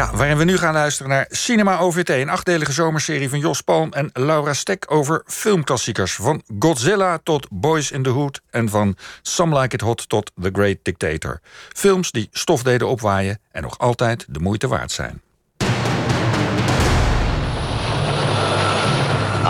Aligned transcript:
Ja, 0.00 0.10
waarin 0.14 0.36
we 0.36 0.44
nu 0.44 0.58
gaan 0.58 0.72
luisteren 0.72 1.10
naar 1.10 1.26
Cinema 1.30 1.78
OVT, 1.78 2.08
een 2.08 2.28
achtdelige 2.28 2.72
zomerserie 2.72 3.28
van 3.28 3.38
Jos 3.38 3.60
Palm 3.60 3.92
en 3.92 4.10
Laura 4.12 4.52
Stek 4.52 4.84
over 4.88 5.22
filmklassiekers. 5.26 6.14
Van 6.14 6.42
Godzilla 6.58 7.18
tot 7.22 7.46
Boys 7.50 7.90
in 7.90 8.02
the 8.02 8.08
Hood 8.08 8.40
en 8.50 8.68
van 8.68 8.96
Some 9.22 9.60
Like 9.60 9.74
It 9.74 9.80
Hot 9.80 10.08
tot 10.08 10.30
The 10.40 10.50
Great 10.52 10.76
Dictator. 10.82 11.40
Films 11.72 12.10
die 12.10 12.28
stof 12.32 12.62
deden 12.62 12.88
opwaaien 12.88 13.40
en 13.52 13.62
nog 13.62 13.78
altijd 13.78 14.24
de 14.28 14.40
moeite 14.40 14.68
waard 14.68 14.92
zijn. 14.92 15.22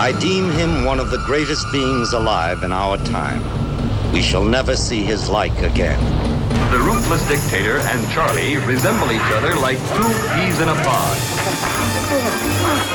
I 0.08 0.18
deem 0.18 0.50
him 0.50 0.86
one 0.86 1.02
of 1.02 1.08
the 1.10 1.18
greatest 1.18 1.70
beings 1.70 2.14
alive 2.14 2.64
in 2.64 2.72
our 2.72 3.02
time. 3.02 3.40
We 4.12 4.22
shall 4.22 4.44
never 4.44 4.76
see 4.76 5.04
his 5.04 5.28
like 5.28 5.66
again. 5.70 6.29
The 6.70 6.78
ruthless 6.78 7.26
dictator 7.26 7.78
and 7.78 8.08
Charlie 8.10 8.56
resemble 8.58 9.10
each 9.10 9.30
other 9.34 9.54
like 9.56 9.78
two 9.96 10.10
peas 10.34 10.60
in 10.60 10.68
a 10.68 10.74
pod. 10.84 11.16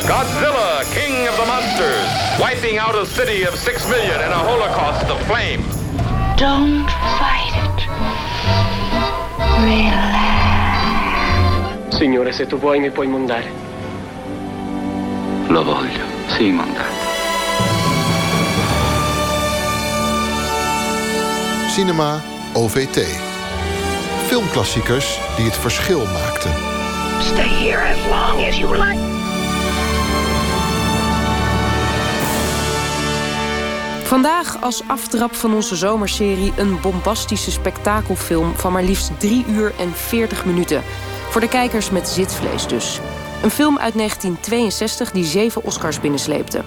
Godzilla, 0.08 0.84
king 0.94 1.28
of 1.28 1.36
the 1.38 1.46
monsters, 1.46 2.08
wiping 2.40 2.78
out 2.78 2.96
a 2.96 3.06
city 3.06 3.44
of 3.44 3.56
six 3.56 3.88
million 3.90 4.16
in 4.16 4.32
a 4.32 4.38
holocaust 4.38 5.06
of 5.08 5.22
flame. 5.28 5.64
Don't 6.38 6.90
fight 7.20 7.56
it. 7.64 7.88
Relax. 9.64 10.76
Signore, 11.98 12.32
se 12.34 12.46
tu 12.46 12.58
vuoi 12.58 12.80
mi 12.80 12.92
puoi 12.92 13.08
mandare. 13.08 13.50
Lo 15.48 15.64
voglio, 15.64 16.04
sì, 16.28 16.52
mandare. 16.52 17.04
Cinema 21.74 22.22
OVT 22.54 23.25
filmklassiekers 24.26 25.20
die 25.36 25.46
het 25.46 25.56
verschil 25.56 26.06
maakten. 26.06 26.52
Stay 27.20 27.48
here 27.48 27.82
as 27.82 27.98
long 28.10 28.48
as 28.48 28.58
you 28.58 28.78
like. 28.78 29.00
Vandaag 34.04 34.62
als 34.62 34.82
aftrap 34.88 35.36
van 35.36 35.54
onze 35.54 35.76
zomerserie 35.76 36.54
een 36.58 36.82
bombastische 36.82 37.52
spektakelfilm 37.52 38.54
van 38.56 38.72
maar 38.72 38.84
liefst 38.84 39.20
3 39.20 39.46
uur 39.50 39.74
en 39.80 39.92
40 39.94 40.46
minuten. 40.46 40.84
Voor 41.30 41.42
de 41.42 41.50
kijkers 41.50 41.90
met 41.90 42.08
zitvlees 42.08 42.68
dus. 42.68 43.00
Een 43.44 43.52
film 43.52 43.78
uit 43.78 43.94
1962 43.94 45.12
die 45.12 45.26
zeven 45.26 45.64
Oscars 45.64 46.00
binnensleepte. 46.00 46.64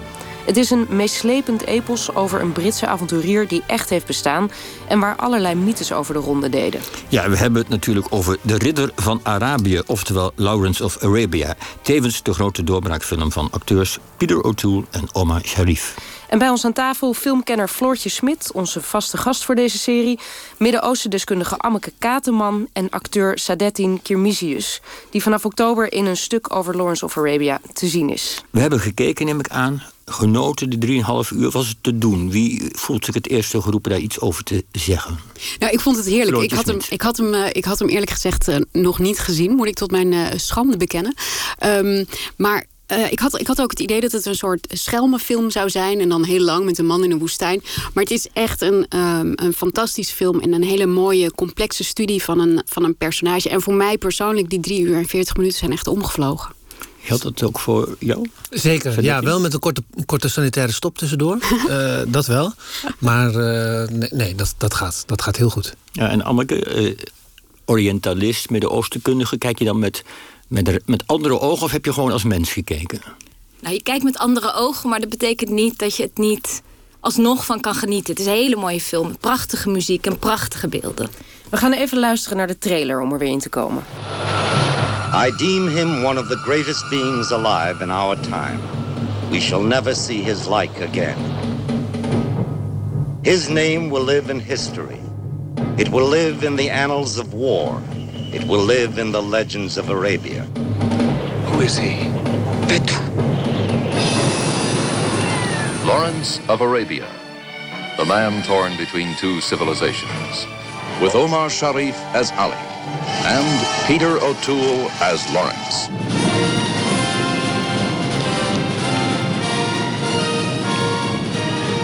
Het 0.49 0.57
is 0.57 0.69
een 0.69 0.87
meeslepend 0.89 1.65
epos 1.65 2.15
over 2.15 2.41
een 2.41 2.51
Britse 2.51 2.87
avonturier 2.87 3.47
die 3.47 3.63
echt 3.67 3.89
heeft 3.89 4.05
bestaan 4.05 4.51
en 4.87 4.99
waar 4.99 5.15
allerlei 5.15 5.55
mythes 5.55 5.91
over 5.91 6.13
de 6.13 6.19
ronde 6.19 6.49
deden. 6.49 6.81
Ja, 7.07 7.29
we 7.29 7.37
hebben 7.37 7.61
het 7.61 7.69
natuurlijk 7.69 8.07
over 8.09 8.37
De 8.41 8.57
Ridder 8.57 8.91
van 8.95 9.19
Arabië, 9.23 9.81
oftewel 9.85 10.31
Lawrence 10.35 10.83
of 10.83 11.03
Arabia. 11.03 11.55
Tevens 11.81 12.23
de 12.23 12.33
grote 12.33 12.63
doorbraakfilm 12.63 13.31
van 13.31 13.47
acteurs 13.51 13.99
Peter 14.17 14.43
O'Toole 14.43 14.85
en 14.91 15.13
Omar 15.13 15.41
Sharif. 15.43 15.95
En 16.27 16.39
bij 16.39 16.49
ons 16.49 16.65
aan 16.65 16.73
tafel 16.73 17.13
filmkenner 17.13 17.67
Floortje 17.67 18.09
Smit, 18.09 18.51
onze 18.53 18.81
vaste 18.81 19.17
gast 19.17 19.45
voor 19.45 19.55
deze 19.55 19.77
serie, 19.77 20.19
Midden-Oosten-deskundige 20.57 21.57
Anneke 21.57 21.93
Kateman 21.99 22.67
en 22.73 22.89
acteur 22.89 23.39
Sadettin 23.39 24.01
Kirmizius, 24.01 24.81
die 25.09 25.21
vanaf 25.21 25.45
oktober 25.45 25.93
in 25.93 26.05
een 26.05 26.17
stuk 26.17 26.55
over 26.55 26.75
Lawrence 26.75 27.05
of 27.05 27.17
Arabia 27.17 27.59
te 27.73 27.87
zien 27.87 28.09
is. 28.09 28.43
We 28.49 28.59
hebben 28.59 28.79
gekeken, 28.79 29.25
neem 29.25 29.39
ik 29.39 29.49
aan, 29.49 29.83
genoten, 30.09 30.79
de 30.79 30.87
3,5 31.31 31.37
uur 31.37 31.49
was 31.49 31.67
het 31.67 31.77
te 31.81 31.97
doen. 31.97 32.31
Wie 32.31 32.69
voelt 32.71 33.05
zich 33.05 33.13
het 33.13 33.27
eerste 33.27 33.61
geroepen 33.61 33.91
daar 33.91 33.99
iets 33.99 34.19
over 34.19 34.43
te 34.43 34.65
zeggen? 34.71 35.19
Nou, 35.59 35.73
ik 35.73 35.79
vond 35.79 35.97
het 35.97 36.05
heerlijk. 36.05 36.43
Ik 36.43 36.51
had, 36.51 36.65
hem, 36.65 36.79
ik, 36.89 37.01
had 37.01 37.17
hem, 37.17 37.33
eh, 37.33 37.49
ik 37.51 37.65
had 37.65 37.79
hem 37.79 37.87
eerlijk 37.87 38.11
gezegd 38.11 38.47
eh, 38.47 38.57
nog 38.71 38.99
niet 38.99 39.19
gezien, 39.19 39.55
moet 39.55 39.67
ik 39.67 39.75
tot 39.75 39.91
mijn 39.91 40.11
uh, 40.11 40.27
schande 40.35 40.77
bekennen. 40.77 41.13
Um, 41.65 42.05
maar 42.37 42.65
uh, 42.91 43.11
ik, 43.11 43.19
had, 43.19 43.39
ik 43.39 43.47
had 43.47 43.61
ook 43.61 43.69
het 43.69 43.79
idee 43.79 43.99
dat 43.99 44.11
het 44.11 44.25
een 44.25 44.35
soort 44.35 44.67
schelmenfilm 44.69 45.49
zou 45.49 45.69
zijn. 45.69 45.99
En 45.99 46.09
dan 46.09 46.23
heel 46.23 46.43
lang 46.43 46.65
met 46.65 46.77
een 46.77 46.85
man 46.85 47.03
in 47.03 47.11
een 47.11 47.19
woestijn. 47.19 47.61
Maar 47.93 48.03
het 48.03 48.11
is 48.11 48.27
echt 48.33 48.61
een, 48.61 48.85
um, 48.95 49.33
een 49.35 49.53
fantastische 49.53 50.15
film. 50.15 50.39
En 50.39 50.53
een 50.53 50.63
hele 50.63 50.85
mooie, 50.85 51.31
complexe 51.31 51.83
studie 51.83 52.23
van 52.23 52.39
een, 52.39 52.61
van 52.65 52.83
een 52.83 52.95
personage. 52.95 53.49
En 53.49 53.61
voor 53.61 53.73
mij 53.73 53.97
persoonlijk, 53.97 54.49
die 54.49 54.59
drie 54.59 54.81
uur 54.81 54.95
en 54.95 55.05
veertig 55.05 55.35
minuten 55.35 55.57
zijn 55.57 55.71
echt 55.71 55.87
omgevlogen. 55.87 56.58
Geldt 57.09 57.23
dat 57.23 57.43
ook 57.43 57.59
voor 57.59 57.95
jou? 57.99 58.29
Zeker, 58.49 59.03
ja, 59.03 59.21
wel 59.21 59.39
met 59.39 59.53
een 59.53 59.59
korte, 59.59 59.83
korte 60.05 60.29
sanitaire 60.29 60.73
stop 60.73 60.97
tussendoor. 60.97 61.37
uh, 61.67 61.99
dat 62.07 62.25
wel. 62.25 62.53
Maar 62.99 63.29
uh, 63.29 63.87
nee, 63.87 64.09
nee, 64.11 64.35
dat, 64.35 64.53
dat, 64.57 64.73
gaat, 64.73 65.03
dat 65.05 65.21
gaat 65.21 65.35
heel 65.35 65.49
goed. 65.49 65.75
Ja, 65.91 66.09
en 66.09 66.23
Anneke, 66.23 66.81
uh, 66.81 66.97
orientalist, 67.65 68.49
Midden-Oostenkundige, 68.49 69.37
kijk 69.37 69.59
je 69.59 69.65
dan 69.65 69.79
met 69.79 70.03
met, 70.49 70.81
met 70.85 71.07
andere 71.07 71.39
ogen 71.39 71.63
of 71.63 71.71
heb 71.71 71.85
je 71.85 71.93
gewoon 71.93 72.11
als 72.11 72.23
mens 72.23 72.51
gekeken? 72.51 73.01
Nou, 73.59 73.73
je 73.73 73.83
kijkt 73.83 74.03
met 74.03 74.17
andere 74.17 74.53
ogen, 74.53 74.89
maar 74.89 74.99
dat 74.99 75.09
betekent 75.09 75.49
niet 75.49 75.79
dat 75.79 75.95
je 75.95 76.03
het 76.03 76.17
niet 76.17 76.61
alsnog 76.99 77.45
van 77.45 77.59
kan 77.59 77.75
genieten. 77.75 78.09
Het 78.09 78.19
is 78.19 78.25
een 78.25 78.31
hele 78.31 78.55
mooie 78.55 78.81
film, 78.81 79.17
prachtige 79.17 79.69
muziek 79.69 80.05
en 80.05 80.19
prachtige 80.19 80.67
beelden. 80.67 81.09
We 81.49 81.57
gaan 81.57 81.73
even 81.73 81.99
luisteren 81.99 82.37
naar 82.37 82.47
de 82.47 82.57
trailer 82.57 83.01
om 83.01 83.11
er 83.13 83.19
weer 83.19 83.31
in 83.31 83.39
te 83.39 83.49
komen. 83.49 83.83
I 85.19 85.31
deem 85.31 85.67
him 85.67 86.01
one 86.01 86.17
of 86.17 86.29
the 86.29 86.37
greatest 86.37 86.89
beings 86.89 87.31
alive 87.31 87.81
in 87.81 87.91
our 87.91 88.15
time. 88.15 88.61
We 89.29 89.41
shall 89.41 89.61
never 89.61 89.93
see 89.93 90.21
his 90.21 90.47
like 90.47 90.79
again. 90.79 91.19
His 93.21 93.49
name 93.49 93.89
will 93.89 94.01
live 94.01 94.29
in 94.29 94.39
history. 94.39 95.01
It 95.77 95.89
will 95.89 96.07
live 96.07 96.45
in 96.45 96.55
the 96.55 96.69
annals 96.69 97.19
of 97.19 97.33
war. 97.33 97.83
It 98.31 98.47
will 98.47 98.61
live 98.61 98.97
in 98.97 99.11
the 99.11 99.21
legends 99.21 99.77
of 99.77 99.89
Arabia. 99.89 100.43
Who 101.49 101.59
is 101.59 101.77
he? 101.77 101.97
Petru. 102.69 103.05
Lawrence 105.85 106.39
of 106.47 106.61
Arabia, 106.61 107.09
the 107.97 108.05
man 108.05 108.41
torn 108.43 108.77
between 108.77 109.13
two 109.17 109.41
civilizations, 109.41 110.47
with 111.01 111.13
Omar 111.13 111.49
Sharif 111.49 111.97
as 112.15 112.31
Ali 112.37 112.78
and 113.25 113.87
Peter 113.87 114.17
O'Toole 114.23 114.89
as 115.01 115.31
Lawrence. 115.33 116.18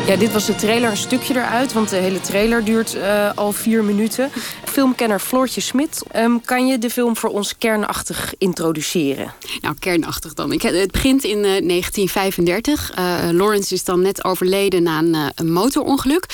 Ja, 0.07 0.15
dit 0.15 0.31
was 0.31 0.45
de 0.45 0.55
trailer, 0.55 0.89
een 0.89 0.97
stukje 0.97 1.33
eruit, 1.33 1.73
want 1.73 1.89
de 1.89 1.95
hele 1.95 2.21
trailer 2.21 2.63
duurt 2.63 2.95
uh, 2.95 3.31
al 3.35 3.51
vier 3.51 3.83
minuten. 3.83 4.31
Filmkenner 4.65 5.19
Floortje 5.19 5.61
Smit, 5.61 6.03
um, 6.15 6.41
kan 6.41 6.67
je 6.67 6.77
de 6.77 6.89
film 6.89 7.17
voor 7.17 7.29
ons 7.29 7.57
kernachtig 7.57 8.33
introduceren? 8.37 9.33
Nou, 9.61 9.75
kernachtig 9.79 10.33
dan. 10.33 10.51
Ik, 10.51 10.61
het 10.61 10.91
begint 10.91 11.23
in 11.23 11.37
uh, 11.37 11.43
1935. 11.43 12.97
Uh, 12.97 13.29
Lawrence 13.31 13.73
is 13.73 13.83
dan 13.83 14.01
net 14.01 14.23
overleden 14.23 14.83
na 14.83 14.99
een, 14.99 15.15
eh, 15.15 15.27
een 15.35 15.51
motorongeluk. 15.51 16.25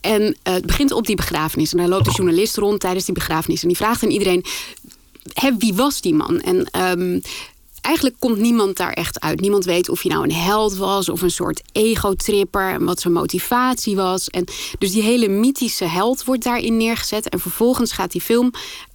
En 0.00 0.36
het 0.42 0.66
begint 0.66 0.92
op 0.92 1.06
die 1.06 1.16
begrafenis. 1.16 1.72
En 1.72 1.78
daar 1.78 1.88
loopt 1.88 2.04
de 2.04 2.12
journalist 2.12 2.56
rond 2.56 2.80
tijdens 2.80 3.04
die 3.04 3.14
begrafenis. 3.14 3.62
En 3.62 3.68
die 3.68 3.76
vraagt 3.76 4.02
aan 4.02 4.10
iedereen, 4.10 4.44
wie 5.58 5.74
was 5.74 6.00
die 6.00 6.14
man? 6.14 6.40
En 6.40 6.68
um, 6.98 7.22
eigenlijk 7.84 8.16
komt 8.18 8.38
niemand 8.38 8.76
daar 8.76 8.92
echt 8.92 9.20
uit. 9.20 9.40
Niemand 9.40 9.64
weet 9.64 9.88
of 9.88 10.02
hij 10.02 10.10
nou 10.10 10.24
een 10.24 10.32
held 10.32 10.76
was 10.76 11.08
of 11.08 11.22
een 11.22 11.30
soort 11.30 11.62
ego-tripper 11.72 12.70
en 12.70 12.84
wat 12.84 13.00
zijn 13.00 13.12
motivatie 13.12 13.96
was. 13.96 14.28
En 14.28 14.44
dus 14.78 14.92
die 14.92 15.02
hele 15.02 15.28
mythische 15.28 15.84
held 15.84 16.24
wordt 16.24 16.42
daarin 16.42 16.76
neergezet. 16.76 17.28
En 17.28 17.40
vervolgens 17.40 17.92
gaat 17.92 18.12
die 18.12 18.20
film 18.20 18.50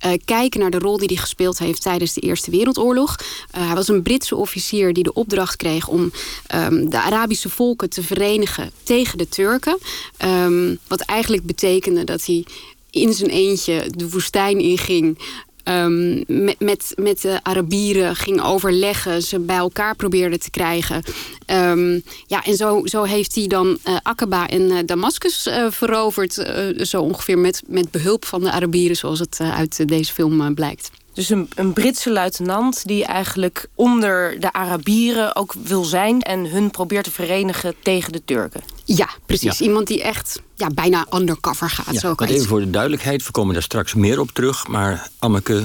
uh, 0.05 0.11
kijken 0.25 0.59
naar 0.59 0.69
de 0.69 0.79
rol 0.79 0.97
die 0.97 1.07
hij 1.07 1.17
gespeeld 1.17 1.59
heeft 1.59 1.81
tijdens 1.81 2.13
de 2.13 2.21
Eerste 2.21 2.51
Wereldoorlog. 2.51 3.15
Uh, 3.19 3.65
hij 3.65 3.75
was 3.75 3.87
een 3.87 4.01
Britse 4.01 4.35
officier 4.35 4.93
die 4.93 5.03
de 5.03 5.13
opdracht 5.13 5.55
kreeg 5.55 5.87
om 5.87 6.11
um, 6.55 6.89
de 6.89 7.01
Arabische 7.01 7.49
volken 7.49 7.89
te 7.89 8.03
verenigen 8.03 8.71
tegen 8.83 9.17
de 9.17 9.29
Turken. 9.29 9.77
Um, 10.25 10.79
wat 10.87 10.99
eigenlijk 10.99 11.43
betekende 11.45 12.03
dat 12.03 12.25
hij 12.25 12.45
in 12.91 13.13
zijn 13.13 13.29
eentje 13.29 13.91
de 13.95 14.09
woestijn 14.09 14.59
inging. 14.59 15.17
Um, 15.63 16.23
met, 16.27 16.59
met, 16.59 16.93
met 16.95 17.21
de 17.21 17.39
Arabieren 17.43 18.15
ging 18.15 18.41
overleggen, 18.41 19.21
ze 19.21 19.39
bij 19.39 19.57
elkaar 19.57 19.95
probeerde 19.95 20.37
te 20.37 20.49
krijgen. 20.49 21.03
Um, 21.47 22.03
ja, 22.27 22.43
en 22.43 22.55
zo, 22.55 22.81
zo 22.85 23.03
heeft 23.03 23.35
hij 23.35 23.47
dan 23.47 23.77
uh, 23.87 23.97
Aqaba 24.03 24.47
en 24.47 24.61
uh, 24.61 24.77
Damascus 24.85 25.47
uh, 25.47 25.65
veroverd, 25.69 26.33
zo 26.77 27.01
ongeveer 27.01 27.37
met, 27.37 27.61
met 27.67 27.91
behulp 27.91 28.25
van 28.25 28.41
de 28.41 28.51
Arabieren, 28.51 28.95
zoals 28.95 29.19
het 29.19 29.39
uit 29.39 29.87
deze 29.87 30.13
film 30.13 30.53
blijkt. 30.53 30.91
Dus 31.19 31.29
een, 31.29 31.49
een, 31.55 31.73
Britse 31.73 32.11
luitenant 32.11 32.87
die 32.87 33.05
eigenlijk 33.05 33.67
onder 33.75 34.39
de 34.39 34.53
Arabieren 34.53 35.35
ook 35.35 35.53
wil 35.63 35.83
zijn... 35.83 36.21
en 36.21 36.49
hun 36.49 36.71
probeert 36.71 37.03
te 37.03 37.11
verenigen 37.11 37.73
tegen 37.83 38.11
de 38.11 38.21
Turken. 38.25 38.61
Ja, 38.85 39.09
precies. 39.25 39.61
Iemand 39.61 39.87
die 39.87 40.03
echt 40.03 40.41
ja, 40.55 40.67
bijna 40.67 41.05
undercover 41.13 41.69
gaat. 41.69 41.93
Ja, 41.93 41.99
zo 41.99 42.13
maar 42.15 42.29
even 42.29 42.47
voor 42.47 42.59
de 42.59 42.69
duidelijkheid, 42.69 43.25
we 43.25 43.31
komen 43.31 43.53
daar 43.53 43.63
straks 43.63 43.93
meer 43.93 44.19
op 44.19 44.31
terug... 44.31 44.67
maar 44.67 45.09
Anneke, 45.17 45.63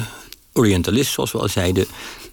Orientalist, 0.53 1.12
zoals 1.12 1.33
we 1.33 1.39
al 1.39 1.49
zeiden... 1.49 1.87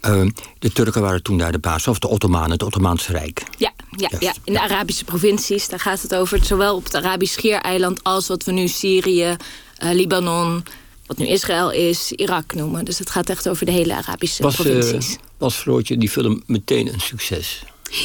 Uh, 0.06 0.26
de 0.58 0.72
Turken 0.72 1.02
waren 1.02 1.22
toen 1.22 1.38
daar 1.38 1.52
de 1.52 1.58
baas, 1.58 1.88
of 1.88 1.98
de 1.98 2.08
Ottomanen, 2.08 2.50
het 2.50 2.62
Ottomaanse 2.62 3.12
Rijk. 3.12 3.42
Ja, 3.58 3.72
ja, 3.96 4.10
ja, 4.18 4.34
in 4.44 4.52
de 4.52 4.60
Arabische 4.60 5.04
provincies, 5.04 5.68
daar 5.68 5.80
gaat 5.80 6.02
het 6.02 6.14
over... 6.14 6.44
zowel 6.44 6.76
op 6.76 6.84
het 6.84 6.94
Arabisch 6.94 7.32
Schiereiland 7.32 8.02
als 8.02 8.28
wat 8.28 8.44
we 8.44 8.52
nu 8.52 8.68
Syrië, 8.68 9.36
uh, 9.82 9.92
Libanon 9.92 10.64
wat 11.06 11.16
nu 11.18 11.26
Israël 11.26 11.70
is, 11.70 12.12
Irak 12.12 12.54
noemen. 12.54 12.84
Dus 12.84 12.98
het 12.98 13.10
gaat 13.10 13.30
echt 13.30 13.48
over 13.48 13.66
de 13.66 13.72
hele 13.72 13.94
Arabische 13.94 14.42
Was, 14.42 14.58
uh, 14.58 14.60
provincies. 14.60 15.16
was 15.38 15.54
Floortje 15.54 15.96
die 15.96 16.08
film 16.08 16.42
meteen 16.46 16.92
een 16.92 17.00
succes? 17.00 17.62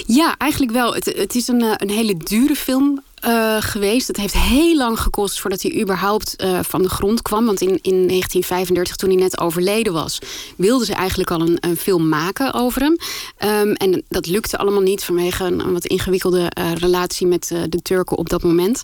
Ja, 0.07 0.37
eigenlijk 0.37 0.71
wel. 0.71 0.93
Het, 0.93 1.05
het 1.05 1.35
is 1.35 1.47
een, 1.47 1.61
eh, 1.61 1.73
een 1.75 1.89
hele 1.89 2.17
dure 2.17 2.55
film. 2.55 3.03
Uh, 3.27 3.55
geweest. 3.59 4.07
Het 4.07 4.17
heeft 4.17 4.33
heel 4.33 4.75
lang 4.75 4.99
gekost 4.99 5.39
voordat 5.39 5.61
hij 5.61 5.81
überhaupt 5.81 6.43
uh, 6.43 6.59
van 6.61 6.81
de 6.81 6.89
grond 6.89 7.21
kwam. 7.21 7.45
Want 7.45 7.61
in, 7.61 7.79
in 7.81 8.07
1935, 8.07 8.95
toen 8.95 9.09
hij 9.09 9.19
net 9.19 9.39
overleden 9.39 9.93
was, 9.93 10.19
wilden 10.55 10.87
ze 10.87 10.93
eigenlijk 10.93 11.31
al 11.31 11.41
een, 11.41 11.57
een 11.59 11.77
film 11.77 12.09
maken 12.09 12.53
over 12.53 12.81
hem. 12.81 12.97
Um, 13.45 13.73
en 13.73 14.03
dat 14.07 14.25
lukte 14.25 14.57
allemaal 14.57 14.81
niet 14.81 15.03
vanwege 15.03 15.43
een, 15.43 15.73
wat 15.73 15.85
ingewikkelde 15.85 16.51
uh, 16.59 16.73
relatie 16.73 17.27
met 17.27 17.47
de 17.69 17.81
Turken 17.81 18.17
op 18.17 18.29
dat 18.29 18.43
moment. 18.43 18.81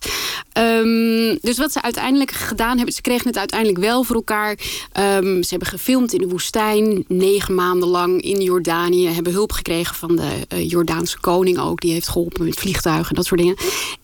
Um, 0.58 1.38
dus 1.42 1.58
wat 1.58 1.72
ze 1.72 1.82
uiteindelijk 1.82 2.32
gedaan 2.32 2.76
hebben, 2.76 2.96
ze 2.96 3.02
kregen 3.02 3.28
het 3.28 3.38
uiteindelijk 3.38 3.80
wel 3.80 4.04
voor 4.04 4.16
elkaar. 4.16 4.52
Um, 4.52 5.44
ze 5.44 5.50
hebben 5.50 5.68
gefilmd 5.68 6.14
in 6.14 6.22
de 6.22 6.28
woestijn, 6.28 7.04
negen 7.08 7.56
maanden 7.56 7.90
lang 7.90 8.22
in 8.22 8.42
Jordanië. 8.42 9.08
Hebben 9.08 9.34
hulp 9.34 9.52
gekregen 9.52 9.96
van 9.96 10.16
de 10.16 10.66
Jordaanse 10.68 11.20
koning 11.20 11.60
ook. 11.60 11.82
Die 11.82 11.92
heeft 11.92 12.08
geholpen 12.08 12.46
met 12.46 12.60
vliegtuigen 12.60 13.10
en 13.10 13.16
dat 13.16 13.26
soort 13.26 13.40
dingen. 13.40 13.56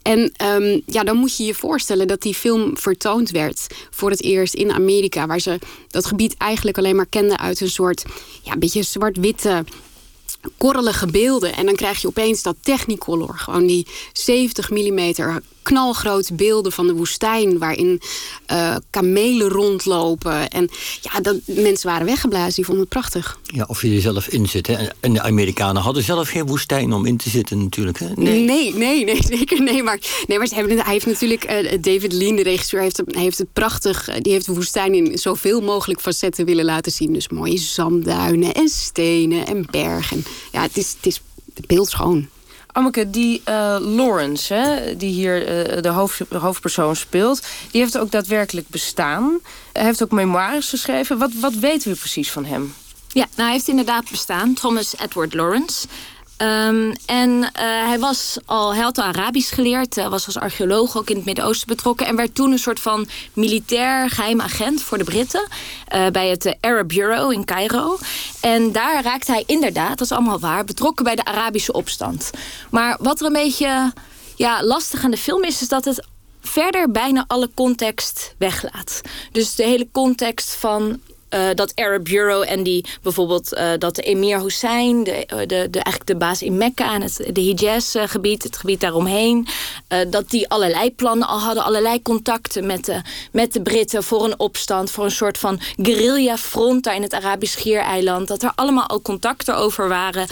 En 0.02 0.29
um, 0.44 0.82
ja, 0.86 1.04
dan 1.04 1.18
moet 1.18 1.38
je 1.38 1.44
je 1.44 1.54
voorstellen 1.54 2.08
dat 2.08 2.22
die 2.22 2.34
film 2.34 2.78
vertoond 2.78 3.30
werd 3.30 3.68
voor 3.90 4.10
het 4.10 4.24
eerst 4.24 4.54
in 4.54 4.72
Amerika. 4.72 5.28
Waar 5.28 5.40
ze 5.40 5.60
dat 5.88 6.06
gebied 6.06 6.38
eigenlijk 6.38 6.78
alleen 6.78 6.96
maar 6.96 7.06
kenden 7.06 7.40
uit 7.40 7.62
een 7.62 7.70
soort 7.70 8.06
ja, 8.44 8.58
beetje 8.58 8.84
zwart-witte 8.84 9.64
korrelige 10.58 11.08
beelden. 11.08 11.56
En 11.56 11.66
dan 11.66 11.76
krijg 11.76 12.02
je 12.02 12.08
opeens 12.08 12.42
dat 12.42 12.56
Technicolor. 12.62 13.38
Gewoon 13.38 13.68
die 13.68 13.88
70 14.14 14.70
mm 14.70 15.14
knalgrote 15.70 16.34
beelden 16.34 16.72
van 16.72 16.88
de 16.88 16.94
woestijn... 16.94 17.58
waarin 17.58 18.02
uh, 18.52 18.76
kamelen 18.90 19.48
rondlopen. 19.48 20.48
En 20.48 20.70
ja, 21.02 21.20
dat, 21.20 21.36
mensen 21.46 21.90
waren 21.90 22.06
weggeblazen, 22.06 22.54
die 22.56 22.66
vonden 22.66 22.84
het 22.84 22.94
prachtig. 22.94 23.40
Ja, 23.44 23.66
of 23.68 23.82
je 23.82 23.96
er 23.96 24.02
zelf 24.02 24.28
in 24.28 24.48
zit. 24.48 24.68
Hè? 24.68 24.88
En 25.00 25.14
de 25.14 25.22
Amerikanen 25.22 25.82
hadden 25.82 26.04
zelf 26.04 26.30
geen 26.30 26.46
woestijn 26.46 26.94
om 26.94 27.06
in 27.06 27.18
te 27.18 27.30
zitten 27.30 27.64
natuurlijk. 27.64 28.00
Hè? 28.00 28.08
Nee. 28.16 28.44
nee, 28.44 28.74
nee, 28.74 29.04
nee, 29.04 29.24
zeker. 29.38 29.62
Nee, 29.62 29.84
maar, 29.84 30.00
nee, 30.28 30.38
maar 30.38 30.48
ze 30.48 30.56
hebben, 30.56 30.78
hij 30.78 30.94
heeft 30.94 31.06
natuurlijk... 31.06 31.52
Uh, 31.52 31.82
David 31.82 32.14
Lean, 32.14 32.36
de 32.36 32.44
regisseur, 32.44 32.82
heeft, 32.82 33.02
heeft 33.06 33.38
het 33.38 33.54
prachtig... 33.54 34.10
die 34.20 34.34
heeft 34.34 34.46
de 34.46 34.54
woestijn 34.54 34.94
in 34.94 35.18
zoveel 35.18 35.62
mogelijk 35.62 36.02
facetten 36.02 36.46
willen 36.46 36.66
laten 36.66 36.92
zien. 36.92 37.14
Dus 37.14 37.30
mooie 37.30 37.58
zandduinen 37.58 38.54
en 38.54 38.70
stenen 38.70 39.46
en 39.46 39.66
bergen. 39.72 40.24
Ja, 40.52 40.62
het 40.62 40.78
is, 40.78 40.96
het 40.98 41.06
is 41.06 41.22
beeldschoon. 41.68 42.28
Anneke, 42.72 43.10
die 43.10 43.42
uh, 43.50 43.78
Lawrence, 43.80 44.54
hè, 44.54 44.96
die 44.96 45.12
hier 45.12 45.46
de, 45.82 45.90
hoofd, 45.90 46.22
de, 46.30 46.38
hoofdpersoon 46.38 46.96
speelt... 46.96 47.42
die 47.72 47.82
heeft 47.82 47.98
ook 47.98 48.12
daadwerkelijk 48.12 48.68
bestaan. 48.68 49.40
Hij 49.74 49.84
heeft 49.84 50.04
ook 50.04 50.12
memoires 50.12 50.70
geschreven. 50.70 51.18
Wat, 51.18 51.32
wat 51.34 51.54
weten 51.54 51.92
we 51.92 51.98
precies 51.98 52.32
van 52.32 52.46
hem? 52.46 52.74
Ja, 53.08 53.26
nou, 53.36 53.42
hij 53.42 53.52
heeft 53.52 53.68
inderdaad 53.68 54.10
bestaan. 54.10 54.54
Thomas 54.54 54.96
Edward 54.98 55.34
Lawrence. 55.34 55.88
Um, 56.42 56.94
en 57.06 57.30
uh, 57.30 57.50
hij, 57.88 58.00
was 58.00 58.38
al, 58.46 58.74
hij 58.74 58.84
had 58.84 59.00
Arabisch 59.00 59.54
geleerd, 59.54 59.98
uh, 59.98 60.08
was 60.08 60.26
als 60.26 60.38
archeoloog 60.38 60.98
ook 60.98 61.10
in 61.10 61.16
het 61.16 61.26
Midden-Oosten 61.26 61.68
betrokken... 61.68 62.06
en 62.06 62.16
werd 62.16 62.36
toen 62.36 62.52
een 62.52 62.60
soort 62.60 62.80
van 62.80 63.08
militair 63.34 64.10
geheim 64.10 64.42
agent 64.42 64.82
voor 64.82 64.98
de 64.98 65.04
Britten... 65.04 65.48
Uh, 65.96 66.08
bij 66.08 66.30
het 66.30 66.58
Arab 66.62 66.88
Bureau 66.88 67.34
in 67.34 67.46
Cairo. 67.46 67.98
En 68.42 68.72
daar 68.72 69.04
raakte 69.04 69.32
hij 69.32 69.44
inderdaad, 69.46 69.98
dat 69.98 70.02
is 70.02 70.12
allemaal 70.12 70.40
waar... 70.40 70.64
betrokken 70.64 71.06
bij 71.06 71.16
de 71.16 71.26
Arabische 71.26 71.74
opstand. 71.74 72.30
Maar 72.72 72.98
wat 73.02 73.20
er 73.20 73.26
een 73.26 73.34
beetje 73.34 73.94
ja, 74.36 74.64
lastig 74.64 75.04
aan 75.04 75.12
de 75.12 75.18
film 75.18 75.44
is... 75.44 75.62
is 75.62 75.68
dat 75.68 75.86
het 75.86 76.06
verder 76.42 76.92
bijna 76.92 77.24
alle 77.28 77.50
context 77.54 78.36
weglaat. 78.38 79.02
Dus 79.32 79.56
de 79.56 79.64
hele 79.64 79.88
context 79.92 80.56
van 80.56 81.00
uh, 81.30 81.48
dat 81.56 81.76
Arab 81.76 82.04
Bureau 82.04 82.46
en 82.46 82.64
die 82.64 82.86
bijvoorbeeld 83.02 83.54
uh, 83.54 83.72
dat 83.78 83.96
de 83.96 84.02
emir 84.02 84.42
Hussein, 84.42 85.04
de, 85.04 85.26
de, 85.28 85.46
de, 85.46 85.80
eigenlijk 85.80 86.06
de 86.06 86.16
baas 86.16 86.42
in 86.42 86.58
Mekka 86.58 86.94
en 86.94 87.02
het 87.02 87.30
de 87.34 87.42
Hijaz-gebied, 87.42 88.44
het 88.44 88.58
gebied 88.58 88.80
daaromheen, 88.80 89.48
dat 90.10 90.30
die 90.30 90.50
allerlei 90.50 90.96
plannen 90.96 91.28
al 91.28 91.40
hadden, 91.40 91.64
allerlei 91.64 92.02
contacten 92.02 92.66
met 92.66 92.86
de, 92.86 93.02
met 93.32 93.54
de 93.54 93.62
Britten 93.62 94.04
voor 94.04 94.26
een 94.26 94.40
opstand, 94.40 94.92
voor 94.92 95.04
een 95.04 95.12
soort 95.12 95.38
van 95.38 95.60
guerrilla-front 95.76 96.84
daar 96.84 96.96
in 96.96 97.02
het 97.02 97.14
Arabisch 97.14 97.54
Schiereiland, 97.54 98.28
dat 98.28 98.44
er 98.44 98.52
allemaal 98.56 98.88
al 98.88 99.02
contacten 99.02 99.56
over 99.56 99.88
waren. 99.88 100.28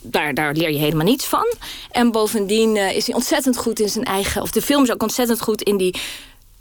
daar, 0.00 0.34
daar 0.34 0.54
leer 0.54 0.70
je 0.70 0.78
helemaal 0.78 1.06
niets 1.06 1.24
van. 1.24 1.46
En 1.90 2.10
bovendien 2.10 2.76
is 2.76 3.06
hij 3.06 3.14
ontzettend 3.14 3.56
goed 3.56 3.80
in 3.80 3.88
zijn 3.88 4.04
eigen, 4.04 4.42
of 4.42 4.50
de 4.50 4.62
film 4.62 4.82
is 4.82 4.92
ook 4.92 5.02
ontzettend 5.02 5.40
goed 5.40 5.62
in 5.62 5.76
die 5.76 5.94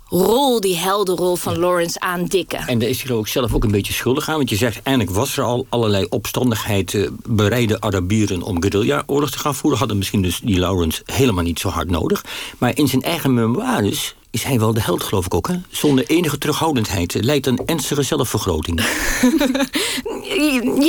rol, 0.07 0.59
die 0.59 0.77
heldenrol 0.77 1.35
van 1.35 1.57
Lawrence 1.57 1.99
aandikken. 1.99 2.67
En 2.67 2.79
daar 2.79 2.89
is 2.89 3.03
hij 3.03 3.15
ook 3.15 3.27
zelf 3.27 3.53
ook 3.53 3.63
een 3.63 3.71
beetje 3.71 3.93
schuldig 3.93 4.29
aan. 4.29 4.37
Want 4.37 4.49
je 4.49 4.55
zegt, 4.55 4.81
eindelijk 4.83 5.15
was 5.15 5.37
er 5.37 5.43
al 5.43 5.65
allerlei 5.69 6.05
opstandigheid... 6.09 6.93
Uh, 6.93 7.07
bereide 7.27 7.81
Arabieren 7.81 8.41
om 8.41 8.61
guerrilla-oorlog 8.61 9.31
te 9.31 9.39
gaan 9.39 9.55
voeren. 9.55 9.79
Hadden 9.79 9.97
misschien 9.97 10.21
dus 10.21 10.39
die 10.43 10.59
Lawrence 10.59 11.01
helemaal 11.05 11.43
niet 11.43 11.59
zo 11.59 11.69
hard 11.69 11.89
nodig. 11.89 12.25
Maar 12.57 12.77
in 12.77 12.87
zijn 12.87 13.01
eigen 13.01 13.33
memoires 13.33 14.15
is 14.33 14.43
hij 14.43 14.59
wel 14.59 14.73
de 14.73 14.81
held, 14.81 15.03
geloof 15.03 15.25
ik 15.25 15.33
ook. 15.33 15.47
Hè? 15.47 15.55
Zonder 15.69 16.05
enige 16.07 16.37
terughoudendheid. 16.37 17.17
Leidt 17.21 17.47
een 17.47 17.59
ernstige 17.65 18.01
zelfvergroting. 18.01 18.81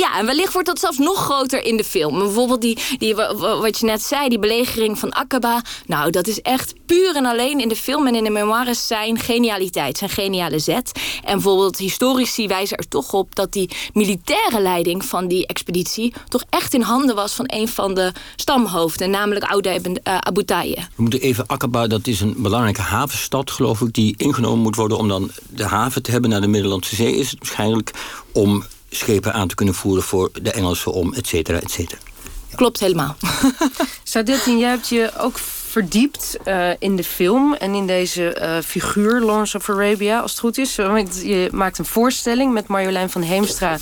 ja, 0.01 0.17
en 0.19 0.25
wellicht 0.25 0.53
wordt 0.53 0.67
dat 0.67 0.79
zelfs 0.79 0.97
nog 0.97 1.23
groter 1.23 1.63
in 1.63 1.77
de 1.77 1.83
film. 1.83 2.19
Bijvoorbeeld 2.19 2.61
die, 2.61 2.77
die, 2.97 3.15
wat 3.15 3.79
je 3.79 3.85
net 3.85 4.01
zei, 4.01 4.29
die 4.29 4.39
belegering 4.39 4.99
van 4.99 5.13
Aqaba. 5.13 5.61
Nou, 5.85 6.11
dat 6.11 6.27
is 6.27 6.41
echt 6.41 6.73
puur 6.85 7.15
en 7.15 7.25
alleen 7.25 7.59
in 7.59 7.67
de 7.67 7.75
film 7.75 8.07
en 8.07 8.15
in 8.15 8.23
de 8.23 8.29
memoires 8.29 8.87
zijn 8.87 9.19
genialiteit. 9.19 9.97
Zijn 9.97 10.09
geniale 10.09 10.59
zet. 10.59 10.91
En 11.23 11.33
bijvoorbeeld 11.33 11.77
historici 11.77 12.47
wijzen 12.47 12.77
er 12.77 12.87
toch 12.87 13.13
op... 13.13 13.35
dat 13.35 13.51
die 13.51 13.69
militaire 13.93 14.61
leiding 14.61 15.05
van 15.05 15.27
die 15.27 15.47
expeditie... 15.47 16.13
toch 16.27 16.43
echt 16.49 16.73
in 16.73 16.81
handen 16.81 17.15
was 17.15 17.33
van 17.33 17.45
een 17.47 17.67
van 17.67 17.93
de 17.93 18.11
stamhoofden. 18.35 19.09
Namelijk 19.09 19.51
ibn 19.65 19.89
uh, 19.89 20.17
Abu 20.17 20.43
Tayyeh. 20.43 20.83
We 20.95 21.01
moeten 21.01 21.21
even 21.21 21.47
Aqaba, 21.47 21.87
dat 21.87 22.07
is 22.07 22.21
een 22.21 22.35
belangrijke 22.37 22.81
havenstad 22.81 23.33
stad, 23.35 23.51
geloof 23.51 23.81
ik, 23.81 23.93
die 23.93 24.13
ingenomen 24.17 24.59
moet 24.59 24.75
worden 24.75 24.97
om 24.97 25.07
dan 25.07 25.31
de 25.49 25.65
haven 25.65 26.03
te 26.03 26.11
hebben 26.11 26.29
naar 26.29 26.41
de 26.41 26.47
Middellandse 26.47 26.95
Zee, 26.95 27.15
is 27.15 27.31
het 27.31 27.39
waarschijnlijk 27.39 27.91
om 28.31 28.63
schepen 28.89 29.33
aan 29.33 29.47
te 29.47 29.55
kunnen 29.55 29.75
voeren 29.75 30.03
voor 30.03 30.29
de 30.41 30.51
Engelsen 30.51 30.91
om, 30.93 31.13
et 31.13 31.27
cetera, 31.27 31.59
et 31.59 31.71
cetera. 31.71 32.01
Ja. 32.49 32.55
Klopt 32.55 32.79
helemaal. 32.79 33.15
Sadetin, 34.03 34.59
jij 34.59 34.69
hebt 34.69 34.89
je 34.89 35.11
ook 35.17 35.37
verdiept 35.67 36.37
uh, 36.47 36.69
in 36.79 36.95
de 36.95 37.03
film 37.03 37.53
en 37.53 37.73
in 37.73 37.87
deze 37.87 38.37
uh, 38.41 38.57
figuur, 38.65 39.21
Lawrence 39.21 39.57
of 39.57 39.69
Arabia, 39.69 40.19
als 40.19 40.31
het 40.31 40.39
goed 40.39 40.57
is. 40.57 40.75
Want 40.75 41.21
je 41.23 41.49
maakt 41.51 41.77
een 41.77 41.85
voorstelling 41.85 42.53
met 42.53 42.67
Marjolein 42.67 43.09
van 43.09 43.21
Heemstra 43.21 43.77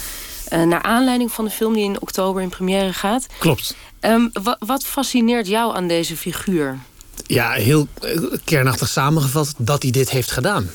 uh, 0.53 0.63
naar 0.63 0.81
aanleiding 0.81 1.31
van 1.31 1.45
de 1.45 1.51
film 1.51 1.73
die 1.73 1.83
in 1.83 2.01
oktober 2.01 2.41
in 2.41 2.49
première 2.49 2.93
gaat. 2.93 3.27
Klopt. 3.39 3.75
Um, 4.01 4.31
wat 4.59 4.85
fascineert 4.85 5.47
jou 5.47 5.75
aan 5.75 5.87
deze 5.87 6.17
figuur? 6.17 6.79
Ja, 7.25 7.51
heel 7.51 7.87
kernachtig 8.43 8.87
samengevat 8.87 9.53
dat 9.57 9.81
hij 9.81 9.91
dit 9.91 10.09
heeft 10.09 10.31
gedaan. 10.31 10.69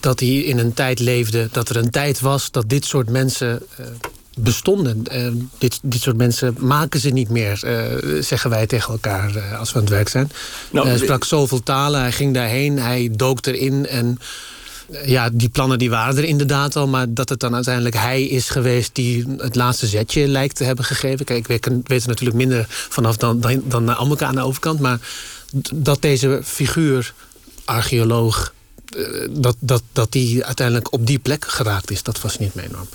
Dat 0.00 0.20
hij 0.20 0.28
in 0.28 0.58
een 0.58 0.74
tijd 0.74 0.98
leefde, 0.98 1.48
dat 1.52 1.68
er 1.68 1.76
een 1.76 1.90
tijd 1.90 2.20
was 2.20 2.50
dat 2.50 2.68
dit 2.68 2.84
soort 2.84 3.08
mensen 3.10 3.62
uh, 3.80 3.86
bestonden. 4.36 5.04
Uh, 5.12 5.32
dit, 5.58 5.78
dit 5.82 6.02
soort 6.02 6.16
mensen 6.16 6.56
maken 6.58 7.00
ze 7.00 7.08
niet 7.08 7.28
meer, 7.28 7.60
uh, 7.64 8.22
zeggen 8.22 8.50
wij 8.50 8.66
tegen 8.66 8.92
elkaar 8.92 9.54
als 9.58 9.72
we 9.72 9.76
aan 9.76 9.84
het 9.84 9.92
werk 9.92 10.08
zijn. 10.08 10.30
Nou, 10.70 10.88
hij 10.88 10.98
sprak 10.98 11.24
zoveel 11.24 11.62
talen, 11.62 12.00
hij 12.00 12.12
ging 12.12 12.34
daarheen, 12.34 12.78
hij 12.78 13.10
dook 13.12 13.46
erin 13.46 13.86
en 13.86 14.18
ja, 15.04 15.30
die 15.32 15.48
plannen 15.48 15.78
die 15.78 15.90
waren 15.90 16.16
er 16.16 16.24
inderdaad 16.24 16.76
al, 16.76 16.88
maar 16.88 17.14
dat 17.14 17.28
het 17.28 17.40
dan 17.40 17.54
uiteindelijk 17.54 17.96
hij 17.96 18.24
is 18.24 18.50
geweest 18.50 18.94
die 18.94 19.26
het 19.36 19.54
laatste 19.54 19.86
zetje 19.86 20.28
lijkt 20.28 20.56
te 20.56 20.64
hebben 20.64 20.84
gegeven. 20.84 21.24
Kijk, 21.24 21.48
ik 21.48 21.62
weet, 21.86 22.02
er 22.02 22.08
natuurlijk 22.08 22.38
minder 22.38 22.66
vanaf 22.68 23.16
dan, 23.16 23.40
dan, 23.40 23.62
dan 23.64 23.84
aan 24.22 24.34
de 24.34 24.42
overkant, 24.42 24.80
maar 24.80 24.98
dat 25.74 26.02
deze 26.02 26.40
figuur, 26.44 27.14
archeoloog, 27.64 28.52
dat, 29.30 29.56
dat, 29.58 29.82
dat 29.92 30.12
die 30.12 30.44
uiteindelijk 30.44 30.92
op 30.92 31.06
die 31.06 31.18
plek 31.18 31.44
geraakt 31.48 31.90
is, 31.90 32.02
dat 32.02 32.18
fascineert 32.18 32.54
me 32.54 32.62
enorm. 32.62 32.88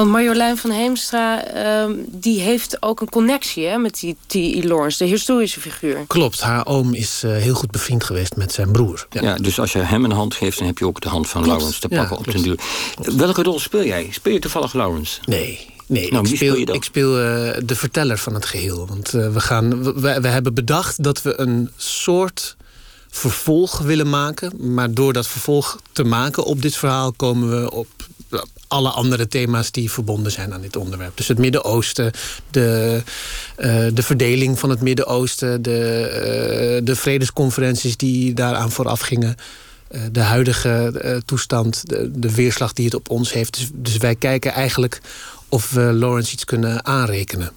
Want 0.00 0.12
Marjolein 0.12 0.56
van 0.56 0.70
Heemstra, 0.70 1.54
uh, 1.86 1.94
die 2.06 2.40
heeft 2.40 2.82
ook 2.82 3.00
een 3.00 3.08
connectie 3.08 3.66
hè, 3.66 3.78
met 3.78 4.00
die 4.00 4.16
T.E. 4.26 4.62
Lawrence, 4.62 5.04
de 5.04 5.10
historische 5.10 5.60
figuur. 5.60 6.04
Klopt, 6.06 6.40
haar 6.40 6.66
oom 6.66 6.94
is 6.94 7.22
uh, 7.24 7.36
heel 7.36 7.54
goed 7.54 7.70
bevriend 7.70 8.04
geweest 8.04 8.36
met 8.36 8.52
zijn 8.52 8.72
broer. 8.72 9.06
Ja. 9.10 9.22
ja. 9.22 9.34
dus 9.34 9.60
als 9.60 9.72
je 9.72 9.78
hem 9.78 10.04
een 10.04 10.12
hand 10.12 10.34
geeft, 10.34 10.58
dan 10.58 10.66
heb 10.66 10.78
je 10.78 10.86
ook 10.86 11.00
de 11.00 11.08
hand 11.08 11.28
van 11.28 11.42
klopt. 11.42 11.56
Lawrence 11.56 11.80
te 11.80 11.88
pakken 11.88 12.16
ja, 12.16 12.22
op 12.22 12.32
den 12.32 12.42
duur. 12.42 12.58
Welke 13.16 13.42
rol 13.42 13.58
speel 13.58 13.84
jij? 13.84 14.08
Speel 14.10 14.32
je 14.32 14.38
toevallig 14.38 14.72
Lawrence? 14.72 15.20
Nee, 15.24 15.66
Nee, 15.86 16.12
nou, 16.12 16.28
ik, 16.28 16.36
speel, 16.36 16.54
speel 16.54 16.74
ik 16.74 16.84
speel 16.84 17.18
uh, 17.18 17.52
de 17.64 17.74
verteller 17.74 18.18
van 18.18 18.34
het 18.34 18.44
geheel. 18.44 18.86
Want 18.86 19.14
uh, 19.14 19.32
we, 19.32 19.40
gaan, 19.40 19.82
we, 19.82 20.20
we 20.20 20.28
hebben 20.28 20.54
bedacht 20.54 21.02
dat 21.02 21.22
we 21.22 21.40
een 21.40 21.70
soort 21.76 22.56
vervolg 23.08 23.78
willen 23.78 24.10
maken. 24.10 24.74
Maar 24.74 24.94
door 24.94 25.12
dat 25.12 25.26
vervolg 25.26 25.78
te 25.92 26.04
maken 26.04 26.44
op 26.44 26.62
dit 26.62 26.76
verhaal 26.76 27.12
komen 27.12 27.62
we 27.62 27.70
op 27.70 27.88
alle 28.70 28.88
andere 28.90 29.28
thema's 29.28 29.70
die 29.70 29.90
verbonden 29.90 30.32
zijn 30.32 30.54
aan 30.54 30.60
dit 30.60 30.76
onderwerp. 30.76 31.16
Dus 31.16 31.28
het 31.28 31.38
Midden-Oosten, 31.38 32.12
de, 32.50 33.02
uh, 33.58 33.86
de 33.94 34.02
verdeling 34.02 34.58
van 34.58 34.70
het 34.70 34.80
Midden-Oosten, 34.80 35.62
de, 35.62 36.78
uh, 36.78 36.86
de 36.86 36.96
vredesconferenties 36.96 37.96
die 37.96 38.34
daaraan 38.34 38.70
vooraf 38.70 39.00
gingen. 39.00 39.36
eh, 39.88 40.00
de 40.12 40.20
huidige 40.20 40.98
eh, 41.02 41.16
toestand, 41.16 41.88
de, 41.88 42.10
de, 42.14 42.34
weerslag 42.34 42.72
die 42.72 42.84
het 42.84 42.94
op 42.94 43.10
ons 43.10 43.32
heeft. 43.32 43.54
Dus, 43.54 43.68
dus 43.72 43.96
wij 43.96 44.14
kijken 44.14 44.52
eigenlijk 44.52 45.00
of 45.48 45.70
we 45.70 45.80
Lawrence 45.80 46.32
iets 46.32 46.44
kunnen 46.44 46.84
aanrekenen. 46.84 47.50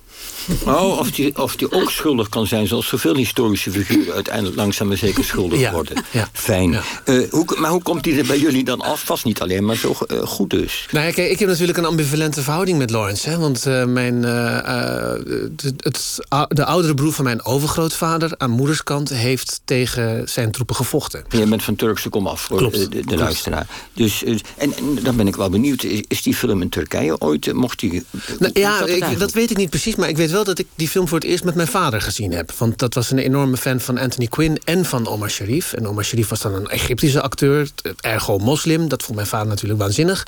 Oh, 0.65 0.99
of 0.99 1.11
die, 1.11 1.41
of 1.41 1.55
die 1.55 1.71
ook 1.71 1.91
schuldig 1.91 2.29
kan 2.29 2.47
zijn, 2.47 2.67
zoals 2.67 2.87
zoveel 2.87 3.15
historische 3.15 3.71
figuren 3.71 4.13
uiteindelijk 4.13 4.55
langzaam 4.55 4.87
maar 4.87 4.97
zeker 4.97 5.23
schuldig 5.23 5.71
worden. 5.71 6.03
Ja, 6.11 6.29
Fijn. 6.33 6.71
Ja. 6.71 6.81
Uh, 7.05 7.31
hoe, 7.31 7.45
maar 7.57 7.71
hoe 7.71 7.81
komt 7.81 8.03
die 8.03 8.17
er 8.17 8.25
bij 8.25 8.39
jullie 8.39 8.63
dan 8.63 8.81
af? 8.81 9.03
Vast 9.03 9.25
niet 9.25 9.41
alleen, 9.41 9.65
maar 9.65 9.75
zo 9.75 9.95
uh, 10.07 10.21
goed 10.21 10.49
dus. 10.49 10.87
Nou 10.91 11.05
ja, 11.05 11.11
kijk, 11.11 11.31
ik 11.31 11.39
heb 11.39 11.49
natuurlijk 11.49 11.77
een 11.77 11.85
ambivalente 11.85 12.41
verhouding 12.41 12.77
met 12.77 12.89
Lawrence. 12.89 13.29
Hè, 13.29 13.37
want 13.37 13.67
uh, 13.67 13.85
mijn, 13.85 14.23
het, 14.23 15.73
het, 15.77 16.17
de 16.47 16.65
oudere 16.65 16.93
broer 16.93 17.13
van 17.13 17.23
mijn 17.23 17.45
overgrootvader 17.45 18.31
aan 18.37 18.51
moederskant 18.51 19.09
heeft 19.09 19.61
tegen 19.65 20.29
zijn 20.29 20.51
troepen 20.51 20.75
gevochten. 20.75 21.23
Je 21.29 21.45
bent 21.45 21.63
van 21.63 21.75
Turkse 21.75 22.09
kom 22.09 22.27
af 22.27 22.41
voor 22.41 22.57
Klopt. 22.57 22.91
de, 22.91 23.05
de 23.05 23.17
luisteraar. 23.17 23.67
Dus, 23.93 24.23
en, 24.23 24.39
en, 24.57 24.73
dan 25.03 25.15
ben 25.15 25.27
ik 25.27 25.35
wel 25.35 25.49
benieuwd, 25.49 25.83
is, 25.83 26.01
is 26.07 26.21
die 26.21 26.35
film 26.35 26.61
in 26.61 26.69
Turkije 26.69 27.19
ooit? 27.19 27.53
Mocht 27.53 27.79
die. 27.79 28.03
Nou, 28.39 28.51
ja, 28.53 28.79
dat, 28.79 28.89
ik, 28.89 29.19
dat 29.19 29.31
weet 29.31 29.51
ik 29.51 29.57
niet 29.57 29.69
precies, 29.69 29.95
maar 29.95 30.09
ik 30.09 30.17
weet 30.17 30.31
dat 30.41 30.59
ik 30.59 30.67
die 30.75 30.87
film 30.87 31.07
voor 31.07 31.19
het 31.19 31.27
eerst 31.27 31.43
met 31.43 31.55
mijn 31.55 31.67
vader 31.67 32.01
gezien 32.01 32.31
heb. 32.31 32.51
Want 32.51 32.79
dat 32.79 32.93
was 32.93 33.11
een 33.11 33.17
enorme 33.17 33.57
fan 33.57 33.79
van 33.79 33.97
Anthony 33.97 34.27
Quinn 34.27 34.59
en 34.63 34.85
van 34.85 35.07
Omar 35.07 35.29
Sharif. 35.29 35.73
En 35.73 35.87
Omar 35.87 36.03
Sharif 36.03 36.27
was 36.27 36.41
dan 36.41 36.53
een 36.53 36.69
Egyptische 36.69 37.21
acteur, 37.21 37.69
ergo 38.01 38.37
moslim. 38.37 38.87
Dat 38.87 39.03
vond 39.03 39.15
mijn 39.15 39.27
vader 39.27 39.47
natuurlijk 39.47 39.81
waanzinnig. 39.81 40.25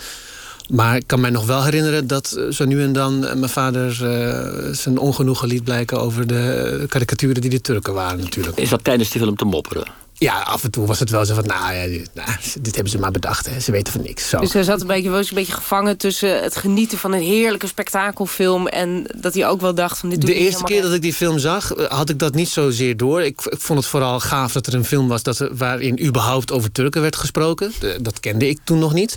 Maar 0.70 0.96
ik 0.96 1.04
kan 1.08 1.20
mij 1.20 1.30
nog 1.30 1.46
wel 1.46 1.64
herinneren 1.64 2.08
dat 2.08 2.40
zo 2.50 2.66
nu 2.66 2.82
en 2.84 2.94
dan 2.94 3.20
mijn 3.20 3.50
vader 3.50 3.88
uh, 3.90 4.74
zijn 4.74 4.98
ongenoegen 4.98 5.48
liet 5.48 5.64
blijken 5.64 6.00
over 6.00 6.28
de 6.28 6.86
karikaturen 6.90 7.42
die 7.42 7.50
de 7.50 7.62
Turken 7.62 7.94
waren 7.94 8.20
natuurlijk. 8.20 8.58
Is 8.58 8.70
dat 8.70 8.84
tijdens 8.84 9.10
die 9.10 9.22
film 9.22 9.36
te 9.36 9.46
mopperen? 9.46 10.05
Ja, 10.18 10.42
af 10.42 10.64
en 10.64 10.72
toe 10.72 10.88
was 10.88 11.00
het 11.00 11.10
wel 11.10 11.26
zo 11.26 11.34
van, 11.34 11.46
nou 11.46 11.74
ja, 11.74 11.86
dit, 11.88 12.10
nou, 12.14 12.30
dit 12.62 12.74
hebben 12.74 12.92
ze 12.92 13.00
maar 13.00 13.12
bedacht. 13.12 13.50
Hè. 13.50 13.60
Ze 13.60 13.72
weten 13.72 13.94
van 13.94 14.02
niks. 14.02 14.30
Zo. 14.30 14.40
Dus 14.40 14.54
hij 14.54 14.64
zat 14.64 14.82
een 14.82 14.88
beetje, 14.88 15.10
was 15.10 15.30
een 15.30 15.36
beetje 15.36 15.54
gevangen 15.54 15.98
tussen 15.98 16.44
het 16.44 16.56
genieten 16.56 16.98
van 16.98 17.14
een 17.14 17.22
heerlijke 17.22 17.68
spektakelfilm... 17.68 18.68
en 18.68 19.06
dat 19.16 19.34
hij 19.34 19.48
ook 19.48 19.62
wel 19.62 19.76
dacht 19.76 19.98
van 19.98 20.10
dit 20.10 20.22
doe 20.22 20.30
De 20.30 20.36
eerste 20.36 20.64
keer 20.64 20.82
dat 20.82 20.94
ik 20.94 21.02
die 21.02 21.14
film 21.14 21.40
zag, 21.40 21.74
had 21.88 22.10
ik 22.10 22.20
dat 22.20 22.34
niet 22.34 22.50
zozeer 22.50 22.98
door. 22.98 23.22
Ik, 23.22 23.42
ik 23.42 23.60
vond 23.60 23.80
het 23.80 23.88
vooral 23.88 24.20
gaaf 24.20 24.52
dat 24.52 24.68
er 24.68 24.74
een 24.74 24.86
film 24.86 25.08
was 25.08 25.24
dat 25.24 25.40
er, 25.40 25.56
waarin 25.56 26.06
überhaupt 26.06 26.52
over 26.52 26.72
Turken 26.72 27.02
werd 27.02 27.16
gesproken. 27.16 27.72
De, 27.80 27.98
dat 28.02 28.20
kende 28.20 28.50
ik 28.50 28.60
toen 28.64 28.80
nog 28.80 28.94
niet. 28.94 29.16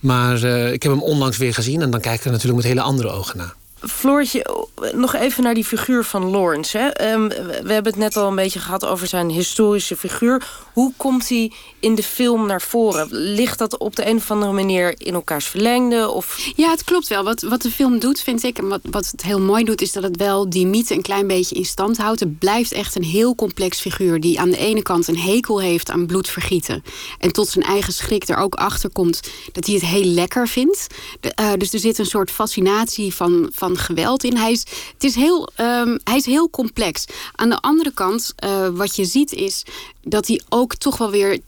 Maar 0.00 0.44
uh, 0.44 0.72
ik 0.72 0.82
heb 0.82 0.92
hem 0.92 1.02
onlangs 1.02 1.36
weer 1.36 1.54
gezien 1.54 1.82
en 1.82 1.90
dan 1.90 2.00
kijk 2.00 2.18
ik 2.18 2.24
er 2.24 2.30
natuurlijk 2.30 2.56
met 2.56 2.66
hele 2.68 2.80
andere 2.80 3.08
ogen 3.10 3.36
naar. 3.36 3.54
Floortje, 3.88 4.66
nog 4.94 5.14
even 5.14 5.42
naar 5.42 5.54
die 5.54 5.64
figuur 5.64 6.04
van 6.04 6.30
Lawrence. 6.30 6.78
Hè. 6.78 7.12
Um, 7.12 7.28
we 7.28 7.72
hebben 7.72 7.92
het 7.92 7.96
net 7.96 8.16
al 8.16 8.28
een 8.28 8.34
beetje 8.34 8.58
gehad 8.58 8.86
over 8.86 9.06
zijn 9.06 9.30
historische 9.30 9.96
figuur. 9.96 10.46
Hoe 10.72 10.92
komt 10.96 11.28
hij 11.28 11.52
in 11.80 11.94
de 11.94 12.02
film 12.02 12.46
naar 12.46 12.62
voren? 12.62 13.08
Ligt 13.10 13.58
dat 13.58 13.78
op 13.78 13.96
de 13.96 14.06
een 14.06 14.16
of 14.16 14.30
andere 14.30 14.52
manier 14.52 14.94
in 14.96 15.14
elkaars 15.14 15.46
verlengde? 15.46 16.08
Of... 16.08 16.50
Ja, 16.56 16.70
het 16.70 16.84
klopt 16.84 17.08
wel. 17.08 17.24
Wat, 17.24 17.42
wat 17.42 17.62
de 17.62 17.70
film 17.70 17.98
doet, 17.98 18.20
vind 18.20 18.42
ik, 18.42 18.58
en 18.58 18.68
wat, 18.68 18.80
wat 18.90 19.08
het 19.10 19.22
heel 19.22 19.40
mooi 19.40 19.64
doet... 19.64 19.80
is 19.80 19.92
dat 19.92 20.02
het 20.02 20.16
wel 20.16 20.50
die 20.50 20.66
mythe 20.66 20.94
een 20.94 21.02
klein 21.02 21.26
beetje 21.26 21.54
in 21.54 21.64
stand 21.64 21.96
houdt. 21.96 22.20
Het 22.20 22.38
blijft 22.38 22.72
echt 22.72 22.96
een 22.96 23.04
heel 23.04 23.34
complex 23.34 23.80
figuur... 23.80 24.20
die 24.20 24.40
aan 24.40 24.50
de 24.50 24.58
ene 24.58 24.82
kant 24.82 25.08
een 25.08 25.18
hekel 25.18 25.60
heeft 25.60 25.90
aan 25.90 26.06
bloedvergieten... 26.06 26.82
en 27.18 27.32
tot 27.32 27.48
zijn 27.48 27.64
eigen 27.64 27.92
schrik 27.92 28.28
er 28.28 28.36
ook 28.36 28.54
achter 28.54 28.90
komt... 28.90 29.20
dat 29.52 29.66
hij 29.66 29.74
het 29.74 29.84
heel 29.84 30.04
lekker 30.04 30.48
vindt. 30.48 30.86
De, 31.20 31.32
uh, 31.40 31.52
dus 31.56 31.72
er 31.72 31.78
zit 31.78 31.98
een 31.98 32.06
soort 32.06 32.30
fascinatie 32.30 33.14
van... 33.14 33.50
van 33.52 33.71
geweld 33.78 34.24
in. 34.24 34.36
Hij 34.36 34.52
is, 34.52 34.64
het 34.92 35.04
is 35.04 35.14
heel, 35.14 35.48
um, 35.60 35.98
hij 36.04 36.16
is 36.16 36.26
heel 36.26 36.50
complex. 36.50 37.04
Aan 37.34 37.48
de 37.48 37.60
andere 37.60 37.92
kant, 37.94 38.34
uh, 38.44 38.68
wat 38.68 38.96
je 38.96 39.04
ziet 39.04 39.32
is 39.32 39.62
dat 40.04 40.26
hij 40.26 40.40
ook 40.48 40.74
toch 40.74 40.98
wel 40.98 41.10
weer 41.10 41.38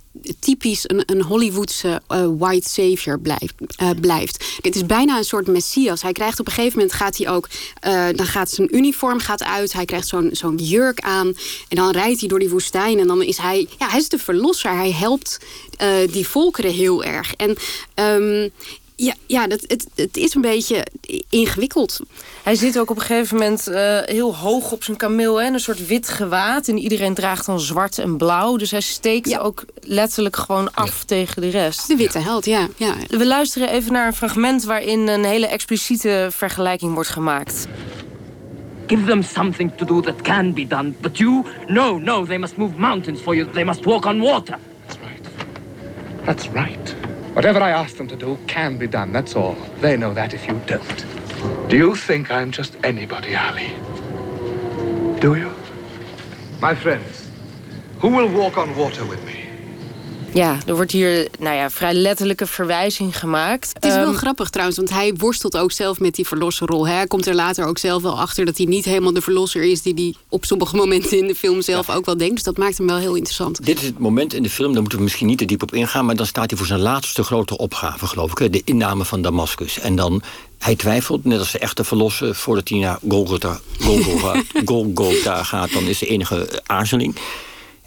typisch 0.40 0.84
een, 0.86 1.02
een 1.06 1.22
Hollywoodse 1.22 2.02
uh, 2.08 2.26
white 2.38 2.68
savior 2.68 3.20
blijft, 3.20 3.54
uh, 3.82 3.90
blijft. 4.00 4.44
Het 4.62 4.76
is 4.76 4.86
bijna 4.86 5.16
een 5.16 5.24
soort 5.24 5.46
messias. 5.46 6.02
Hij 6.02 6.12
krijgt 6.12 6.40
op 6.40 6.46
een 6.46 6.52
gegeven 6.52 6.78
moment 6.78 6.96
gaat 6.96 7.16
hij 7.16 7.28
ook, 7.28 7.48
dan 8.16 8.26
gaat 8.26 8.50
zijn 8.50 8.76
uniform 8.76 9.18
gaat 9.18 9.42
uit. 9.44 9.72
Hij 9.72 9.84
krijgt 9.84 10.08
zo'n 10.08 10.28
zo'n 10.32 10.56
jurk 10.56 11.00
aan 11.00 11.26
en 11.68 11.76
dan 11.76 11.90
rijdt 11.90 12.20
hij 12.20 12.28
door 12.28 12.38
die 12.38 12.50
woestijn 12.50 12.98
en 12.98 13.06
dan 13.06 13.22
is 13.22 13.36
hij, 13.36 13.66
ja, 13.78 13.88
hij 13.88 13.98
is 13.98 14.08
de 14.08 14.18
verlosser. 14.18 14.76
Hij 14.76 14.92
helpt 14.92 15.38
die 16.10 16.28
volkeren 16.28 16.72
heel 16.72 17.04
erg. 17.04 17.34
En 17.34 17.56
um, 17.94 18.50
ja, 18.96 19.14
ja 19.26 19.46
dat, 19.46 19.60
het, 19.66 19.86
het 19.94 20.16
is 20.16 20.34
een 20.34 20.40
beetje 20.40 20.86
ingewikkeld. 21.28 22.00
Hij 22.42 22.54
zit 22.54 22.78
ook 22.78 22.90
op 22.90 22.96
een 22.96 23.02
gegeven 23.02 23.36
moment 23.36 23.68
uh, 23.68 23.98
heel 24.04 24.36
hoog 24.36 24.72
op 24.72 24.84
zijn 24.84 24.96
kameel. 24.96 25.40
Hè, 25.40 25.52
een 25.52 25.60
soort 25.60 25.86
wit 25.86 26.08
gewaad. 26.08 26.68
En 26.68 26.78
iedereen 26.78 27.14
draagt 27.14 27.46
dan 27.46 27.60
zwart 27.60 27.98
en 27.98 28.16
blauw. 28.16 28.56
Dus 28.56 28.70
hij 28.70 28.80
steekt 28.80 29.28
ja. 29.28 29.38
ook 29.38 29.64
letterlijk 29.80 30.36
gewoon 30.36 30.74
af 30.74 30.98
ja. 30.98 31.04
tegen 31.06 31.42
de 31.42 31.48
rest. 31.48 31.88
De 31.88 31.96
witte 31.96 32.18
held, 32.18 32.44
ja. 32.44 32.68
ja. 32.76 32.94
We 33.08 33.26
luisteren 33.26 33.68
even 33.70 33.92
naar 33.92 34.06
een 34.06 34.14
fragment... 34.14 34.64
waarin 34.64 35.08
een 35.08 35.24
hele 35.24 35.46
expliciete 35.46 36.28
vergelijking 36.30 36.94
wordt 36.94 37.08
gemaakt. 37.08 37.66
Give 38.86 39.04
them 39.04 39.22
something 39.22 39.72
to 39.76 39.84
do 39.86 40.00
that 40.00 40.22
can 40.22 40.52
be 40.52 40.66
done. 40.66 40.92
But 41.00 41.18
you, 41.18 41.44
no, 41.66 41.98
no, 41.98 42.24
they 42.24 42.38
must 42.38 42.56
move 42.56 42.78
mountains 42.78 43.20
for 43.20 43.34
you. 43.34 43.50
They 43.50 43.64
must 43.64 43.84
walk 43.84 44.04
on 44.04 44.20
water. 44.20 44.58
That's 44.86 44.98
right. 45.02 45.28
That's 46.24 46.48
right. 46.52 47.03
Whatever 47.34 47.60
I 47.60 47.70
ask 47.70 47.96
them 47.96 48.06
to 48.08 48.16
do 48.16 48.38
can 48.46 48.78
be 48.78 48.86
done, 48.86 49.12
that's 49.12 49.34
all. 49.34 49.56
They 49.80 49.96
know 49.96 50.14
that 50.14 50.34
if 50.34 50.46
you 50.46 50.60
don't. 50.66 51.04
Do 51.68 51.76
you 51.76 51.96
think 51.96 52.30
I'm 52.30 52.52
just 52.52 52.76
anybody, 52.84 53.34
Ali? 53.34 53.72
Do 55.18 55.34
you? 55.34 55.52
My 56.60 56.76
friends, 56.76 57.28
who 57.98 58.08
will 58.08 58.28
walk 58.28 58.56
on 58.56 58.76
water 58.76 59.04
with 59.04 59.24
me? 59.26 59.43
Ja, 60.34 60.58
er 60.66 60.74
wordt 60.74 60.90
hier 60.90 61.28
nou 61.38 61.56
ja, 61.56 61.70
vrij 61.70 61.94
letterlijke 61.94 62.46
verwijzing 62.46 63.18
gemaakt. 63.18 63.70
Het 63.72 63.84
is 63.84 63.94
wel 63.94 64.08
um, 64.08 64.14
grappig 64.14 64.50
trouwens, 64.50 64.76
want 64.76 64.90
hij 64.90 65.14
worstelt 65.16 65.56
ook 65.56 65.72
zelf 65.72 66.00
met 66.00 66.14
die 66.14 66.26
verlosserrol. 66.26 66.86
Hij 66.86 67.06
komt 67.06 67.26
er 67.26 67.34
later 67.34 67.66
ook 67.66 67.78
zelf 67.78 68.02
wel 68.02 68.20
achter 68.20 68.44
dat 68.44 68.56
hij 68.56 68.66
niet 68.66 68.84
helemaal 68.84 69.12
de 69.12 69.20
verlosser 69.20 69.62
is... 69.62 69.82
die 69.82 69.94
hij 69.94 70.14
op 70.28 70.44
sommige 70.44 70.76
momenten 70.76 71.18
in 71.18 71.26
de 71.26 71.34
film 71.34 71.62
zelf 71.62 71.86
ja. 71.86 71.94
ook 71.94 72.04
wel 72.04 72.16
denkt. 72.16 72.34
Dus 72.34 72.42
dat 72.42 72.56
maakt 72.56 72.78
hem 72.78 72.86
wel 72.86 72.96
heel 72.96 73.14
interessant. 73.14 73.66
Dit 73.66 73.78
is 73.78 73.86
het 73.86 73.98
moment 73.98 74.34
in 74.34 74.42
de 74.42 74.50
film, 74.50 74.72
daar 74.72 74.80
moeten 74.80 74.98
we 74.98 75.04
misschien 75.04 75.26
niet 75.26 75.38
te 75.38 75.44
diep 75.44 75.62
op 75.62 75.74
ingaan... 75.74 76.04
maar 76.06 76.16
dan 76.16 76.26
staat 76.26 76.50
hij 76.50 76.58
voor 76.58 76.66
zijn 76.66 76.80
laatste 76.80 77.22
grote 77.22 77.58
opgave, 77.58 78.06
geloof 78.06 78.40
ik. 78.40 78.52
De 78.52 78.62
inname 78.64 79.04
van 79.04 79.22
Damascus. 79.22 79.80
En 79.80 79.96
dan 79.96 80.22
hij 80.58 80.76
twijfelt, 80.76 81.24
net 81.24 81.38
als 81.38 81.52
de 81.52 81.58
echte 81.58 81.84
verlosser... 81.84 82.34
voordat 82.34 82.68
hij 82.68 82.78
naar 82.78 82.98
Golgotha, 83.08 83.60
Golgotha, 83.80 84.42
Golgotha 84.64 85.42
gaat, 85.42 85.72
dan 85.72 85.84
is 85.84 85.98
de 85.98 86.06
enige 86.06 86.62
aarzeling... 86.66 87.16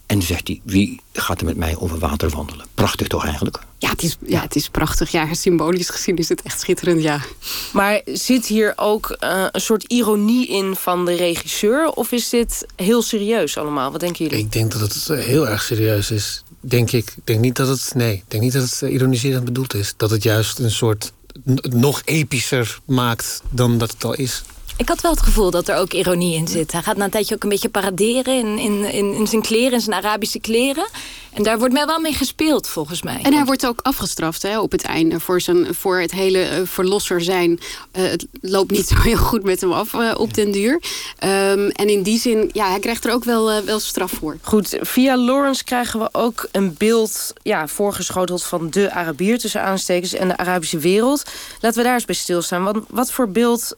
En 0.07 0.21
zegt 0.21 0.47
hij, 0.47 0.61
wie 0.63 1.01
gaat 1.13 1.39
er 1.39 1.45
met 1.45 1.57
mij 1.57 1.77
over 1.77 1.99
water 1.99 2.29
wandelen? 2.29 2.65
Prachtig 2.73 3.07
toch 3.07 3.25
eigenlijk? 3.25 3.59
Ja, 3.77 3.89
het 3.89 4.03
is, 4.03 4.17
ja, 4.25 4.41
het 4.41 4.55
is 4.55 4.69
prachtig. 4.69 5.11
Ja, 5.11 5.33
symbolisch 5.33 5.89
gezien 5.89 6.15
is 6.15 6.29
het 6.29 6.41
echt 6.41 6.59
schitterend, 6.59 7.01
ja. 7.01 7.21
Maar 7.73 8.01
zit 8.05 8.45
hier 8.45 8.73
ook 8.75 9.17
uh, 9.19 9.45
een 9.51 9.61
soort 9.61 9.83
ironie 9.83 10.47
in 10.47 10.75
van 10.75 11.05
de 11.05 11.15
regisseur? 11.15 11.89
Of 11.89 12.11
is 12.11 12.29
dit 12.29 12.65
heel 12.75 13.01
serieus 13.01 13.57
allemaal? 13.57 13.91
Wat 13.91 13.99
denken 13.99 14.25
jullie? 14.25 14.43
Ik 14.43 14.51
denk 14.51 14.71
dat 14.71 14.81
het 14.81 15.07
heel 15.07 15.47
erg 15.47 15.61
serieus 15.61 16.11
is. 16.11 16.43
Denk 16.59 16.91
ik. 16.91 17.13
Ik 17.17 17.25
denk 17.25 17.39
niet 17.39 17.55
dat 17.55 17.67
het, 17.67 17.91
nee, 17.95 18.13
ik 18.13 18.23
denk 18.27 18.43
niet 18.43 18.53
dat 18.53 18.63
het 18.69 18.81
ironiserend 18.81 19.45
bedoeld 19.45 19.73
is. 19.73 19.93
Dat 19.97 20.09
het 20.09 20.23
juist 20.23 20.59
een 20.59 20.71
soort 20.71 21.11
nog 21.69 22.01
epischer 22.05 22.79
maakt 22.85 23.41
dan 23.49 23.77
dat 23.77 23.91
het 23.91 24.03
al 24.03 24.13
is. 24.13 24.43
Ik 24.77 24.89
had 24.89 25.01
wel 25.01 25.11
het 25.11 25.21
gevoel 25.21 25.51
dat 25.51 25.67
er 25.67 25.75
ook 25.75 25.93
ironie 25.93 26.35
in 26.35 26.47
zit. 26.47 26.71
Hij 26.71 26.81
gaat 26.81 26.97
na 26.97 27.03
een 27.03 27.11
tijdje 27.11 27.35
ook 27.35 27.43
een 27.43 27.49
beetje 27.49 27.69
paraderen 27.69 28.33
in, 28.37 28.57
in, 28.57 28.93
in, 28.93 29.13
in 29.13 29.27
zijn 29.27 29.41
kleren, 29.41 29.71
in 29.71 29.81
zijn 29.81 29.95
Arabische 29.95 30.39
kleren. 30.39 30.87
En 31.37 31.43
daar 31.43 31.57
wordt 31.57 31.73
mij 31.73 31.85
wel 31.85 31.99
mee 31.99 32.13
gespeeld, 32.13 32.67
volgens 32.67 33.01
mij. 33.01 33.19
En 33.21 33.33
hij 33.33 33.45
wordt 33.45 33.65
ook 33.65 33.79
afgestraft 33.81 34.41
hè, 34.41 34.59
op 34.59 34.71
het 34.71 34.83
einde. 34.83 35.19
Voor, 35.19 35.41
zijn, 35.41 35.75
voor 35.75 35.99
het 35.99 36.11
hele 36.11 36.49
uh, 36.49 36.67
verlosser 36.67 37.21
zijn. 37.21 37.49
Uh, 37.51 38.09
het 38.09 38.27
loopt 38.41 38.71
niet 38.71 38.87
zo 38.91 38.95
heel 38.95 39.17
goed 39.17 39.43
met 39.43 39.61
hem 39.61 39.71
af 39.71 39.93
uh, 39.93 40.13
op 40.17 40.33
den 40.33 40.51
duur. 40.51 40.73
Um, 40.73 41.69
en 41.69 41.89
in 41.89 42.03
die 42.03 42.19
zin, 42.19 42.49
ja, 42.53 42.69
hij 42.69 42.79
krijgt 42.79 43.05
er 43.05 43.11
ook 43.13 43.23
wel, 43.23 43.63
wel 43.63 43.79
straf 43.79 44.11
voor. 44.11 44.37
Goed, 44.41 44.77
via 44.81 45.17
Lawrence 45.17 45.63
krijgen 45.63 45.99
we 45.99 46.09
ook 46.11 46.47
een 46.51 46.75
beeld 46.77 47.33
ja, 47.43 47.67
voorgeschoteld 47.67 48.43
van 48.43 48.69
de 48.69 48.91
Arabier 48.91 49.39
tussen 49.39 49.61
aanstekens 49.61 50.13
en 50.13 50.27
de 50.27 50.37
Arabische 50.37 50.77
wereld. 50.77 51.23
Laten 51.61 51.77
we 51.77 51.83
daar 51.83 51.93
eens 51.93 52.05
bij 52.05 52.15
stilstaan. 52.15 52.63
Want 52.63 52.85
wat 52.89 53.11
voor 53.11 53.29
beeld 53.29 53.75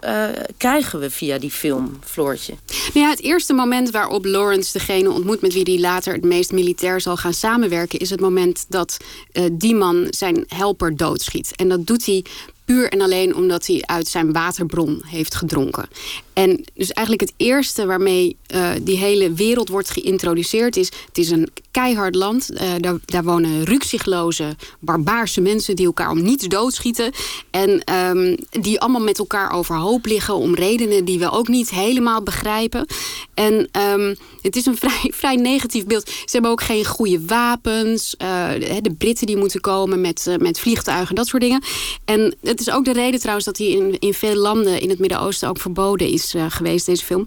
krijgen 0.58 0.89
we 0.98 1.10
via 1.10 1.38
die 1.38 1.52
film, 1.52 2.00
Floortje? 2.04 2.54
Nou 2.94 3.06
ja, 3.06 3.10
het 3.10 3.22
eerste 3.22 3.54
moment 3.54 3.90
waarop 3.90 4.26
Lawrence 4.26 4.78
degene 4.78 5.12
ontmoet 5.12 5.42
met 5.42 5.54
wie 5.54 5.64
hij 5.64 5.80
later 5.80 6.14
het 6.14 6.24
meest 6.24 6.52
militair 6.52 7.02
zal 7.02 7.18
gaan 7.18 7.34
samenwerken 7.34 8.00
is 8.00 8.10
het 8.10 8.20
moment 8.20 8.66
dat 8.70 8.98
uh, 9.34 9.44
die 9.52 9.76
man 9.76 10.08
zijn 10.10 10.44
helper 10.48 10.98
doodschiet. 10.98 11.56
En 11.56 11.70
dat 11.70 11.88
doet 11.88 12.06
hij 12.06 12.26
puur 12.70 12.90
en 12.90 13.02
alleen 13.02 13.36
omdat 13.36 13.68
hij 13.68 13.82
uit 13.86 14.08
zijn 14.08 14.34
waterbron 14.34 15.02
heeft 15.06 15.36
gedronken. 15.36 15.90
En 16.34 16.66
dus 16.74 16.92
eigenlijk 16.92 17.30
het 17.30 17.40
eerste 17.48 17.86
waarmee 17.86 18.38
uh, 18.56 18.70
die 18.82 18.98
hele 18.98 19.34
wereld 19.34 19.70
wordt 19.70 19.90
geïntroduceerd 19.90 20.76
is... 20.76 20.92
het 21.06 21.18
is 21.18 21.30
een 21.30 21.50
keihard 21.72 22.16
land. 22.16 22.52
Uh, 22.52 22.60
daar, 22.78 22.98
daar, 23.06 23.24
wonen 23.24 23.64
rukzichtloze, 23.64 24.56
barbaarse 24.80 25.42
mensen... 25.42 25.76
die 25.76 25.86
elkaar 25.86 26.10
om 26.10 26.22
niets 26.22 26.48
doodschieten. 26.48 27.12
En 27.52 27.94
um, 27.94 28.38
die 28.50 28.80
allemaal 28.80 29.02
met 29.02 29.20
elkaar 29.20 29.52
overhoop 29.52 30.06
liggen... 30.06 30.36
om 30.36 30.56
redenen 30.56 31.06
die 31.06 31.20
we 31.20 31.32
ook 31.32 31.48
niet 31.48 31.70
helemaal 31.70 32.24
begrijpen. 32.24 32.86
En 33.34 33.70
um, 33.94 34.16
het 34.42 34.56
is 34.56 34.66
een 34.66 34.78
vrij, 34.84 35.12
vrij 35.16 35.36
negatief 35.36 35.86
beeld. 35.86 36.10
Ze 36.10 36.32
hebben 36.32 36.52
ook 36.52 36.62
geen 36.62 36.86
goede 36.86 37.26
wapens. 37.26 38.16
Uh, 38.22 38.50
de 38.82 38.96
Britten 38.98 39.28
die 39.28 39.38
moeten 39.38 39.62
komen 39.62 40.02
met, 40.02 40.36
met 40.40 40.60
vliegtuigen, 40.60 41.16
dat 41.16 41.28
soort 41.28 41.42
dingen. 41.42 41.64
En 42.06 42.36
het 42.42 42.59
is 42.60 42.72
ook 42.72 42.86
de 42.86 42.94
reden 42.94 43.20
trouwens 43.20 43.46
dat 43.46 43.58
hij 43.58 43.68
in, 43.68 44.00
in 44.00 44.14
veel 44.14 44.36
landen 44.36 44.82
in 44.82 44.90
het 44.90 45.00
Midden-Oosten 45.00 45.50
ook 45.50 45.60
verboden 45.60 46.08
is 46.08 46.36
uh, 46.36 46.46
geweest, 46.50 46.86
deze 46.86 47.06
film. 47.06 47.26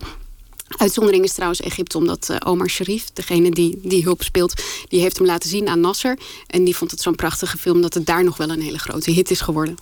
Uitzondering 0.76 1.24
is 1.24 1.32
trouwens 1.32 1.60
Egypte, 1.60 1.98
omdat 1.98 2.28
uh, 2.30 2.36
Omar 2.44 2.68
Sharif, 2.68 3.10
degene 3.12 3.50
die 3.50 3.78
die 3.82 4.02
hulp 4.02 4.22
speelt, 4.22 4.62
die 4.88 5.00
heeft 5.00 5.16
hem 5.16 5.26
laten 5.26 5.48
zien 5.48 5.68
aan 5.68 5.80
Nasser. 5.80 6.18
En 6.46 6.64
die 6.64 6.76
vond 6.76 6.90
het 6.90 7.00
zo'n 7.00 7.14
prachtige 7.14 7.58
film 7.58 7.82
dat 7.82 7.94
het 7.94 8.06
daar 8.06 8.24
nog 8.24 8.36
wel 8.36 8.50
een 8.50 8.60
hele 8.60 8.78
grote 8.78 9.10
hit 9.10 9.30
is 9.30 9.40
geworden. 9.40 9.76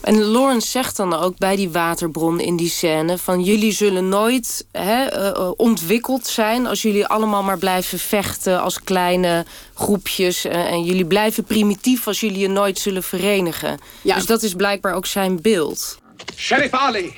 En 0.00 0.24
Lawrence 0.24 0.68
zegt 0.68 0.96
dan 0.96 1.14
ook 1.14 1.38
bij 1.38 1.56
die 1.56 1.70
waterbron 1.70 2.40
in 2.40 2.56
die 2.56 2.68
scène: 2.68 3.18
van 3.18 3.42
jullie 3.42 3.72
zullen 3.72 4.08
nooit 4.08 4.66
hè, 4.72 5.32
uh, 5.36 5.50
ontwikkeld 5.56 6.26
zijn 6.26 6.66
als 6.66 6.82
jullie 6.82 7.06
allemaal 7.06 7.42
maar 7.42 7.58
blijven 7.58 7.98
vechten 7.98 8.60
als 8.60 8.82
kleine 8.82 9.44
groepjes. 9.74 10.46
Uh, 10.46 10.52
en 10.52 10.84
jullie 10.84 11.06
blijven 11.06 11.44
primitief 11.44 12.06
als 12.06 12.20
jullie 12.20 12.38
je 12.38 12.48
nooit 12.48 12.78
zullen 12.78 13.02
verenigen. 13.02 13.78
Ja. 14.02 14.14
Dus 14.14 14.26
dat 14.26 14.42
is 14.42 14.54
blijkbaar 14.54 14.94
ook 14.94 15.06
zijn 15.06 15.40
beeld. 15.40 15.98
Sheriff 16.36 16.72
Ali, 16.72 17.14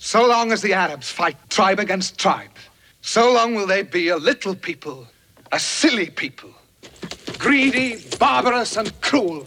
So 0.00 0.26
long 0.26 0.52
as 0.52 0.60
the 0.60 0.74
Arabs 0.74 1.10
fight 1.10 1.36
tribe 1.48 1.78
against 1.78 2.18
tribe, 2.18 2.50
so 3.02 3.32
long 3.32 3.54
will 3.54 3.66
they 3.66 3.84
be 3.84 4.12
a 4.12 4.16
little 4.16 4.54
people, 4.54 5.06
a 5.50 5.58
silly 5.58 6.10
people, 6.10 6.50
greedy, 7.38 7.96
barbarous 8.18 8.76
and 8.76 8.92
cruel, 9.00 9.46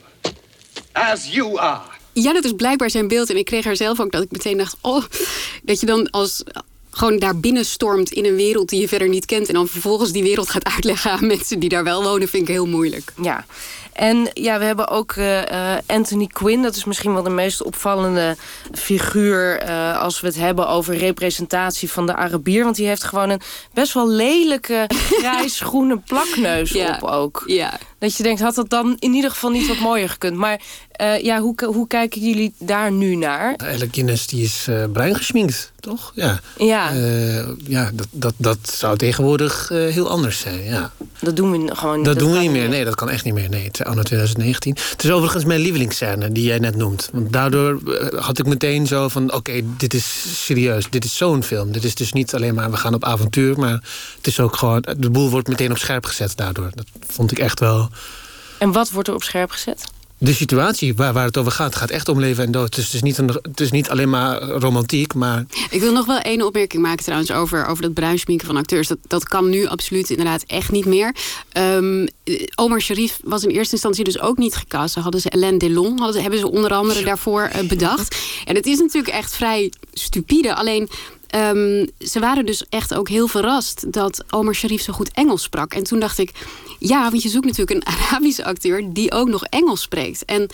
as 0.94 1.28
you 1.34 1.58
are. 1.58 1.94
Ja, 2.14 2.34
dat 2.34 2.44
is 2.44 2.52
blijkbaar 2.52 2.90
zijn 2.90 3.08
beeld. 3.08 3.30
En 3.30 3.38
ik 3.38 3.46
kreeg 3.46 3.66
er 3.66 3.76
zelf 3.76 4.00
ook 4.00 4.12
dat 4.12 4.24
ik 4.24 4.32
meteen 4.32 4.58
dacht... 4.58 4.78
oh, 4.82 5.04
dat 5.64 5.80
je 5.80 5.86
dan 5.86 6.10
als 6.10 6.44
gewoon 6.96 7.20
daar 7.20 7.38
binnen 7.38 7.66
stormt 7.66 8.12
in 8.12 8.26
een 8.26 8.36
wereld 8.36 8.70
die 8.70 8.82
je 8.82 8.88
verder 8.88 9.10
niet 9.10 9.26
kent... 9.26 9.48
en 9.48 9.54
dan 9.54 9.68
vervolgens 9.68 10.12
die 10.12 10.24
wereld 10.24 10.50
gaat 10.50 10.66
uitleggen 10.76 11.12
aan 11.12 11.28
mensen 11.28 11.60
die 11.60 11.70
daar 11.70 11.84
wel 11.84 12.04
wonen... 12.04 12.28
vind 12.28 12.44
ik 12.44 12.54
heel 12.54 12.68
moeilijk. 12.68 13.12
Ja, 13.22 13.46
en 13.96 14.30
ja, 14.34 14.60
we 14.60 14.66
hebben 14.66 14.88
ook 14.88 15.16
uh, 15.16 15.42
Anthony 15.86 16.28
Quinn. 16.28 16.62
Dat 16.62 16.76
is 16.76 16.86
misschien 16.86 17.14
wel 17.14 17.24
de 17.24 17.30
meest 17.30 17.64
opvallende 17.64 18.36
figuur... 18.72 19.64
Uh, 19.64 20.02
als 20.02 20.22
we 20.22 20.28
het 20.28 20.36
hebben 20.36 20.68
over 20.68 20.98
representatie 20.98 21.92
van 21.92 22.06
de 22.06 22.16
Arabier. 22.16 22.64
Want 22.64 22.76
die 22.76 22.88
heeft 22.88 23.04
gewoon 23.04 23.30
een 23.30 23.42
best 23.74 23.94
wel 23.94 24.10
lelijke 24.10 24.90
grijs-groene 25.20 25.98
plakneus 25.98 26.72
ja. 26.72 27.00
op 27.02 27.10
ook. 27.10 27.44
Ja. 27.46 27.78
Dat 28.00 28.18
je 28.18 28.24
denkt, 28.24 28.42
had 28.42 28.56
dat 28.56 28.70
dan 28.70 28.96
in 29.00 29.14
ieder 29.14 29.32
geval 29.32 29.50
niet 29.50 29.68
wat 29.68 29.80
mooier 29.80 30.10
gekund. 30.10 30.36
Maar 30.36 30.62
uh, 31.02 31.22
ja, 31.22 31.40
hoe, 31.40 31.56
hoe 31.66 31.88
kijken 31.88 32.22
jullie 32.22 32.54
daar 32.60 32.92
nu 32.92 33.16
naar? 33.16 33.54
Eigenlijk 33.56 33.94
Guinness 33.94 34.28
die 34.28 34.44
is 34.44 34.68
uh, 34.70 35.12
toch? 35.80 36.12
Ja. 36.16 36.40
Ja, 36.58 36.94
uh, 36.94 37.48
ja 37.68 37.92
dat, 37.94 38.08
dat, 38.12 38.34
dat 38.38 38.58
zou 38.64 38.98
tegenwoordig 38.98 39.70
heel 39.70 40.10
anders 40.10 40.40
zijn, 40.40 40.64
ja. 40.64 40.92
Dat 41.20 41.36
doen 41.36 41.52
we 41.52 41.76
gewoon 41.76 41.96
niet. 41.96 42.06
Dat, 42.06 42.14
dat 42.14 42.24
doen 42.24 42.34
we 42.34 42.40
niet 42.40 42.52
meer. 42.52 42.70
Nee, 42.70 42.86
dat 42.86 42.96
kan 42.96 43.10
echt 43.10 43.24
niet 43.24 43.34
meer. 43.34 43.50
Nee, 43.50 43.64
het 43.64 43.80
is 43.80 43.86
anno 43.86 44.02
2019. 44.02 44.78
Het 44.90 45.04
is 45.04 45.12
overigens 45.12 45.46
mijn 45.46 45.60
lievelingsscène 45.60 46.32
die 46.32 46.44
jij 46.44 46.60
net 46.60 46.76
noemt. 46.76 47.10
Want 47.14 47.34
daardoor 47.34 47.80
had 48.16 48.40
ik 48.40 48.46
meteen 48.46 48.88
zo 48.88 49.08
van... 49.08 49.24
oké, 49.24 49.36
okay, 49.36 49.64
dit 49.78 49.94
is 49.94 50.26
serieus. 50.44 50.90
Dit 50.90 51.06
is 51.06 51.18
zo'n 51.18 51.44
film. 51.44 51.72
Dit 51.72 51.84
is 51.84 51.96
dus 51.96 52.14
niet 52.14 52.34
alleen 52.34 52.56
maar 52.56 52.72
we 52.72 52.78
gaan 52.78 52.94
op 52.94 53.04
avontuur... 53.04 53.60
maar 53.60 53.84
het 54.18 54.28
is 54.28 54.40
ook 54.40 54.56
gewoon... 54.56 54.86
de 54.98 55.10
boel 55.10 55.30
wordt 55.30 55.48
meteen 55.48 55.72
op 55.72 55.78
scherp 55.78 56.06
gezet 56.06 56.38
daardoor. 56.38 56.70
Dat 56.74 56.86
vond 57.08 57.32
ik 57.32 57.40
echt 57.40 57.60
wel... 57.60 57.90
En 58.58 58.72
wat 58.72 58.90
wordt 58.90 59.08
er 59.08 59.14
op 59.14 59.24
scherp 59.24 59.52
gezet? 59.52 59.84
De 60.18 60.34
situatie 60.34 60.96
waar, 60.96 61.14
waar 61.14 61.26
het 61.26 61.38
over 61.38 61.52
gaat, 61.52 61.76
gaat 61.76 61.90
echt 61.90 62.10
om 62.10 62.20
leven 62.20 62.46
en 62.46 62.52
dood. 62.52 62.76
Dus 62.76 62.86
het 62.86 62.94
is 62.94 63.02
niet, 63.02 63.18
een, 63.18 63.28
het 63.42 63.60
is 63.60 63.72
niet 63.72 63.90
alleen 63.90 64.10
maar 64.10 64.42
romantiek, 64.42 65.14
maar... 65.14 65.46
Ik 65.70 65.82
wil 65.82 65.92
nog 65.92 66.06
wel 66.06 66.20
één 66.20 66.42
opmerking 66.42 66.82
maken 66.82 67.04
trouwens 67.04 67.32
over, 67.32 67.66
over 67.66 67.84
dat 67.84 67.94
bruinschminken 67.94 68.48
van 68.48 68.58
acteurs. 68.58 68.88
Dat, 68.88 68.98
dat 69.08 69.24
kan 69.24 69.50
nu 69.50 69.68
absoluut 69.68 70.10
inderdaad 70.10 70.44
echt 70.48 70.72
niet 70.72 70.86
meer. 70.86 71.16
Um, 71.58 72.08
Omar 72.56 72.82
Sharif 72.82 73.20
was 73.24 73.44
in 73.44 73.50
eerste 73.50 73.74
instantie 73.74 74.04
dus 74.04 74.20
ook 74.20 74.38
niet 74.38 74.56
gecast. 74.56 74.94
Ze 74.94 75.00
hadden 75.00 75.22
ze 75.22 75.28
Hélène 75.30 75.58
Delon, 75.58 76.00
hadden, 76.00 76.22
hebben 76.22 76.40
ze 76.40 76.52
onder 76.52 76.74
andere 76.74 77.04
daarvoor 77.04 77.50
uh, 77.56 77.68
bedacht. 77.68 78.18
En 78.46 78.56
het 78.56 78.66
is 78.66 78.78
natuurlijk 78.78 79.14
echt 79.14 79.36
vrij 79.36 79.72
stupide. 79.94 80.56
Alleen 80.56 80.90
Um, 81.36 81.90
ze 82.00 82.20
waren 82.20 82.46
dus 82.46 82.66
echt 82.70 82.94
ook 82.94 83.10
heel 83.10 83.28
verrast 83.28 83.94
dat 83.94 84.24
Omar 84.30 84.56
Sharif 84.56 84.82
zo 84.82 84.94
goed 84.94 85.12
Engels 85.12 85.42
sprak. 85.42 85.74
En 85.74 85.84
toen 85.84 86.00
dacht 86.00 86.18
ik, 86.18 86.32
ja, 86.80 87.10
want 87.10 87.24
je 87.24 87.30
zoekt 87.30 87.46
natuurlijk 87.46 87.88
een 87.88 87.94
Arabische 87.94 88.46
acteur 88.46 88.94
die 88.94 89.12
ook 89.12 89.28
nog 89.28 89.44
Engels 89.44 89.82
spreekt. 89.82 90.26
En 90.26 90.50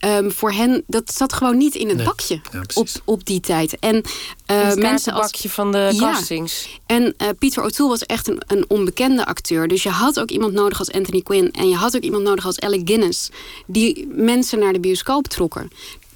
um, 0.00 0.32
voor 0.32 0.52
hen, 0.52 0.82
dat 0.86 1.12
zat 1.14 1.32
gewoon 1.32 1.56
niet 1.56 1.74
in 1.74 1.88
het 1.88 1.96
nee. 1.96 2.06
bakje 2.06 2.40
ja, 2.52 2.62
op, 2.74 2.88
op 3.04 3.24
die 3.24 3.40
tijd. 3.40 3.78
En 3.78 4.02
uh, 4.50 4.74
mensen 4.74 5.12
als 5.12 5.30
bakje 5.30 5.50
van 5.50 5.72
de 5.72 5.94
castings. 5.98 6.62
Ja. 6.62 6.96
En 6.96 7.02
uh, 7.02 7.28
Peter 7.38 7.62
O'Toole 7.62 7.90
was 7.90 8.06
echt 8.06 8.28
een, 8.28 8.42
een 8.46 8.64
onbekende 8.68 9.26
acteur. 9.26 9.68
Dus 9.68 9.82
je 9.82 9.88
had 9.88 10.20
ook 10.20 10.30
iemand 10.30 10.52
nodig 10.52 10.78
als 10.78 10.92
Anthony 10.92 11.20
Quinn. 11.20 11.50
En 11.50 11.68
je 11.68 11.76
had 11.76 11.96
ook 11.96 12.02
iemand 12.02 12.22
nodig 12.22 12.46
als 12.46 12.60
Alec 12.60 12.80
Guinness. 12.84 13.28
Die 13.66 14.06
mensen 14.10 14.58
naar 14.58 14.72
de 14.72 14.80
bioscoop 14.80 15.26
trokken. 15.26 15.70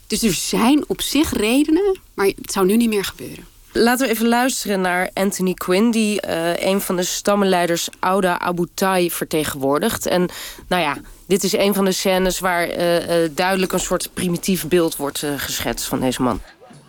Dus 0.06 0.22
er 0.22 0.32
zijn 0.32 0.84
op 0.86 1.00
zich 1.00 1.32
redenen, 1.32 1.98
maar 2.14 2.26
het 2.26 2.52
zou 2.52 2.66
nu 2.66 2.76
niet 2.76 2.88
meer 2.88 3.04
gebeuren. 3.04 3.46
Laten 3.72 4.06
we 4.06 4.12
even 4.12 4.28
luisteren 4.28 4.80
naar 4.80 5.10
Anthony 5.14 5.54
Quinn... 5.54 5.90
die 5.90 6.26
uh, 6.26 6.56
een 6.56 6.80
van 6.80 6.96
de 6.96 7.02
stammenleiders 7.02 7.88
Ouda 8.00 8.38
Abu 8.38 8.66
Tai 8.74 9.10
vertegenwoordigt. 9.10 10.06
En 10.06 10.28
nou 10.68 10.82
ja, 10.82 10.96
dit 11.26 11.44
is 11.44 11.52
een 11.52 11.74
van 11.74 11.84
de 11.84 11.92
scènes 11.92 12.38
waar 12.38 12.68
uh, 12.68 13.22
uh, 13.22 13.30
duidelijk... 13.34 13.72
een 13.72 13.80
soort 13.80 14.14
primitief 14.14 14.68
beeld 14.68 14.96
wordt 14.96 15.24
geschetst 15.36 15.86
van 15.86 16.00
deze 16.00 16.22
man. 16.22 16.40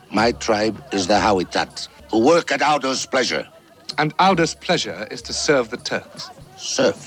My 0.09 0.33
tribe 0.33 0.79
is 0.89 1.05
the 1.05 1.13
Hawitat, 1.13 1.89
who 2.07 2.21
work 2.21 2.51
at 2.51 2.61
Ouda's 2.61 3.05
pleasure. 3.05 3.47
And 3.95 4.13
Ouda's 4.15 4.55
pleasure 4.55 5.07
is 5.07 5.21
to 5.21 5.33
serve 5.33 5.69
the 5.69 5.81
Turks. 5.81 6.29
Serve? 6.55 6.97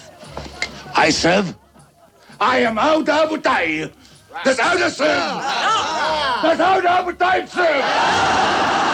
I 1.07 1.11
serve? 1.11 1.55
I 2.41 2.65
am 2.65 2.79
Ouda 2.79 3.23
Abu 3.23 3.41
Tai. 3.41 3.91
Does 4.43 4.59
Ouda 4.59 4.91
serve? 4.91 5.43
Does 6.43 6.59
Ouda 6.59 6.89
Abu 6.89 7.17
Tai 7.17 7.47
serve? 7.47 8.94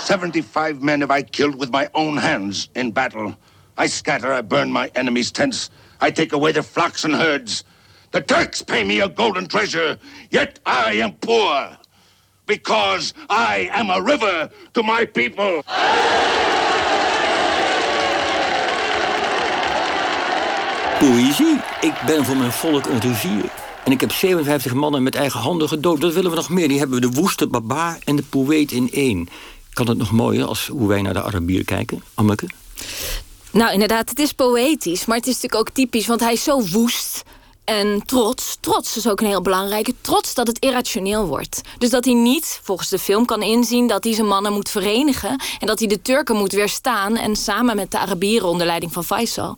75 0.00 0.80
men 0.80 1.00
have 1.00 1.10
I 1.10 1.22
killed 1.22 1.54
with 1.54 1.70
my 1.70 1.88
own 1.94 2.16
hands 2.16 2.68
in 2.74 2.90
battle. 2.90 3.36
I 3.76 3.86
scatter, 3.86 4.32
I 4.32 4.42
burn 4.42 4.70
my 4.70 4.90
enemies' 4.94 5.30
tents, 5.30 5.70
I 6.00 6.10
take 6.10 6.32
away 6.32 6.52
their 6.52 6.62
flocks 6.62 7.04
and 7.04 7.14
herds. 7.14 7.64
The 8.10 8.20
Turks 8.20 8.62
pay 8.62 8.84
me 8.84 9.00
a 9.00 9.08
golden 9.08 9.46
treasure, 9.46 9.98
yet 10.30 10.58
I 10.66 11.00
am 11.02 11.12
poor. 11.12 11.76
Because 12.46 13.14
I 13.28 13.68
am 13.72 13.90
a 13.90 14.00
river 14.00 14.50
to 14.72 14.82
my 14.82 15.06
people. 15.06 15.62
Poëzie. 20.98 21.60
Ik 21.80 21.94
ben 22.06 22.24
voor 22.24 22.36
mijn 22.36 22.52
volk 22.52 22.86
een 22.86 23.00
rivier. 23.00 23.44
En 23.84 23.92
ik 23.92 24.00
heb 24.00 24.12
57 24.12 24.74
mannen 24.74 25.02
met 25.02 25.14
eigen 25.14 25.40
handen 25.40 25.68
gedood. 25.68 26.00
Dat 26.00 26.14
willen 26.14 26.30
we 26.30 26.36
nog 26.36 26.48
meer. 26.48 26.68
Die 26.68 26.78
hebben 26.78 27.00
we 27.00 27.10
de 27.10 27.20
woeste 27.20 27.46
barbaar 27.46 27.98
en 28.04 28.16
de 28.16 28.22
poëet 28.22 28.72
in 28.72 28.90
één. 28.92 29.28
Kan 29.72 29.88
het 29.88 29.98
nog 29.98 30.10
mooier 30.10 30.44
als 30.44 30.66
hoe 30.66 30.88
wij 30.88 31.02
naar 31.02 31.12
de 31.12 31.22
Arabier 31.22 31.64
kijken, 31.64 32.02
Anneke? 32.14 32.46
Nou, 33.50 33.72
inderdaad, 33.72 34.08
het 34.08 34.18
is 34.18 34.32
poëtisch. 34.32 35.06
Maar 35.06 35.16
het 35.16 35.26
is 35.26 35.34
natuurlijk 35.34 35.68
ook 35.68 35.74
typisch, 35.74 36.06
want 36.06 36.20
hij 36.20 36.32
is 36.32 36.42
zo 36.42 36.66
woest 36.66 37.22
en 37.64 38.02
trots. 38.06 38.56
Trots 38.60 38.96
is 38.96 39.08
ook 39.08 39.20
een 39.20 39.26
heel 39.26 39.42
belangrijke. 39.42 39.94
Trots 40.00 40.34
dat 40.34 40.46
het 40.46 40.58
irrationeel 40.58 41.26
wordt. 41.26 41.60
Dus 41.78 41.90
dat 41.90 42.04
hij 42.04 42.14
niet, 42.14 42.60
volgens 42.62 42.88
de 42.88 42.98
film, 42.98 43.24
kan 43.24 43.42
inzien 43.42 43.86
dat 43.86 44.04
hij 44.04 44.14
zijn 44.14 44.26
mannen 44.26 44.52
moet 44.52 44.68
verenigen. 44.68 45.40
En 45.58 45.66
dat 45.66 45.78
hij 45.78 45.88
de 45.88 46.02
Turken 46.02 46.36
moet 46.36 46.52
weerstaan. 46.52 47.16
En 47.16 47.36
samen 47.36 47.76
met 47.76 47.90
de 47.90 47.98
Arabieren 47.98 48.48
onder 48.48 48.66
leiding 48.66 48.92
van 48.92 49.04
Faisal. 49.04 49.56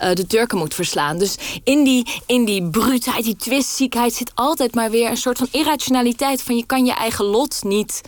Uh, 0.00 0.12
de 0.12 0.26
Turken 0.26 0.58
moet 0.58 0.74
verslaan. 0.74 1.18
Dus 1.18 1.36
in 1.64 1.84
die, 1.84 2.06
in 2.26 2.44
die 2.44 2.70
bruutheid, 2.70 3.24
die 3.24 3.36
twistziekheid 3.36 4.14
zit 4.14 4.32
altijd 4.34 4.74
maar 4.74 4.90
weer 4.90 5.10
een 5.10 5.16
soort 5.16 5.38
van 5.38 5.48
irrationaliteit. 5.50 6.42
Van 6.42 6.56
je 6.56 6.66
kan 6.66 6.84
je 6.86 6.92
eigen 6.92 7.24
lot 7.24 7.64
niet 7.64 8.00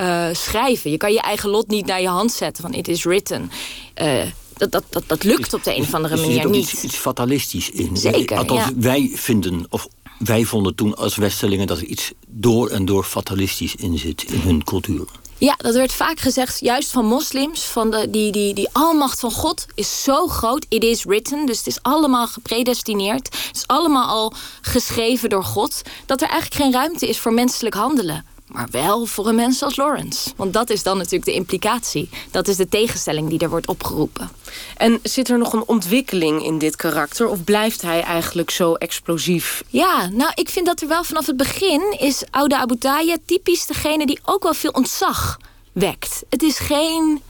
uh, 0.00 0.26
schrijven. 0.32 0.90
Je 0.90 0.96
kan 0.96 1.12
je 1.12 1.20
eigen 1.20 1.48
lot 1.48 1.68
niet 1.68 1.86
naar 1.86 2.00
je 2.00 2.08
hand 2.08 2.32
zetten 2.32 2.62
van 2.62 2.74
it 2.74 2.88
is 2.88 3.04
written. 3.04 3.50
Uh, 4.02 4.22
dat, 4.56 4.72
dat, 4.72 4.84
dat, 4.90 5.04
dat 5.06 5.24
lukt 5.24 5.54
op 5.54 5.64
de 5.64 5.76
een 5.76 5.82
of 5.82 5.94
andere 5.94 6.16
manier 6.16 6.40
er 6.40 6.50
niet. 6.50 6.72
Iets, 6.72 6.82
iets 6.82 6.96
fatalistisch 6.96 7.70
in. 7.70 7.96
Zeker, 7.96 8.36
Althans, 8.36 8.64
ja. 8.64 8.72
wij 8.76 9.10
vinden, 9.14 9.66
of 9.68 9.88
wij 10.18 10.44
vonden 10.44 10.74
toen 10.74 10.96
als 10.96 11.16
Westerlingen... 11.16 11.66
dat 11.66 11.78
er 11.78 11.84
iets 11.84 12.12
door 12.26 12.68
en 12.68 12.84
door 12.84 13.04
fatalistisch 13.04 13.74
in 13.74 13.98
zit 13.98 14.22
in 14.22 14.40
hun 14.40 14.64
cultuur. 14.64 15.06
Ja, 15.38 15.54
dat 15.56 15.74
werd 15.74 15.92
vaak 15.92 16.20
gezegd, 16.20 16.60
juist 16.60 16.90
van 16.90 17.04
moslims. 17.04 17.64
Van 17.64 17.90
de, 17.90 18.10
die, 18.10 18.32
die, 18.32 18.54
die 18.54 18.68
almacht 18.72 19.20
van 19.20 19.30
God 19.30 19.66
is 19.74 20.02
zo 20.02 20.26
groot. 20.26 20.66
It 20.68 20.84
is 20.84 21.04
written. 21.04 21.46
Dus 21.46 21.58
het 21.58 21.66
is 21.66 21.82
allemaal 21.82 22.26
gepredestineerd. 22.26 23.26
Het 23.26 23.56
is 23.56 23.66
allemaal 23.66 24.06
al 24.06 24.32
geschreven 24.60 25.28
door 25.28 25.44
God. 25.44 25.82
Dat 26.06 26.20
er 26.20 26.28
eigenlijk 26.28 26.62
geen 26.62 26.72
ruimte 26.72 27.08
is 27.08 27.18
voor 27.18 27.32
menselijk 27.32 27.74
handelen. 27.74 28.24
Maar 28.46 28.68
wel 28.70 29.06
voor 29.06 29.28
een 29.28 29.34
mens 29.34 29.62
als 29.62 29.76
Lawrence. 29.76 30.30
Want 30.36 30.52
dat 30.52 30.70
is 30.70 30.82
dan 30.82 30.96
natuurlijk 30.96 31.24
de 31.24 31.32
implicatie. 31.32 32.08
Dat 32.30 32.48
is 32.48 32.56
de 32.56 32.68
tegenstelling 32.68 33.28
die 33.28 33.38
er 33.38 33.50
wordt 33.50 33.68
opgeroepen. 33.68 34.30
En 34.76 34.98
zit 35.02 35.28
er 35.28 35.38
nog 35.38 35.52
een 35.52 35.66
ontwikkeling 35.66 36.44
in 36.44 36.58
dit 36.58 36.76
karakter? 36.76 37.28
Of 37.28 37.44
blijft 37.44 37.82
hij 37.82 38.02
eigenlijk 38.02 38.50
zo 38.50 38.74
explosief? 38.74 39.64
Ja, 39.68 40.08
nou, 40.08 40.32
ik 40.34 40.48
vind 40.48 40.66
dat 40.66 40.80
er 40.80 40.88
wel 40.88 41.04
vanaf 41.04 41.26
het 41.26 41.36
begin 41.36 41.96
is 41.98 42.24
Oude 42.30 42.56
Abu 42.56 42.78
Taya 42.78 43.16
typisch 43.24 43.66
degene 43.66 44.06
die 44.06 44.18
ook 44.24 44.42
wel 44.42 44.54
veel 44.54 44.70
ontzag 44.70 45.38
wekt. 45.72 46.22
Het 46.28 46.42
is 46.42 46.58
geen 46.58 47.22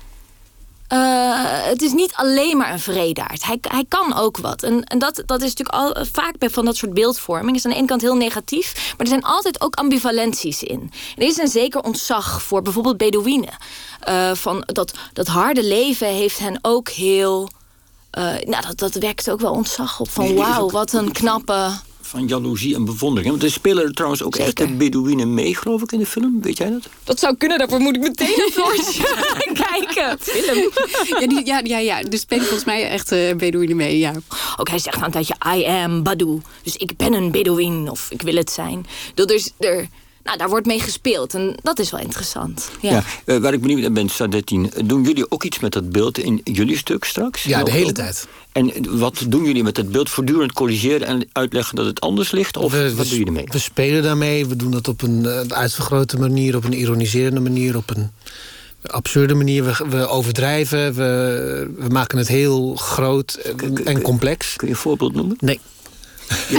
uh, 0.93 1.65
het 1.65 1.83
is 1.83 1.93
niet 1.93 2.13
alleen 2.15 2.57
maar 2.57 2.73
een 2.73 2.81
vredaard. 2.81 3.45
Hij, 3.45 3.59
hij 3.61 3.85
kan 3.89 4.15
ook 4.15 4.37
wat. 4.37 4.63
En, 4.63 4.85
en 4.85 4.99
dat, 4.99 5.23
dat 5.27 5.43
is 5.43 5.55
natuurlijk 5.55 5.97
al, 5.97 6.05
vaak 6.13 6.39
bij 6.39 6.51
van 6.51 6.65
dat 6.65 6.77
soort 6.77 6.95
beeldvorming. 6.95 7.57
is 7.57 7.65
aan 7.65 7.71
de 7.71 7.77
ene 7.77 7.87
kant 7.87 8.01
heel 8.01 8.17
negatief. 8.17 8.75
Maar 8.75 9.07
er 9.07 9.07
zijn 9.07 9.25
altijd 9.25 9.61
ook 9.61 9.75
ambivalenties 9.75 10.63
in. 10.63 10.91
Er 11.17 11.27
is 11.27 11.39
een 11.39 11.49
zeker 11.49 11.83
ontzag 11.83 12.43
voor 12.43 12.63
bijvoorbeeld 12.63 12.97
Bedouinen. 12.97 13.57
Uh, 14.09 14.35
van 14.35 14.63
dat, 14.67 14.93
dat 15.13 15.27
harde 15.27 15.65
leven 15.65 16.09
heeft 16.09 16.39
hen 16.39 16.59
ook 16.63 16.89
heel... 16.89 17.49
Uh, 18.19 18.25
nou, 18.25 18.67
dat, 18.67 18.79
dat 18.79 18.95
wekt 18.95 19.31
ook 19.31 19.41
wel 19.41 19.53
ontzag 19.53 20.01
op. 20.01 20.11
Van 20.11 20.35
wauw, 20.35 20.71
wat 20.71 20.93
een 20.93 21.13
knappe 21.13 21.71
van 22.07 22.27
jaloezie 22.27 22.75
en 22.75 22.85
bewondering. 22.85 23.31
Want 23.31 23.43
er 23.43 23.51
spelen 23.51 23.85
er 23.85 23.93
trouwens 23.93 24.23
ook 24.23 24.35
Zeker. 24.35 24.65
echte 24.65 24.77
Bedouinen 24.77 25.35
mee, 25.35 25.55
geloof 25.55 25.83
ik, 25.83 25.93
in 25.93 25.99
de 25.99 26.07
film. 26.07 26.43
Weet 26.43 26.57
jij 26.59 26.71
dat? 26.71 26.89
Dat 27.05 27.19
zou 27.19 27.37
kunnen, 27.37 27.59
daarvoor 27.59 27.81
moet 27.81 27.97
ik 27.97 28.03
meteen 28.03 28.29
een 28.29 28.53
Floortje 28.53 29.03
kijken. 29.71 30.19
Film. 30.21 30.71
Ja, 31.21 31.27
die, 31.27 31.47
ja, 31.47 31.61
ja, 31.65 31.79
ja, 31.79 32.03
er 32.03 32.19
spelen 32.19 32.45
volgens 32.45 32.65
mij 32.65 32.89
echt 32.89 33.13
uh, 33.13 33.35
Bedouinen 33.35 33.77
mee, 33.77 33.99
ja. 33.99 34.13
Ook 34.57 34.69
hij 34.69 34.79
zegt 34.79 34.97
dan 34.97 35.05
een 35.05 35.11
tijdje, 35.11 35.37
I 35.57 35.65
am 35.65 36.03
Badou. 36.03 36.41
Dus 36.63 36.77
ik 36.77 36.97
ben 36.97 37.13
een 37.13 37.31
Bedouin, 37.31 37.91
of 37.91 38.11
ik 38.11 38.23
wil 38.23 38.37
het 38.37 38.51
zijn. 38.51 38.87
Dat 39.15 39.31
is 39.31 39.53
er 39.59 39.89
nou, 40.27 40.39
daar 40.39 40.49
wordt 40.49 40.67
mee 40.67 40.81
gespeeld 40.81 41.35
en 41.35 41.55
dat 41.63 41.79
is 41.79 41.91
wel 41.91 42.01
interessant. 42.01 42.71
Ja, 42.81 42.91
ja 42.91 43.05
uh, 43.25 43.41
waar 43.41 43.53
ik 43.53 43.61
benieuwd 43.61 43.81
naar 43.81 43.93
ben, 43.93 44.09
Sadettin, 44.09 44.73
doen 44.85 45.03
jullie 45.03 45.31
ook 45.31 45.45
iets 45.45 45.59
met 45.59 45.73
dat 45.73 45.91
beeld 45.91 46.19
in 46.19 46.41
jullie 46.45 46.77
stuk 46.77 47.05
straks? 47.05 47.43
Ja, 47.43 47.63
de 47.63 47.71
hele 47.71 47.93
tijd. 47.93 48.29
En 48.53 48.99
wat 48.99 49.25
doen 49.29 49.45
jullie 49.45 49.63
met 49.63 49.77
het 49.77 49.91
beeld? 49.91 50.11
Voortdurend 50.11 50.53
corrigeren 50.53 51.07
en 51.07 51.29
uitleggen 51.33 51.77
dat 51.77 51.87
het 51.87 52.01
anders 52.01 52.31
ligt? 52.31 52.57
Of 52.57 52.73
we, 52.73 52.95
wat 52.95 53.09
doen 53.09 53.19
jullie 53.19 53.33
mee? 53.33 53.49
We 53.51 53.59
spelen 53.59 54.03
daarmee. 54.03 54.47
We 54.47 54.57
doen 54.57 54.71
dat 54.71 54.89
op 54.89 55.03
een 55.03 55.23
uh, 55.25 55.41
uitvergrote 55.49 56.19
manier, 56.19 56.57
op 56.57 56.65
een 56.65 56.73
ironiserende 56.73 57.41
manier, 57.41 57.77
op 57.77 57.91
een 57.91 58.11
absurde 58.83 59.35
manier. 59.35 59.65
We, 59.65 59.87
we 59.89 60.07
overdrijven, 60.07 60.95
we, 60.95 61.71
we, 61.79 61.89
maken 61.89 62.19
het 62.19 62.29
heel 62.29 62.75
groot 62.75 63.35
en 63.85 64.03
complex. 64.03 64.57
Kun 64.57 64.69
je 64.69 64.75
een 64.75 64.81
voorbeeld 64.81 65.15
noemen? 65.15 65.37
Nee. 65.41 65.61
Ja, 66.49 66.59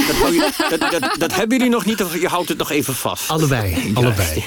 dat, 0.70 0.80
dat, 0.80 0.92
dat, 0.92 1.16
dat, 1.20 1.36
hebben 1.36 1.58
jullie 1.58 1.74
nog 1.74 1.86
niet, 1.86 2.04
of 2.04 2.20
je 2.22 2.28
houdt 2.28 2.50
het 2.50 2.58
nog 2.58 2.72
even 2.72 2.96
vast? 2.96 3.30
Allebei, 3.30 3.92
allebei. 3.94 4.44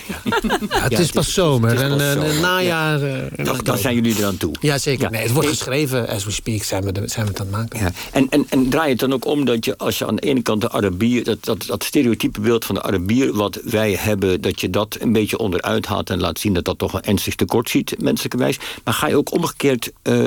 Ja, 0.71 0.81
het 0.83 0.99
is 0.99 1.11
pas 1.11 1.33
zomer 1.33 1.81
en 1.81 2.01
een 2.01 2.41
najaar... 2.41 3.03
Uh, 3.03 3.59
dan, 3.63 3.79
zijn 3.79 3.95
jullie 3.95 4.19
er 4.19 4.25
aan 4.25 4.37
toe. 4.37 4.55
Ja, 4.61 4.79
zeker. 4.79 5.11
Nee, 5.11 5.23
het 5.23 5.33
wordt 5.33 5.49
geschreven, 5.49 6.09
as 6.09 6.25
we 6.25 6.31
speak, 6.31 6.63
zijn 6.63 6.85
we, 6.85 7.03
zijn 7.05 7.27
we 7.27 7.31
het 7.33 7.41
aan 7.41 7.47
het 7.47 7.57
maken. 7.57 7.81
Ja. 7.81 7.93
En, 8.13 8.27
en, 8.31 8.47
en 8.49 8.69
draai 8.69 8.85
je 8.85 8.91
het 8.91 9.01
dan 9.01 9.13
ook 9.13 9.25
om 9.25 9.45
dat 9.45 9.65
je, 9.65 9.79
als 9.79 9.99
je 9.99 10.07
aan 10.07 10.17
de 10.17 10.23
ene 10.23 10.43
kant 10.43 10.61
de 10.61 10.71
Arabier... 10.71 11.25
dat, 11.25 11.45
dat, 11.45 11.65
dat 11.67 11.85
stereotype 11.85 12.41
beeld 12.41 12.65
van 12.65 12.75
de 12.75 12.83
Arabier 12.83 13.33
wat 13.33 13.59
wij 13.65 13.97
hebben... 13.99 14.41
dat 14.41 14.61
je 14.61 14.71
dat 14.71 14.97
een 15.01 15.13
beetje 15.13 15.39
onderuit 15.39 15.87
haalt 15.87 16.11
en 16.11 16.21
laat 16.21 16.39
zien 16.39 16.53
dat 16.53 16.65
dat 16.65 16.79
toch 16.79 16.93
een 16.93 17.03
ernstig 17.03 17.35
tekort 17.35 17.71
ziet, 17.71 17.95
menselijkerwijs. 17.99 18.59
Maar 18.85 18.95
ga 18.95 19.07
je 19.07 19.17
ook 19.17 19.33
omgekeerd 19.33 19.93
uh, 20.03 20.25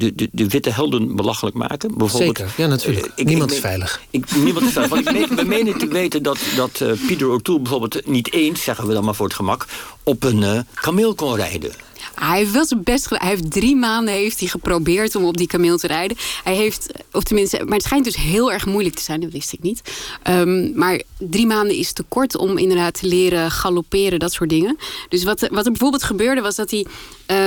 de, 0.00 0.14
de, 0.14 0.28
de 0.32 0.48
witte 0.48 0.70
helden 0.70 1.16
belachelijk 1.16 1.56
maken. 1.56 1.96
Bijvoorbeeld, 1.96 2.36
Zeker, 2.36 2.54
ja 2.56 2.66
natuurlijk. 2.66 3.06
Eh, 3.06 3.12
ik, 3.14 3.26
niemand 3.26 3.52
is 3.52 3.58
veilig. 3.58 4.00
Ik, 4.10 4.36
niemand 4.36 4.66
is 4.66 4.72
veilig. 4.72 5.04
Want 5.04 5.16
ik 5.16 5.26
we 5.26 5.44
menen 5.56 5.78
te 5.78 5.88
weten 5.88 6.22
dat, 6.22 6.38
dat 6.56 6.80
uh, 6.82 6.92
Peter 7.06 7.28
O'Toole 7.28 7.60
bijvoorbeeld 7.60 8.06
niet 8.06 8.32
eens, 8.32 8.62
zeggen 8.62 8.86
we 8.86 8.92
dan 8.92 9.04
maar 9.04 9.14
voor 9.14 9.26
het 9.26 9.34
gemak, 9.34 9.66
op 10.02 10.24
een 10.24 10.42
uh, 10.42 10.60
kameel 10.74 11.14
kon 11.14 11.36
rijden. 11.36 11.72
Hij 12.14 12.38
heeft 12.38 12.52
wel 12.52 12.66
zijn 12.66 12.82
best 12.82 13.06
gedaan. 13.06 13.26
Hij 13.26 13.36
heeft 13.36 13.50
drie 13.50 13.76
maanden 13.76 14.14
heeft 14.14 14.40
hij 14.40 14.48
geprobeerd 14.48 15.14
om 15.14 15.24
op 15.24 15.36
die 15.36 15.46
kameel 15.46 15.78
te 15.78 15.86
rijden. 15.86 16.16
Hij 16.44 16.54
heeft, 16.54 16.86
of 17.12 17.22
tenminste, 17.22 17.64
maar 17.64 17.74
het 17.74 17.82
schijnt 17.82 18.04
dus 18.04 18.16
heel 18.16 18.52
erg 18.52 18.66
moeilijk 18.66 18.94
te 18.94 19.02
zijn. 19.02 19.20
Dat 19.20 19.32
wist 19.32 19.52
ik 19.52 19.62
niet. 19.62 19.82
Um, 20.28 20.72
maar 20.74 21.02
drie 21.18 21.46
maanden 21.46 21.76
is 21.76 21.92
te 21.92 22.04
kort 22.08 22.36
om 22.36 22.58
inderdaad 22.58 22.94
te 22.94 23.06
leren 23.06 23.50
galopperen, 23.50 24.18
dat 24.18 24.32
soort 24.32 24.50
dingen. 24.50 24.76
Dus 25.08 25.24
wat, 25.24 25.40
wat 25.40 25.64
er 25.64 25.70
bijvoorbeeld 25.70 26.02
gebeurde 26.02 26.40
was 26.40 26.56
dat 26.56 26.70
hij. 26.70 26.86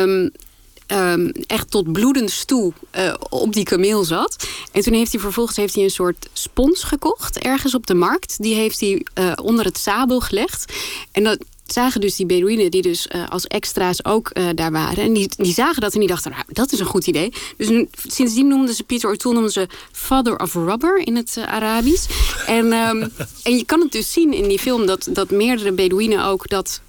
Um, 0.01 0.31
um, 0.93 1.31
echt 1.47 1.71
tot 1.71 1.91
bloedens 1.91 2.45
toe 2.45 2.73
uh, 2.95 3.13
op 3.29 3.53
die 3.53 3.63
kameel 3.63 4.03
zat. 4.03 4.47
En 4.71 4.81
toen 4.81 4.93
heeft 4.93 5.11
hij 5.11 5.21
vervolgens 5.21 5.57
heeft 5.57 5.75
hij 5.75 5.83
een 5.83 5.89
soort 5.89 6.29
spons 6.33 6.83
gekocht, 6.83 7.37
ergens 7.37 7.75
op 7.75 7.87
de 7.87 7.93
markt. 7.93 8.41
Die 8.41 8.55
heeft 8.55 8.79
hij 8.79 9.05
uh, 9.19 9.31
onder 9.43 9.65
het 9.65 9.77
zadel 9.77 10.19
gelegd. 10.19 10.73
En 11.11 11.23
dat, 11.23 11.37
zagen 11.65 12.01
dus 12.01 12.15
die 12.15 12.25
Bedouinen 12.25 12.71
die 12.71 12.81
dus 12.81 13.07
uh, 13.15 13.29
als 13.29 13.47
extra's 13.47 14.05
ook 14.05 14.31
daar 14.55 14.71
waren. 14.71 15.03
En 15.03 15.13
die, 15.13 15.29
die 15.37 15.53
zagen 15.53 15.81
dat 15.81 15.93
en 15.93 15.99
die 15.99 16.09
dachten, 16.09 16.31
nou, 16.31 16.43
dat 16.47 16.71
is 16.71 16.79
een 16.79 16.85
goed 16.85 17.07
idee. 17.07 17.33
Dus 17.57 17.69
nu, 17.69 17.87
sindsdien 18.07 18.47
noemden 18.47 18.75
ze 18.75 18.83
Peter 18.83 19.09
O'Toole 19.09 19.35
noemden 19.35 19.53
ze 19.53 19.67
Father 19.91 20.39
of 20.39 20.53
Rubber 20.53 20.97
in 21.07 21.15
het 21.15 21.37
Arabisch. 21.45 22.07
En, 22.47 22.73
um, 22.73 23.11
en 23.43 23.57
je 23.57 23.65
kan 23.65 23.79
het 23.79 23.91
dus 23.91 24.11
zien 24.11 24.33
in 24.33 24.47
die 24.47 24.59
film 24.59 24.85
dat, 24.85 25.07
dat 25.11 25.29
meerdere 25.29 25.71
Bedouinen 25.71 26.25
ook 26.25 26.49
dat 26.49 26.81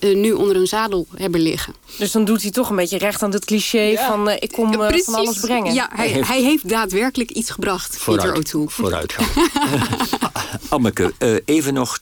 nu 0.00 0.32
onder 0.32 0.56
hun 0.56 0.66
zadel 0.66 1.06
hebben 1.14 1.40
liggen. 1.40 1.74
Dus 1.98 2.12
dan 2.12 2.24
doet 2.24 2.42
hij 2.42 2.50
toch 2.50 2.70
een 2.70 2.76
beetje 2.76 2.98
recht 2.98 3.22
aan 3.22 3.32
het 3.32 3.44
cliché 3.44 3.80
ja. 3.80 4.08
van 4.08 4.30
ik 4.30 4.52
kom 4.52 4.72
van 4.72 5.14
alles 5.14 5.40
brengen. 5.40 5.74
Ja, 5.74 5.88
hij, 5.92 6.06
hij, 6.06 6.14
heeft, 6.14 6.28
hij 6.28 6.42
heeft 6.42 6.68
daadwerkelijk 6.68 7.30
iets 7.30 7.50
gebracht, 7.50 7.96
Vooruit, 7.96 8.26
Peter 8.26 8.38
O'Toole. 8.38 8.70
Vooruitgang. 8.70 9.28
Anneke, 10.68 11.12
even 11.44 11.74
nog 11.74 11.98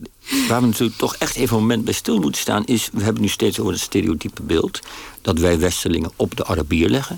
Waar 0.49 0.61
we 0.61 0.67
natuurlijk 0.67 0.99
toch 0.99 1.17
echt 1.17 1.37
even 1.37 1.57
een 1.57 1.63
moment 1.63 1.85
bij 1.85 1.95
stil 1.95 2.19
moeten 2.19 2.41
staan... 2.41 2.65
is, 2.65 2.89
we 2.93 3.03
hebben 3.03 3.23
nu 3.23 3.29
steeds 3.29 3.61
over 3.61 3.73
het 3.73 3.83
stereotype 3.83 4.43
beeld... 4.43 4.81
dat 5.21 5.39
wij 5.39 5.59
Westerlingen 5.59 6.13
op 6.17 6.37
de 6.37 6.45
Arabier 6.45 6.89
leggen. 6.89 7.17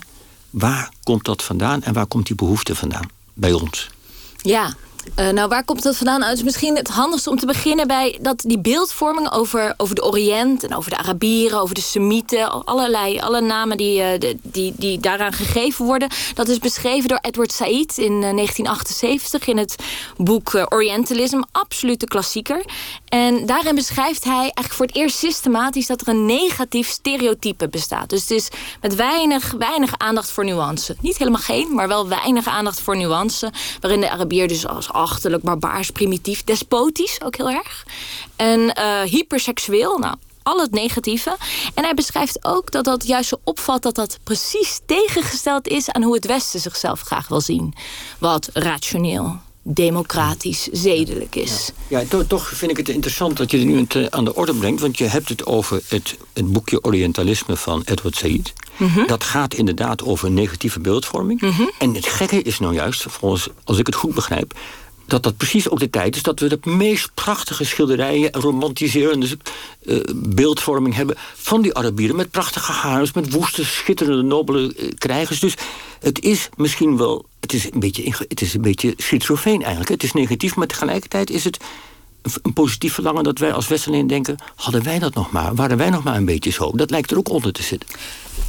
Waar 0.50 0.92
komt 1.02 1.24
dat 1.24 1.42
vandaan 1.42 1.82
en 1.82 1.92
waar 1.92 2.06
komt 2.06 2.26
die 2.26 2.37
behoefte 2.37 2.74
vandaan 2.74 3.10
bij 3.32 3.52
ons? 3.52 3.90
Ja, 4.42 4.74
uh, 5.19 5.29
nou, 5.29 5.49
waar 5.49 5.64
komt 5.64 5.83
dat 5.83 5.97
vandaan? 5.97 6.23
Het 6.23 6.37
is 6.38 6.43
misschien 6.43 6.77
het 6.77 6.88
handigste 6.88 7.31
om 7.31 7.38
te 7.38 7.47
beginnen 7.47 7.87
bij 7.87 8.19
dat 8.21 8.43
die 8.47 8.59
beeldvorming 8.59 9.33
over, 9.33 9.75
over 9.77 9.95
de 9.95 10.05
Oriënt 10.05 10.64
en 10.64 10.75
over 10.75 10.90
de 10.90 10.97
Arabieren, 10.97 11.61
over 11.61 11.75
de 11.75 11.81
Semieten, 11.81 12.64
allerlei, 12.64 13.21
alle 13.21 13.40
namen 13.40 13.77
die, 13.77 14.19
de, 14.19 14.37
die, 14.43 14.73
die 14.77 15.01
daaraan 15.01 15.33
gegeven 15.33 15.85
worden. 15.85 16.09
Dat 16.35 16.49
is 16.49 16.59
beschreven 16.59 17.09
door 17.09 17.19
Edward 17.21 17.53
Said 17.53 17.99
in 17.99 18.12
uh, 18.12 18.21
1978 18.21 19.47
in 19.47 19.57
het 19.57 19.77
boek 20.17 20.67
Orientalism, 20.69 21.40
absolute 21.53 22.07
klassieker. 22.07 22.64
En 23.09 23.47
daarin 23.47 23.75
beschrijft 23.75 24.25
hij 24.25 24.35
eigenlijk 24.35 24.73
voor 24.75 24.87
het 24.87 24.97
eerst 24.97 25.19
systematisch 25.19 25.87
dat 25.87 26.01
er 26.01 26.09
een 26.09 26.27
negatief 26.27 26.88
stereotype 26.88 27.69
bestaat. 27.69 28.09
Dus 28.09 28.21
het 28.21 28.31
is 28.31 28.49
met 28.81 28.95
weinig, 28.95 29.53
weinig 29.59 29.99
aandacht 29.99 30.31
voor 30.31 30.45
nuance. 30.45 30.97
Niet 31.01 31.19
helemaal 31.19 31.40
geen, 31.40 31.75
maar 31.75 31.88
wel 31.88 32.09
weinig 32.09 32.47
aandacht 32.47 32.81
voor 32.81 32.97
nuance, 32.97 33.53
waarin 33.81 34.01
de 34.01 34.11
Arabier 34.11 34.49
dus 34.49 34.67
als 34.67 34.93
achterlijk, 34.94 35.42
barbaars, 35.42 35.90
primitief, 35.90 36.44
despotisch 36.44 37.20
ook 37.22 37.37
heel 37.37 37.50
erg. 37.50 37.87
En 38.37 38.61
uh, 38.61 39.00
hyperseksueel, 39.00 39.98
nou, 39.98 40.14
al 40.44 40.61
het 40.61 40.70
negatieve. 40.70 41.37
En 41.74 41.85
hij 41.85 41.94
beschrijft 41.94 42.38
ook 42.44 42.70
dat 42.70 42.85
dat 42.85 43.07
juist 43.07 43.28
zo 43.28 43.40
opvalt 43.44 43.83
dat 43.83 43.94
dat 43.94 44.18
precies 44.24 44.80
tegengesteld 44.87 45.68
is 45.68 45.90
aan 45.90 46.02
hoe 46.02 46.14
het 46.14 46.26
Westen 46.26 46.61
zichzelf 46.61 47.00
graag 47.00 47.28
wil 47.28 47.40
zien. 47.40 47.74
Wat 48.18 48.50
rationeel, 48.52 49.40
democratisch, 49.62 50.68
zedelijk 50.72 51.35
is. 51.35 51.70
Ja, 51.88 51.98
ja 51.98 52.07
toch, 52.09 52.24
toch, 52.26 52.48
vind 52.48 52.70
ik 52.70 52.76
het 52.76 52.88
interessant 52.88 53.37
dat 53.37 53.50
je 53.50 53.59
het 53.59 53.66
nu 53.66 53.87
eh, 53.88 54.07
aan 54.11 54.24
de 54.24 54.35
orde 54.35 54.54
brengt. 54.54 54.80
Want 54.80 54.98
je 54.98 55.04
hebt 55.04 55.28
het 55.28 55.46
over 55.46 55.83
het, 55.88 56.16
het 56.33 56.52
boekje 56.52 56.85
Orientalisme 56.85 57.57
van 57.57 57.83
Edward 57.85 58.16
Said. 58.16 58.52
Mhm. 58.76 59.07
Dat 59.07 59.24
gaat 59.24 59.54
inderdaad 59.54 60.02
over 60.02 60.30
negatieve 60.30 60.80
beeldvorming. 60.80 61.40
Mhm. 61.40 61.62
En 61.78 61.94
het 61.94 62.07
gekke 62.07 62.42
is 62.42 62.59
nou 62.59 62.74
juist, 62.74 63.02
volgens, 63.09 63.48
als 63.64 63.78
ik 63.78 63.87
het 63.87 63.94
goed 63.94 64.14
begrijp 64.14 64.54
dat 65.07 65.23
dat 65.23 65.37
precies 65.37 65.69
ook 65.69 65.79
de 65.79 65.90
tijd 65.90 66.17
is 66.17 66.23
dat 66.23 66.40
we 66.40 66.49
de 66.49 66.59
meest 66.71 67.11
prachtige 67.14 67.64
schilderijen... 67.64 68.33
romantiserende 68.33 69.38
uh, 69.83 70.01
beeldvorming 70.14 70.95
hebben 70.95 71.17
van 71.35 71.62
die 71.62 71.75
Arabieren... 71.75 72.17
met 72.17 72.31
prachtige 72.31 72.73
haars, 72.73 73.12
met 73.12 73.33
woeste, 73.33 73.64
schitterende, 73.64 74.23
nobele 74.23 74.75
uh, 74.77 74.88
krijgers. 74.99 75.40
Dus 75.40 75.55
het 76.01 76.23
is 76.23 76.49
misschien 76.57 76.97
wel... 76.97 77.25
Het 77.40 77.53
is 77.53 77.73
een 77.73 77.81
beetje, 77.81 78.14
het 78.29 78.40
is 78.40 78.55
een 78.55 78.62
beetje 78.62 78.95
schizofreen 78.97 79.61
eigenlijk. 79.61 79.90
Het 79.90 80.03
is 80.03 80.12
negatief, 80.12 80.57
maar 80.57 80.67
tegelijkertijd 80.67 81.31
is 81.31 81.45
het 81.45 81.59
een 82.42 82.52
positief 82.52 82.94
verlangen 82.94 83.24
dat 83.24 83.38
wij 83.38 83.52
als 83.52 83.68
Westerling 83.68 84.08
denken... 84.08 84.37
hadden 84.54 84.82
wij 84.82 84.98
dat 84.98 85.14
nog 85.14 85.30
maar, 85.30 85.54
waren 85.54 85.76
wij 85.76 85.90
nog 85.90 86.02
maar 86.02 86.16
een 86.16 86.24
beetje 86.24 86.50
zo. 86.50 86.70
Dat 86.74 86.90
lijkt 86.90 87.10
er 87.10 87.18
ook 87.18 87.28
onder 87.28 87.52
te 87.52 87.62
zitten. 87.62 87.88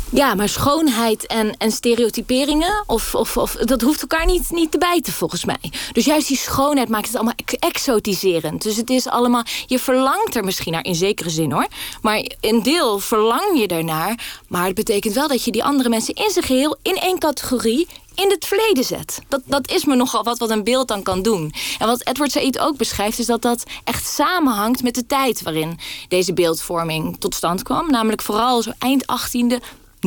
Ja, 0.10 0.36
maar 0.36 0.50
schoonheid 0.50 1.28
en, 1.28 1.58
en 1.58 1.72
stereotyperingen, 1.72 2.84
of, 2.88 3.16
of, 3.16 3.38
of, 3.38 3.52
dat 3.52 3.82
hoeft 3.82 4.02
elkaar 4.02 4.26
niet, 4.26 4.52
niet 4.52 4.72
te 4.72 4.78
bijten 4.78 5.14
volgens 5.14 5.46
mij. 5.46 5.72
Dus 5.92 6.06
juist 6.06 6.28
die 6.28 6.38
schoonheid 6.38 6.90
maakt 6.90 7.08
het 7.08 7.16
allemaal 7.16 7.34
exotiserend. 7.60 8.62
Dus 8.62 8.78
het 8.78 8.90
is 8.90 9.08
allemaal, 9.08 9.44
je 9.66 9.80
verlangt 9.80 10.36
er 10.36 10.44
misschien 10.44 10.74
naar, 10.74 10.84
in 10.84 10.96
zekere 10.96 11.30
zin 11.30 11.52
hoor. 11.52 11.68
Maar 12.02 12.26
in 12.40 12.62
deel 12.62 13.00
verlang 13.00 13.60
je 13.60 13.68
ernaar. 13.68 14.20
Maar 14.48 14.66
het 14.66 14.76
betekent 14.76 15.14
wel 15.14 15.28
dat 15.28 15.44
je 15.44 15.52
die 15.52 15.64
andere 15.64 15.90
mensen 15.90 16.14
in 16.14 16.30
zijn 16.30 16.46
geheel 16.46 16.78
in 16.82 16.96
één 16.96 17.20
categorie 17.20 17.88
in 18.16 18.30
het 18.30 18.46
verleden 18.46 18.84
zet. 18.84 19.22
Dat, 19.28 19.42
dat 19.46 19.70
is 19.72 19.86
me 19.86 19.96
nogal 19.96 20.24
wat 20.24 20.38
wat 20.38 20.50
een 20.50 20.64
beeld 20.64 20.88
dan 20.88 21.04
kan 21.04 21.22
doen. 21.22 21.54
En 21.80 21.88
wat 21.88 22.08
Edward 22.08 22.32
Said 22.32 22.60
ook 22.60 22.78
beschrijft... 22.78 23.20
is 23.20 23.26
dat 23.26 23.42
dat 23.42 23.64
echt 23.84 24.08
samenhangt 24.08 24.84
met 24.84 24.96
de 24.96 25.06
tijd 25.06 25.42
waarin 25.42 25.80
deze 26.08 26.34
beeldvorming 26.34 27.20
tot 27.20 27.36
stand 27.36 27.64
kwam. 27.64 27.92
Namelijk 27.92 28.22
vooral 28.22 28.62
zo 28.62 28.72
eind 28.80 29.04
18e, 29.04 29.58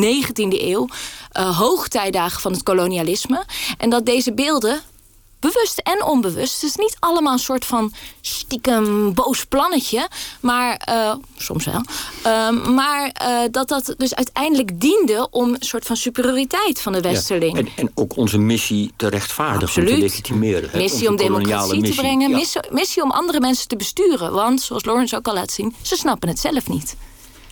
19e 0.01 0.61
eeuw, 0.61 0.89
uh, 1.39 1.59
hoogtijdagen 1.59 2.41
van 2.41 2.53
het 2.53 2.63
kolonialisme. 2.63 3.45
En 3.79 3.91
dat 3.91 4.07
deze 4.07 4.33
beelden 4.33 4.83
bewust 5.41 5.79
en 5.79 6.05
onbewust. 6.05 6.61
Dus 6.61 6.77
niet 6.77 6.97
allemaal 6.99 7.33
een 7.33 7.39
soort 7.39 7.65
van 7.65 7.93
stiekem 8.21 9.15
boos 9.15 9.45
plannetje. 9.45 10.09
Maar, 10.41 10.89
uh, 10.89 11.15
soms 11.37 11.65
wel. 11.65 11.83
Uh, 12.27 12.51
maar 12.75 13.13
uh, 13.23 13.41
dat 13.51 13.69
dat 13.69 13.95
dus 13.97 14.15
uiteindelijk 14.15 14.81
diende 14.81 15.29
om 15.31 15.49
een 15.49 15.57
soort 15.61 15.85
van 15.85 15.97
superioriteit 15.97 16.81
van 16.81 16.93
de 16.93 17.01
Westerling. 17.01 17.57
Ja, 17.57 17.61
en, 17.61 17.69
en, 17.77 17.91
ook 17.95 18.17
onze 18.17 18.39
missie 18.39 18.93
te 18.97 19.09
rechtvaardigen, 19.09 19.67
Absoluut. 19.67 19.95
te 19.95 20.01
legitimeren. 20.01 20.71
Missie 20.75 21.09
om 21.09 21.17
democratie 21.17 21.81
missie. 21.81 21.95
te 21.95 22.01
brengen. 22.01 22.31
Ja. 22.31 22.37
Missie, 22.37 22.61
missie 22.71 23.03
om 23.03 23.11
andere 23.11 23.41
mensen 23.41 23.69
te 23.69 23.77
besturen. 23.77 24.33
Want, 24.33 24.61
zoals 24.61 24.85
Lawrence 24.85 25.17
ook 25.17 25.29
al 25.29 25.35
laat 25.35 25.51
zien, 25.51 25.75
ze 25.83 25.97
snappen 25.97 26.29
het 26.29 26.39
zelf 26.39 26.69
niet. 26.69 26.97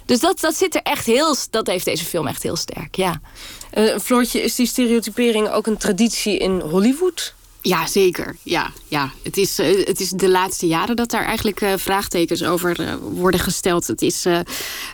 Dus 0.06 0.20
dat, 0.20 0.40
dat 0.40 0.54
zit 0.54 0.74
er 0.74 0.80
echt 0.82 1.06
heel... 1.06 1.36
Dat 1.50 1.66
heeft 1.66 1.84
deze 1.84 2.04
film 2.04 2.26
echt 2.26 2.42
heel 2.42 2.56
sterk, 2.56 2.94
ja. 2.94 3.20
Uh, 3.74 3.98
Floortje, 3.98 4.42
is 4.42 4.54
die 4.54 4.66
stereotypering 4.66 5.50
ook 5.50 5.66
een 5.66 5.76
traditie 5.76 6.38
in 6.38 6.60
Hollywood? 6.60 7.34
Ja, 7.66 7.86
zeker. 7.86 8.36
Ja, 8.42 8.70
ja. 8.88 9.12
Het, 9.22 9.36
is, 9.36 9.58
uh, 9.58 9.86
het 9.86 10.00
is 10.00 10.10
de 10.10 10.28
laatste 10.28 10.66
jaren 10.66 10.96
dat 10.96 11.10
daar 11.10 11.24
eigenlijk 11.24 11.60
uh, 11.60 11.72
vraagtekens 11.76 12.42
over 12.42 12.80
uh, 12.80 12.94
worden 13.00 13.40
gesteld. 13.40 13.86
Het 13.86 14.02
is, 14.02 14.24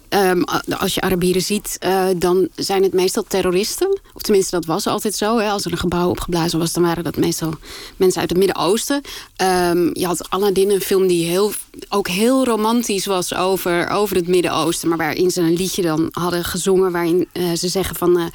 um, 0.09 0.45
als 0.79 0.95
je 0.95 1.01
Arabieren 1.01 1.43
ziet, 1.43 1.79
dan 2.17 2.49
zijn 2.55 2.83
het 2.83 2.93
meestal 2.93 3.25
terroristen. 3.29 4.01
Of 4.15 4.23
tenminste, 4.23 4.57
dat 4.57 4.65
was 4.65 4.87
altijd 4.87 5.15
zo. 5.15 5.39
Hè. 5.39 5.51
Als 5.51 5.65
er 5.65 5.73
een 5.73 5.79
gebouw 5.79 6.09
opgeblazen 6.09 6.59
was, 6.59 6.73
dan 6.73 6.83
waren 6.83 7.05
dat 7.05 7.17
meestal 7.17 7.55
mensen 7.97 8.21
uit 8.21 8.31
het 8.31 8.39
Midden-Oosten. 8.39 9.03
Um, 9.43 9.91
je 9.93 10.07
had 10.07 10.31
Aladdin, 10.31 10.71
een 10.71 10.81
film 10.81 11.07
die 11.07 11.27
heel, 11.27 11.53
ook 11.89 12.09
heel 12.09 12.45
romantisch 12.45 13.07
was 13.07 13.35
over, 13.35 13.89
over 13.89 14.17
het 14.17 14.29
Midden-Oosten. 14.29 14.89
Maar 14.89 14.99
waarin 14.99 15.31
ze 15.31 15.41
een 15.41 15.57
liedje 15.57 15.83
dan 15.83 16.09
hadden 16.11 16.45
gezongen 16.45 16.93
waarin 16.93 17.29
ze 17.57 17.69
zeggen 17.69 17.97
van 17.97 18.31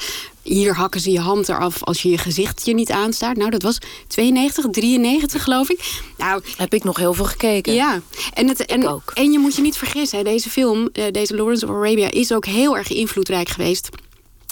hier 0.47 0.75
hakken 0.75 1.01
ze 1.01 1.11
je 1.11 1.19
hand 1.19 1.49
eraf 1.49 1.83
als 1.83 2.01
je 2.01 2.09
je 2.09 2.17
gezicht 2.17 2.65
je 2.65 2.73
niet 2.73 2.91
aanstaat. 2.91 3.37
Nou, 3.37 3.49
dat 3.49 3.61
was 3.61 3.77
92, 4.07 4.65
93 4.71 5.43
geloof 5.43 5.69
ik. 5.69 6.01
Nou, 6.17 6.41
heb 6.57 6.73
ik 6.73 6.83
nog 6.83 6.97
heel 6.97 7.13
veel 7.13 7.25
gekeken. 7.25 7.73
Ja, 7.73 8.01
en, 8.33 8.47
het, 8.47 8.65
en, 8.65 8.87
ook. 8.87 9.11
en 9.13 9.31
je 9.31 9.39
moet 9.39 9.55
je 9.55 9.61
niet 9.61 9.77
vergissen, 9.77 10.23
deze 10.23 10.49
film, 10.49 10.89
eh, 10.93 11.03
deze 11.11 11.35
Lawrence 11.35 11.65
of 11.65 11.71
Arabia, 11.71 12.11
is 12.11 12.31
ook 12.31 12.45
heel 12.45 12.77
erg 12.77 12.89
invloedrijk 12.89 13.49
geweest. 13.49 13.89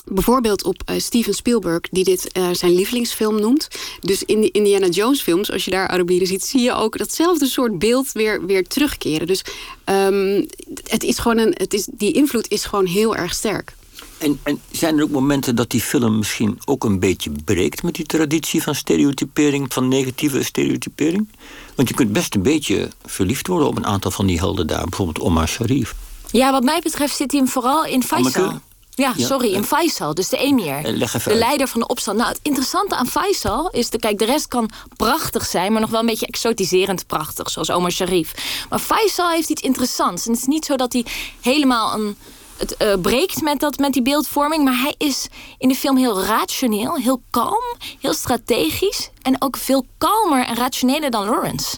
Bijvoorbeeld 0.08 0.63
op 0.63 0.81
uh, 0.89 0.99
Steven 0.99 1.34
Spielberg, 1.34 1.81
die 1.91 2.03
dit 2.03 2.29
uh, 2.38 2.49
zijn 2.51 2.75
lievelingsfilm 2.75 3.39
noemt. 3.39 3.67
Dus 4.01 4.23
in 4.23 4.41
de 4.41 4.51
Indiana 4.51 4.88
Jones 4.88 5.21
films, 5.21 5.51
als 5.51 5.65
je 5.65 5.71
daar 5.71 5.88
Arabieren 5.88 6.27
ziet... 6.27 6.45
zie 6.45 6.62
je 6.62 6.73
ook 6.73 6.97
datzelfde 6.97 7.45
soort 7.45 7.79
beeld 7.79 8.12
weer, 8.12 8.45
weer 8.45 8.67
terugkeren. 8.67 9.27
Dus 9.27 9.43
um, 9.86 10.47
het 10.84 11.03
is 11.03 11.17
gewoon 11.17 11.38
een, 11.38 11.53
het 11.58 11.73
is, 11.73 11.88
die 11.91 12.13
invloed 12.13 12.51
is 12.51 12.65
gewoon 12.65 12.86
heel 12.86 13.15
erg 13.15 13.34
sterk. 13.34 13.74
En, 14.17 14.39
en, 14.43 14.62
zijn 14.71 14.97
er 14.97 15.04
ook 15.04 15.10
momenten 15.10 15.56
dat 15.56 15.69
die 15.69 15.82
film 15.82 16.17
misschien 16.17 16.60
ook 16.65 16.84
een 16.84 16.99
beetje 16.99 17.32
breekt 17.45 17.84
met 17.84 17.95
die 17.95 18.06
traditie 18.06 18.63
van 18.63 18.75
stereotypering, 18.75 19.73
van 19.73 19.88
negatieve 19.88 20.43
stereotypering? 20.43 21.28
Want 21.75 21.88
je 21.88 21.93
kunt 21.95 22.13
best 22.13 22.36
een 22.36 22.41
beetje 22.41 22.89
verliefd 23.06 23.47
worden 23.47 23.67
op 23.67 23.78
een 23.78 23.86
aantal 23.86 24.12
van 24.12 24.25
die 24.25 24.38
helden 24.38 24.67
daar, 24.67 24.84
bijvoorbeeld 24.84 25.19
Omar 25.19 25.47
Sharif. 25.47 25.95
Ja, 26.32 26.51
wat 26.51 26.63
mij 26.63 26.80
betreft 26.84 27.15
zit 27.15 27.32
hij 27.32 27.39
hem 27.39 27.49
vooral 27.49 27.86
in 27.86 28.04
Faisal. 28.04 28.60
Ja, 28.95 29.13
sorry, 29.17 29.54
in 29.54 29.63
Faisal, 29.63 30.13
dus 30.13 30.30
de 30.30 30.38
emir. 30.38 30.84
De 30.84 31.34
leider 31.34 31.67
van 31.67 31.80
de 31.80 31.88
opstand. 31.88 32.17
Nou, 32.17 32.30
het 32.30 32.39
interessante 32.41 32.95
aan 32.95 33.08
Faisal 33.08 33.69
is... 33.69 33.89
De, 33.89 33.99
kijk, 33.99 34.19
de 34.19 34.25
rest 34.25 34.47
kan 34.47 34.69
prachtig 34.97 35.45
zijn... 35.45 35.71
maar 35.71 35.82
nog 35.82 35.89
wel 35.89 35.99
een 35.99 36.06
beetje 36.06 36.25
exotiserend 36.25 37.08
prachtig, 37.08 37.49
zoals 37.49 37.71
Omar 37.71 37.91
Sharif. 37.91 38.34
Maar 38.69 38.80
Faisal 38.80 39.30
heeft 39.30 39.49
iets 39.49 39.62
interessants. 39.62 40.25
En 40.25 40.32
het 40.32 40.41
is 40.41 40.47
niet 40.47 40.65
zo 40.65 40.75
dat 40.75 40.93
hij 40.93 41.06
helemaal 41.41 41.93
een 41.93 42.17
het 42.57 42.75
uh, 42.81 42.93
breekt 43.01 43.41
met, 43.41 43.59
dat, 43.59 43.77
met 43.77 43.93
die 43.93 44.01
beeldvorming. 44.01 44.63
Maar 44.63 44.79
hij 44.81 44.95
is 44.97 45.27
in 45.57 45.67
de 45.67 45.75
film 45.75 45.97
heel 45.97 46.23
rationeel, 46.23 46.95
heel 46.95 47.21
kalm, 47.29 47.75
heel 47.99 48.13
strategisch. 48.13 49.09
En 49.21 49.41
ook 49.41 49.57
veel 49.57 49.85
kalmer 49.97 50.45
en 50.45 50.55
rationeler 50.55 51.11
dan 51.11 51.25
Lawrence. 51.25 51.77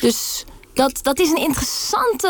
Dus 0.00 0.44
dat, 0.74 0.98
dat 1.02 1.18
is 1.18 1.30
een 1.30 1.42
interessante. 1.42 2.28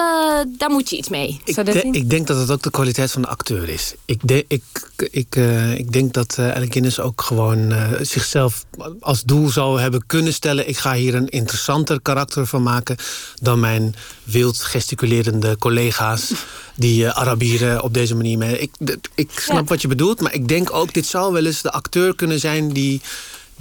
Daar 0.49 0.71
moet 0.71 0.91
je 0.91 0.97
iets 0.97 1.09
mee. 1.09 1.41
Ik, 1.45 1.65
de, 1.65 1.89
ik, 1.91 2.11
denk 2.11 2.27
dat 2.27 2.37
het 2.37 2.51
ook 2.51 2.63
de 2.63 2.71
kwaliteit 2.71 3.11
van 3.11 3.23
de 3.23 3.29
acteur 3.29 3.69
is. 3.69 3.95
Ik, 4.05 4.21
de, 4.23 4.45
ik, 4.49 4.63
ik, 5.11 5.37
uh, 5.37 5.79
ik 5.79 5.93
denk 5.93 6.15
dat 6.15 6.37
uh, 6.41 6.51
Guinness 6.55 7.01
ook 7.01 7.23
gewoon 7.23 7.73
uh, 7.73 7.89
zichzelf 8.01 8.65
als 9.01 9.23
doel 9.23 9.49
zou 9.49 9.81
hebben 9.81 10.07
kunnen 10.07 10.33
stellen. 10.33 10.69
Ik 10.69 10.77
ga 10.77 10.95
hier 10.95 11.15
een 11.15 11.29
interessanter 11.29 12.01
karakter 12.01 12.47
van 12.47 12.63
maken 12.63 12.97
dan 13.41 13.61
mijn 13.61 13.95
wild 14.25 14.59
gesticulerende 14.59 15.59
collega's. 15.59 16.33
die 16.77 17.09
Arabieren 17.09 17.83
op 17.83 17.95
deze 17.95 18.15
manier 18.17 18.39
mee. 18.39 18.59
Ik, 18.59 18.71
ik 19.15 19.31
snap 19.31 19.57
ja. 19.57 19.65
wat 19.65 19.83
je 19.83 19.89
bedoelt, 19.89 20.21
maar 20.21 20.35
ik 20.35 20.49
denk 20.49 20.73
ook, 20.73 20.95
dit 20.95 21.07
zou 21.07 21.33
wel 21.33 21.47
eens 21.47 21.63
de 21.63 21.73
acteur 21.73 22.15
kunnen 22.15 22.41
zijn 22.41 22.73
die 22.73 23.01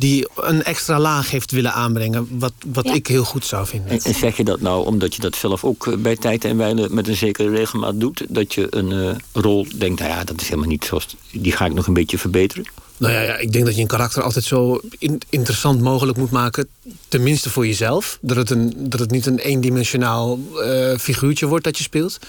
die 0.02 0.28
een 0.36 0.64
extra 0.64 1.00
laag 1.00 1.32
heeft 1.32 1.52
willen 1.52 1.74
aanbrengen. 1.74 2.28
Wat, 2.40 2.54
wat 2.66 2.86
ik 2.86 3.08
heel 3.08 3.24
goed 3.24 3.46
zou 3.46 3.68
vinden. 3.68 4.00
En, 4.00 4.14
zeg 4.14 4.38
je 4.38 4.44
dat 4.44 4.62
nou 4.62 4.86
omdat 4.86 5.16
je 5.16 5.22
dat 5.22 5.36
zelf 5.36 5.64
ook 5.64 5.88
eh, 5.88 5.98
bij 5.98 6.16
tijd 6.16 6.46
en 6.46 6.58
wijle 6.58 6.88
met 6.90 7.08
een 7.08 7.16
zekere 7.16 7.50
regelmaat 7.50 8.00
doet? 8.00 8.26
Dat 8.30 8.54
je 8.54 8.68
een 8.70 8.92
uh, 8.92 9.16
rol 9.34 9.68
denkt, 9.76 10.00
nou 10.00 10.12
ja, 10.12 10.24
dat 10.24 10.42
is 10.42 10.48
helemaal 10.48 10.70
niet 10.70 10.86
zoals... 10.86 11.16
die 11.32 11.52
ga 11.52 11.66
ik 11.66 11.74
nog 11.74 11.88
een 11.88 11.94
beetje 11.94 12.18
verbeteren? 12.18 12.66
Nou 13.02 13.14
ja, 13.14 13.22
ja, 13.22 13.38
ik 13.38 13.52
denk 13.52 13.66
dat 13.66 13.76
je 13.76 13.82
een 13.82 13.88
karakter 13.88 14.24
altijd 14.24 14.46
zo 14.46 14.80
in, 15.00 15.22
interessant 15.30 15.82
mogelijk 15.82 16.18
moet 16.18 16.32
maken. 16.32 16.68
Tenminste 17.08 17.50
voor 17.50 17.68
jezelf. 17.68 18.18
Dat 18.22 18.38
het, 18.38 18.50
een, 18.50 18.74
dat 18.78 19.00
het 19.00 19.12
niet 19.12 19.26
een 19.26 19.40
eendimensionaal 19.40 20.40
uh, 20.56 20.98
figuurtje 20.98 21.46
wordt 21.46 21.64
dat 21.64 21.78
je 21.78 21.84
speelt. 21.84 22.20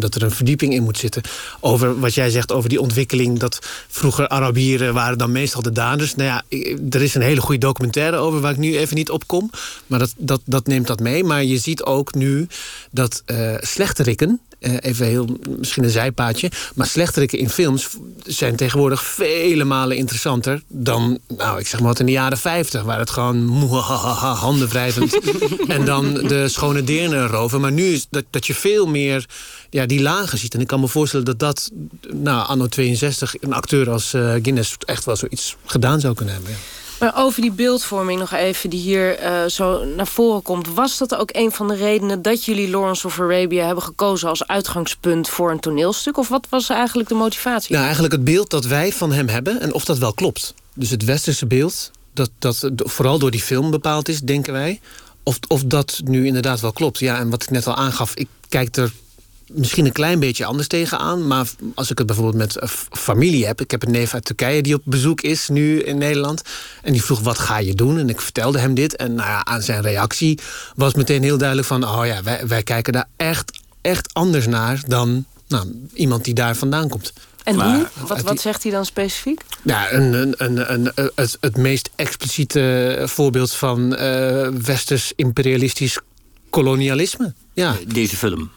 Dat 0.00 0.14
er 0.14 0.22
een 0.22 0.30
verdieping 0.30 0.74
in 0.74 0.82
moet 0.82 0.98
zitten. 0.98 1.22
Over 1.60 2.00
wat 2.00 2.14
jij 2.14 2.30
zegt 2.30 2.52
over 2.52 2.68
die 2.68 2.80
ontwikkeling. 2.80 3.38
Dat 3.38 3.58
vroeger 3.88 4.28
Arabieren 4.28 4.94
waren 4.94 5.18
dan 5.18 5.32
meestal 5.32 5.62
de 5.62 5.72
daders. 5.72 6.14
Nou 6.14 6.28
ja, 6.28 6.42
er 6.90 7.02
is 7.02 7.14
een 7.14 7.22
hele 7.22 7.40
goede 7.40 7.60
documentaire 7.60 8.16
over 8.16 8.40
waar 8.40 8.52
ik 8.52 8.58
nu 8.58 8.78
even 8.78 8.96
niet 8.96 9.10
op 9.10 9.26
kom. 9.26 9.50
Maar 9.86 9.98
dat, 9.98 10.14
dat, 10.16 10.40
dat 10.44 10.66
neemt 10.66 10.86
dat 10.86 11.00
mee. 11.00 11.24
Maar 11.24 11.44
je 11.44 11.58
ziet 11.58 11.82
ook 11.82 12.14
nu 12.14 12.46
dat 12.90 13.22
uh, 13.26 13.56
slechterikken. 13.60 14.40
Uh, 14.60 14.76
even 14.80 15.06
heel, 15.06 15.38
misschien 15.58 15.84
een 15.84 15.90
zijpaadje. 15.90 16.50
Maar 16.74 16.86
slechterikken 16.86 17.38
in 17.38 17.48
films 17.48 17.88
zijn 18.26 18.56
tegenwoordig 18.56 19.04
vele 19.04 19.64
malen 19.64 19.96
interessanter 19.96 20.62
dan, 20.68 21.18
nou, 21.36 21.58
ik 21.58 21.66
zeg 21.66 21.80
maar 21.80 21.88
wat 21.88 22.00
in 22.00 22.06
de 22.06 22.12
jaren 22.12 22.38
50, 22.38 22.82
waar 22.82 22.98
het 22.98 23.10
gewoon 23.10 23.48
handen 24.18 24.68
wrijvend 24.68 25.18
en 25.68 25.84
dan 25.84 26.14
de 26.14 26.48
schone 26.48 26.84
deerne 26.84 27.26
roven. 27.26 27.60
Maar 27.60 27.72
nu 27.72 27.84
is 27.84 28.06
dat, 28.10 28.24
dat 28.30 28.46
je 28.46 28.54
veel 28.54 28.86
meer 28.86 29.26
ja, 29.70 29.86
die 29.86 30.02
lagen 30.02 30.38
ziet. 30.38 30.54
En 30.54 30.60
ik 30.60 30.66
kan 30.66 30.80
me 30.80 30.88
voorstellen 30.88 31.26
dat 31.26 31.38
dat, 31.38 31.70
nou, 32.12 32.46
anno 32.46 32.66
62, 32.66 33.34
een 33.40 33.52
acteur 33.52 33.90
als 33.90 34.14
uh, 34.14 34.30
Guinness 34.30 34.76
echt 34.84 35.04
wel 35.04 35.16
zoiets 35.16 35.56
gedaan 35.64 36.00
zou 36.00 36.14
kunnen 36.14 36.34
hebben. 36.34 36.52
Ja. 36.52 36.58
Maar 36.98 37.16
over 37.16 37.40
die 37.40 37.52
beeldvorming 37.52 38.18
nog 38.18 38.32
even 38.32 38.70
die 38.70 38.80
hier 38.80 39.22
uh, 39.22 39.44
zo 39.44 39.84
naar 39.84 40.06
voren 40.06 40.42
komt. 40.42 40.68
Was 40.68 40.98
dat 40.98 41.14
ook 41.14 41.30
een 41.32 41.52
van 41.52 41.68
de 41.68 41.74
redenen 41.74 42.22
dat 42.22 42.44
jullie 42.44 42.70
Lawrence 42.70 43.06
of 43.06 43.20
Arabia 43.20 43.66
hebben 43.66 43.84
gekozen 43.84 44.28
als 44.28 44.46
uitgangspunt 44.46 45.28
voor 45.28 45.50
een 45.50 45.60
toneelstuk? 45.60 46.18
Of 46.18 46.28
wat 46.28 46.46
was 46.48 46.68
eigenlijk 46.68 47.08
de 47.08 47.14
motivatie? 47.14 47.72
Nou, 47.72 47.84
eigenlijk 47.84 48.14
het 48.14 48.24
beeld 48.24 48.50
dat 48.50 48.64
wij 48.64 48.92
van 48.92 49.12
hem 49.12 49.28
hebben 49.28 49.60
en 49.60 49.72
of 49.72 49.84
dat 49.84 49.98
wel 49.98 50.12
klopt. 50.12 50.54
Dus 50.74 50.90
het 50.90 51.04
westerse 51.04 51.46
beeld, 51.46 51.90
dat, 52.14 52.30
dat 52.38 52.64
vooral 52.74 53.18
door 53.18 53.30
die 53.30 53.42
film 53.42 53.70
bepaald 53.70 54.08
is, 54.08 54.20
denken 54.20 54.52
wij. 54.52 54.80
Of, 55.22 55.38
of 55.48 55.64
dat 55.64 56.00
nu 56.04 56.26
inderdaad 56.26 56.60
wel 56.60 56.72
klopt. 56.72 56.98
Ja, 56.98 57.18
en 57.18 57.30
wat 57.30 57.42
ik 57.42 57.50
net 57.50 57.66
al 57.66 57.74
aangaf, 57.74 58.14
ik 58.14 58.28
kijk 58.48 58.76
er 58.76 58.92
misschien 59.52 59.86
een 59.86 59.92
klein 59.92 60.20
beetje 60.20 60.44
anders 60.44 60.68
tegenaan. 60.68 61.26
Maar 61.26 61.46
als 61.74 61.90
ik 61.90 61.98
het 61.98 62.06
bijvoorbeeld 62.06 62.36
met 62.36 62.70
familie 62.90 63.46
heb. 63.46 63.60
Ik 63.60 63.70
heb 63.70 63.82
een 63.82 63.90
neef 63.90 64.14
uit 64.14 64.24
Turkije 64.24 64.62
die 64.62 64.74
op 64.74 64.82
bezoek 64.84 65.20
is 65.20 65.48
nu 65.48 65.82
in 65.82 65.98
Nederland. 65.98 66.42
En 66.82 66.92
die 66.92 67.02
vroeg, 67.02 67.20
wat 67.20 67.38
ga 67.38 67.58
je 67.58 67.74
doen? 67.74 67.98
En 67.98 68.08
ik 68.08 68.20
vertelde 68.20 68.58
hem 68.58 68.74
dit. 68.74 68.96
En 68.96 69.14
nou 69.14 69.28
ja, 69.28 69.44
aan 69.44 69.62
zijn 69.62 69.82
reactie 69.82 70.38
was 70.74 70.94
meteen 70.94 71.22
heel 71.22 71.38
duidelijk 71.38 71.68
van... 71.68 71.84
oh 71.84 72.06
ja, 72.06 72.22
wij, 72.22 72.46
wij 72.46 72.62
kijken 72.62 72.92
daar 72.92 73.08
echt, 73.16 73.60
echt 73.80 74.14
anders 74.14 74.46
naar 74.46 74.80
dan 74.86 75.24
nou, 75.48 75.88
iemand 75.92 76.24
die 76.24 76.34
daar 76.34 76.56
vandaan 76.56 76.88
komt. 76.88 77.12
En 77.44 77.54
hoe? 77.54 77.88
Wat, 78.06 78.20
wat 78.20 78.40
zegt 78.40 78.62
hij 78.62 78.72
dan 78.72 78.84
specifiek? 78.84 79.40
Ja, 79.62 79.92
een, 79.92 80.12
een, 80.12 80.34
een, 80.36 80.72
een, 80.72 81.10
het, 81.14 81.36
het 81.40 81.56
meest 81.56 81.90
expliciete 81.96 83.02
voorbeeld 83.04 83.52
van 83.52 83.92
uh, 83.92 84.48
westers 84.48 85.12
imperialistisch 85.16 85.98
kolonialisme. 86.50 87.34
Ja. 87.52 87.76
Deze 87.86 88.16
film. 88.16 88.50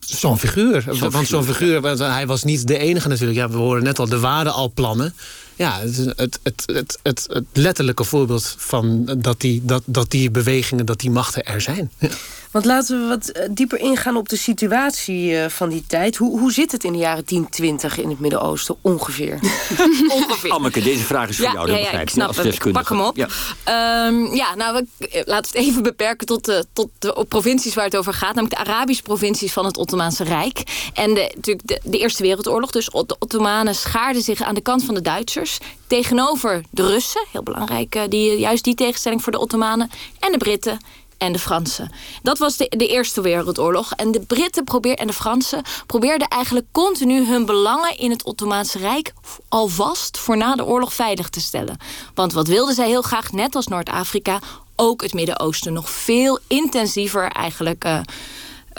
Zo'n 0.00 0.38
figuur. 0.38 0.84
want 1.10 1.28
zo'n 1.28 1.44
figuur, 1.44 1.80
want 1.80 1.98
hij 1.98 2.26
was 2.26 2.44
niet 2.44 2.66
de 2.66 2.78
enige 2.78 3.08
natuurlijk. 3.08 3.38
Ja, 3.38 3.50
we 3.50 3.56
horen 3.56 3.82
net 3.82 3.98
al 3.98 4.08
de 4.08 4.18
waarde 4.18 4.50
al 4.50 4.72
plannen. 4.74 5.14
Ja, 5.56 5.80
het, 5.80 5.96
het, 5.96 6.38
het, 6.42 6.62
het, 6.66 6.98
het, 7.02 7.26
het 7.28 7.44
letterlijke 7.52 8.04
voorbeeld 8.04 8.54
van 8.58 9.04
dat 9.18 9.40
die, 9.40 9.64
dat, 9.64 9.82
dat 9.86 10.10
die 10.10 10.30
bewegingen, 10.30 10.86
dat 10.86 11.00
die 11.00 11.10
machten 11.10 11.44
er 11.44 11.60
zijn. 11.60 11.90
Ja. 11.98 12.08
Want 12.50 12.64
laten 12.64 13.00
we 13.00 13.06
wat 13.06 13.28
eh, 13.28 13.48
dieper 13.50 13.78
ingaan 13.78 14.16
op 14.16 14.28
de 14.28 14.36
situatie 14.36 15.36
eh, 15.36 15.48
van 15.48 15.68
die 15.68 15.84
tijd. 15.86 16.16
Hoe, 16.16 16.38
hoe 16.38 16.52
zit 16.52 16.72
het 16.72 16.84
in 16.84 16.92
de 16.92 16.98
jaren 16.98 17.24
10, 17.24 17.48
20 17.48 17.98
in 17.98 18.08
het 18.08 18.20
Midden-Oosten 18.20 18.76
ongeveer? 18.80 19.38
ongeveer. 20.18 20.50
Anneke, 20.50 20.82
deze 20.82 21.04
vraag 21.04 21.28
is 21.28 21.36
voor 21.36 21.44
ja, 21.44 21.52
jou. 21.52 21.70
Ja, 21.70 21.76
ja, 21.76 21.90
ik 22.00 22.08
snap 22.08 22.36
het. 22.36 22.72
Pak 22.72 22.88
hem 22.88 23.00
op. 23.00 23.16
Ja, 23.16 23.26
um, 24.06 24.34
ja 24.34 24.54
nou, 24.54 24.84
we, 24.98 25.06
eh, 25.06 25.22
laten 25.24 25.52
we 25.52 25.58
het 25.58 25.68
even 25.68 25.82
beperken 25.82 26.26
tot 26.26 26.44
de, 26.44 26.66
tot 26.72 26.88
de 26.98 27.24
provincies 27.28 27.74
waar 27.74 27.84
het 27.84 27.96
over 27.96 28.14
gaat. 28.14 28.34
Namelijk 28.34 28.64
de 28.64 28.70
Arabische 28.70 29.02
provincies 29.02 29.52
van 29.52 29.64
het 29.64 29.76
Ottomaanse 29.76 30.24
Rijk. 30.24 30.90
En 30.94 31.14
de, 31.14 31.32
natuurlijk 31.34 31.66
de, 31.66 31.80
de 31.84 31.98
Eerste 31.98 32.22
Wereldoorlog. 32.22 32.70
Dus 32.70 32.86
de 32.86 33.16
Ottomanen 33.18 33.74
schaarden 33.74 34.22
zich 34.22 34.42
aan 34.42 34.54
de 34.54 34.60
kant 34.60 34.84
van 34.84 34.94
de 34.94 35.02
Duitsers. 35.02 35.58
Tegenover 35.86 36.62
de 36.70 36.86
Russen, 36.86 37.26
heel 37.32 37.42
belangrijk, 37.42 38.06
die, 38.08 38.38
juist 38.38 38.64
die 38.64 38.74
tegenstelling 38.74 39.22
voor 39.22 39.32
de 39.32 39.38
Ottomanen. 39.38 39.90
En 40.18 40.32
de 40.32 40.38
Britten 40.38 40.78
en 41.20 41.32
de 41.32 41.38
Fransen. 41.38 41.90
Dat 42.22 42.38
was 42.38 42.56
de, 42.56 42.66
de 42.76 42.86
Eerste 42.86 43.20
Wereldoorlog. 43.20 43.92
En 43.92 44.10
de 44.10 44.20
Britten 44.20 44.64
probeer, 44.64 44.94
en 44.94 45.06
de 45.06 45.12
Fransen 45.12 45.62
probeerden 45.86 46.28
eigenlijk 46.28 46.66
continu 46.72 47.26
hun 47.26 47.46
belangen 47.46 47.96
in 47.96 48.10
het 48.10 48.24
Ottomaanse 48.24 48.78
Rijk 48.78 49.12
alvast 49.48 50.18
voor 50.18 50.36
na 50.36 50.54
de 50.54 50.64
oorlog 50.64 50.94
veilig 50.94 51.28
te 51.28 51.40
stellen. 51.40 51.76
Want 52.14 52.32
wat 52.32 52.46
wilden 52.46 52.74
zij 52.74 52.86
heel 52.86 53.02
graag, 53.02 53.32
net 53.32 53.54
als 53.54 53.66
Noord-Afrika, 53.66 54.38
ook 54.76 55.02
het 55.02 55.14
Midden-Oosten 55.14 55.72
nog 55.72 55.90
veel 55.90 56.38
intensiever 56.46 57.30
eigenlijk. 57.30 57.84
Uh, 57.84 58.00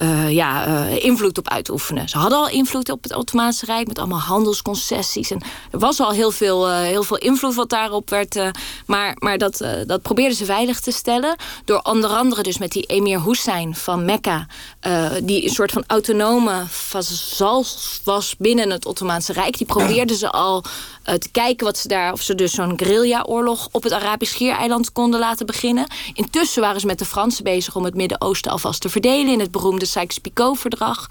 uh, 0.02 0.32
ja, 0.32 0.68
uh, 0.68 1.04
invloed 1.04 1.38
op 1.38 1.50
uitoefenen. 1.50 2.10
Ze 2.10 2.18
hadden 2.18 2.38
al 2.38 2.50
invloed 2.50 2.92
op 2.92 3.04
het 3.04 3.16
Ottomaanse 3.16 3.66
Rijk 3.66 3.88
met 3.88 4.00
allemaal 4.00 4.20
handelsconcessies. 4.20 5.32
En 5.32 5.42
er 5.72 5.80
was 5.80 6.00
al 6.00 6.12
heel 6.12 6.32
veel, 6.32 6.70
uh, 6.70 6.80
heel 6.80 7.04
veel 7.04 7.18
invloed 7.18 7.56
wat 7.56 7.70
daarop 7.70 8.10
werd. 8.10 8.52
maar 8.86 9.16
maar 9.20 9.38
dat, 9.38 9.66
dat 9.86 10.02
probeerden 10.02 10.38
ze 10.38 10.46
veilig 10.46 10.80
te 10.80 10.92
stellen. 10.92 11.36
Door 11.66 11.80
onder 11.84 12.10
andere 12.10 12.42
dus 12.42 12.58
met 12.58 12.72
die 12.72 12.84
emir 12.84 13.24
Hussein 13.24 13.76
van 13.76 14.06
Mekka. 14.06 14.48
die 15.24 15.44
een 15.44 15.50
soort 15.50 15.72
van 15.72 15.84
autonome 15.88 16.64
vazal 16.68 17.66
was 18.04 18.36
binnen 18.38 18.70
het 18.70 18.86
Ottomaanse 18.86 19.34
Rijk. 19.34 19.58
Die 19.58 19.68
probeerden 19.68 20.16
ze 20.16 20.30
al 20.30 20.64
te 21.04 21.30
kijken 21.32 21.66
wat 21.66 21.78
ze 21.78 21.88
daar, 21.88 22.12
of 22.12 22.22
ze 22.22 22.36
dus 22.36 22.52
zo'n 22.52 22.74
guerrilla-oorlog 22.78 23.68
op 23.72 23.84
het 23.84 23.94
Arabisch 23.94 24.32
Schiereiland 24.32 24.92
konden 24.92 25.20
laten 25.20 25.46
beginnen. 25.46 25.88
Intussen 26.14 26.62
waren 26.62 26.80
ze 26.80 26.86
met 26.86 27.00
de 27.00 27.06
Fransen 27.06 27.44
bezig 27.44 27.76
om 27.76 27.84
het 27.84 27.96
Midden-Oosten 27.96 28.52
alvast 28.52 28.82
te 28.82 28.90
verdelen 28.90 29.34
in 29.34 29.40
het 29.40 29.52
beroemde 29.52 29.86
Sykes-Picot-verdrag. 29.92 31.08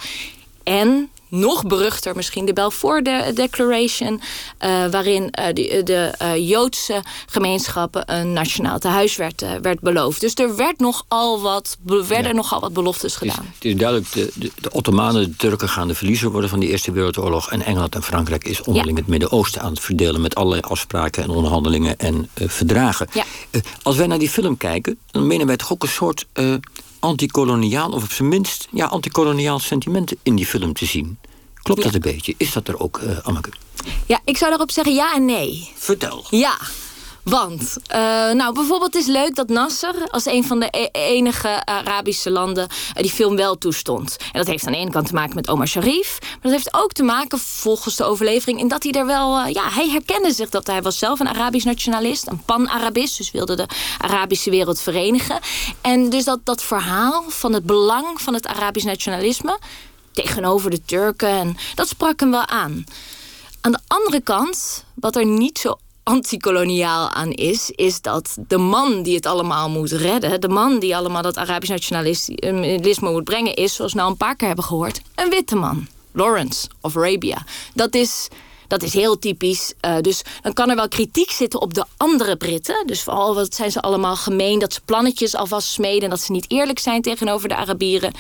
En 0.63 1.11
nog 1.31 1.67
beruchter 1.67 2.17
misschien 2.17 2.45
de 2.45 2.53
Balfour 2.53 3.03
Declaration... 3.35 4.21
Uh, 4.65 4.87
waarin 4.87 5.23
uh, 5.23 5.47
de, 5.47 5.81
de 5.85 6.15
uh, 6.23 6.49
Joodse 6.49 7.03
gemeenschappen 7.27 8.15
een 8.15 8.33
nationaal 8.33 8.79
tehuis 8.79 9.17
werd, 9.17 9.45
werd 9.63 9.81
beloofd. 9.81 10.21
Dus 10.21 10.35
er 10.35 10.57
werd 10.57 10.79
nogal 10.79 11.41
wat, 11.41 11.77
werden 11.85 12.31
ja. 12.31 12.33
nogal 12.33 12.61
wat 12.61 12.73
beloftes 12.73 13.17
gedaan. 13.17 13.37
Het 13.37 13.47
is, 13.47 13.55
het 13.55 13.65
is 13.65 13.77
duidelijk, 13.77 14.13
de, 14.13 14.31
de, 14.35 14.51
de, 14.61 14.71
Ottomanen, 14.71 15.23
de 15.23 15.37
Turken 15.37 15.69
gaan 15.69 15.89
de 15.89 15.95
verliezer 15.95 16.31
worden... 16.31 16.51
van 16.51 16.61
de 16.61 16.69
Eerste 16.69 16.93
Wereldoorlog. 16.93 17.51
En 17.51 17.63
Engeland 17.63 17.95
en 17.95 18.03
Frankrijk 18.03 18.45
is 18.45 18.63
onderling 18.63 18.97
ja. 18.97 19.03
het 19.03 19.11
Midden-Oosten 19.11 19.63
aan 19.63 19.73
het 19.73 19.81
verdelen... 19.81 20.21
met 20.21 20.35
allerlei 20.35 20.63
afspraken 20.63 21.23
en 21.23 21.31
onderhandelingen 21.31 21.99
en 21.99 22.29
verdragen. 22.35 23.09
Ja. 23.13 23.25
als 23.83 23.97
wij 23.97 24.07
naar 24.07 24.19
die 24.19 24.31
film 24.31 24.57
kijken, 24.57 24.99
dan 25.11 25.27
menen 25.27 25.47
wij 25.47 25.57
toch 25.57 25.73
ook 25.73 25.83
een 25.83 25.89
soort 25.89 26.27
antikoloniaal, 27.01 27.91
of 27.91 28.03
op 28.03 28.11
zijn 28.11 28.29
minst 28.29 28.69
ja, 28.71 28.87
antikoloniaal 28.87 29.59
sentiment 29.59 30.13
in 30.23 30.37
die 30.37 30.47
film 30.47 30.73
te 30.73 30.87
zien. 30.87 31.19
Klopt 31.63 31.83
dat 31.83 31.95
een 31.95 32.01
beetje? 32.01 32.35
Is 32.37 32.53
dat 32.53 32.69
er 32.69 32.81
ook, 32.81 33.01
uh, 33.05 33.19
Anneke? 33.19 33.51
Ja, 34.07 34.21
ik 34.25 34.37
zou 34.37 34.51
daarop 34.51 34.71
zeggen 34.71 34.95
ja 34.95 35.15
en 35.15 35.25
nee. 35.25 35.71
Vertel. 35.77 36.25
Ja. 36.31 36.59
Want, 37.23 37.77
uh, 37.91 37.97
nou, 38.33 38.55
bijvoorbeeld 38.55 38.95
is 38.95 39.07
leuk 39.07 39.35
dat 39.35 39.49
Nasser 39.49 40.09
als 40.09 40.27
een 40.27 40.45
van 40.45 40.61
de 40.61 40.69
e 40.71 40.89
enige 40.93 41.65
Arabische 41.65 42.31
landen 42.31 42.69
uh, 42.71 43.03
die 43.03 43.11
film 43.11 43.37
wel 43.37 43.59
toestond. 43.59 44.17
En 44.19 44.39
dat 44.39 44.47
heeft 44.47 44.67
aan 44.67 44.73
de 44.73 44.79
ene 44.79 44.91
kant 44.91 45.07
te 45.07 45.15
maken 45.15 45.35
met 45.35 45.49
Omar 45.49 45.69
Sharif. 45.69 46.19
Maar 46.21 46.39
dat 46.43 46.53
heeft 46.53 46.75
ook 46.75 46.93
te 46.93 47.03
maken, 47.03 47.39
volgens 47.39 47.97
de 47.97 48.05
overlevering, 48.05 48.59
in 48.59 48.69
dat 48.69 48.83
hij 48.83 48.93
er 48.93 49.07
wel, 49.07 49.39
uh, 49.39 49.53
ja, 49.53 49.71
hij 49.71 49.89
herkende 49.89 50.33
zich 50.33 50.49
dat 50.49 50.67
hij 50.67 50.83
was 50.83 50.99
zelf 50.99 51.21
een 51.21 51.29
Arabisch 51.29 51.67
nationalist, 51.67 52.27
een 52.27 52.45
pan-Arabist, 52.45 53.17
dus 53.17 53.31
wilde 53.31 53.57
de 53.57 53.67
Arabische 53.99 54.51
wereld 54.51 54.81
verenigen. 54.81 55.39
En 55.81 56.11
dus 56.11 56.25
dat, 56.25 56.39
dat 56.45 56.63
verhaal 56.63 57.25
van 57.29 57.53
het 57.53 57.65
belang 57.65 58.21
van 58.21 58.35
het 58.35 58.47
Arabisch 58.47 58.87
nationalisme 58.87 59.59
tegenover 60.13 60.71
de 60.71 60.85
Turken, 60.85 61.29
en 61.29 61.57
dat 61.75 61.89
sprak 61.89 62.21
hem 62.21 62.31
wel 62.31 62.47
aan. 62.47 62.85
Aan 63.61 63.73
de 63.73 63.81
andere 63.87 64.21
kant, 64.21 64.85
wat 64.95 65.17
er 65.17 65.27
niet 65.27 65.59
zo 65.59 65.79
antikoloniaal 66.03 67.11
aan 67.11 67.31
is, 67.31 67.71
is 67.71 68.01
dat 68.01 68.37
de 68.49 68.59
man 68.59 69.03
die 69.03 69.15
het 69.15 69.27
allemaal 69.27 69.71
moet 69.71 69.91
redden, 69.91 70.41
de 70.41 70.49
man 70.49 70.79
die 70.79 70.97
allemaal 70.97 71.23
dat 71.23 71.37
Arabisch 71.37 71.71
nationalisme 71.71 73.11
moet 73.11 73.25
brengen, 73.25 73.55
is, 73.55 73.75
zoals 73.75 73.93
we 73.93 73.99
nou 73.99 74.11
een 74.11 74.17
paar 74.17 74.37
keer 74.37 74.47
hebben 74.47 74.65
gehoord, 74.65 75.01
een 75.15 75.31
witte 75.31 75.57
man. 75.57 75.89
Lawrence 76.13 76.69
of 76.81 76.97
Arabia. 76.97 77.45
Dat 77.75 77.95
is, 77.95 78.29
dat 78.67 78.83
is 78.83 78.93
heel 78.93 79.19
typisch. 79.19 79.73
Uh, 79.85 80.01
dus 80.01 80.23
dan 80.43 80.53
kan 80.53 80.71
er 80.71 80.77
wel 80.77 80.89
kritiek 80.89 81.31
zitten 81.31 81.61
op 81.61 81.75
de 81.75 81.85
andere 81.97 82.37
Britten. 82.37 82.87
Dus 82.87 83.03
vooral 83.03 83.35
wat 83.35 83.55
zijn 83.55 83.71
ze 83.71 83.81
allemaal 83.81 84.17
gemeen, 84.17 84.59
dat 84.59 84.73
ze 84.73 84.81
plannetjes 84.85 85.35
alvast 85.35 85.69
smeden, 85.69 86.11
dat 86.11 86.21
ze 86.21 86.33
niet 86.33 86.51
eerlijk 86.51 86.79
zijn 86.79 87.03
tegenover 87.03 87.49
de 87.49 87.57
Arabieren. 87.57 88.13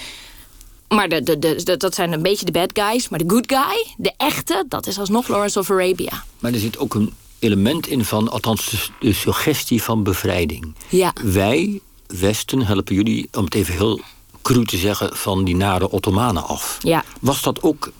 Maar 0.88 1.08
de, 1.08 1.22
de, 1.22 1.38
de, 1.38 1.76
dat 1.76 1.94
zijn 1.94 2.12
een 2.12 2.22
beetje 2.22 2.44
de 2.44 2.52
bad 2.52 2.70
guys. 2.72 3.08
Maar 3.08 3.18
de 3.18 3.30
good 3.30 3.52
guy, 3.52 3.94
de 3.96 4.12
echte, 4.16 4.64
dat 4.68 4.86
is 4.86 4.98
alsnog 4.98 5.28
Lawrence 5.28 5.58
of 5.58 5.70
Arabia. 5.70 6.24
Maar 6.38 6.52
er 6.52 6.58
zit 6.58 6.78
ook 6.78 6.94
een 6.94 7.14
element 7.40 7.86
in 7.86 8.04
van, 8.04 8.28
althans 8.28 8.90
de, 9.00 9.12
suggestie 9.12 9.82
van 9.82 10.02
bevrijding. 10.02 10.74
Ja. 10.88 11.12
Wij, 11.22 11.80
Westen, 12.06 12.66
helpen 12.66 12.94
jullie, 12.94 13.28
om 13.32 13.44
het 13.44 13.54
even 13.54 13.74
heel 13.74 14.00
cru 14.42 14.64
te 14.64 14.76
zeggen, 14.76 15.16
van 15.16 15.44
die 15.44 15.56
nare 15.56 15.90
Ottomanen 15.90 16.46
af. 16.46 16.78
Ja. 16.82 17.04
Was 17.20 17.42
dat 17.42 17.62
ook, 17.62 17.92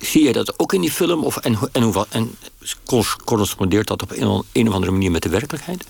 zie 0.00 0.24
je 0.24 0.32
dat 0.32 0.58
ook 0.58 0.72
in 0.72 0.80
die 0.80 0.92
film? 0.92 1.24
Of, 1.24 1.36
en, 1.36 1.58
en, 1.72 1.82
hoe, 1.82 2.06
en 2.08 2.36
correspondeert 3.24 3.86
dat 3.86 4.02
op 4.02 4.10
een, 4.10 4.42
een 4.52 4.68
of 4.68 4.74
andere 4.74 4.92
manier 4.92 5.10
met 5.10 5.22
de 5.22 5.28
werkelijkheid? 5.28 5.84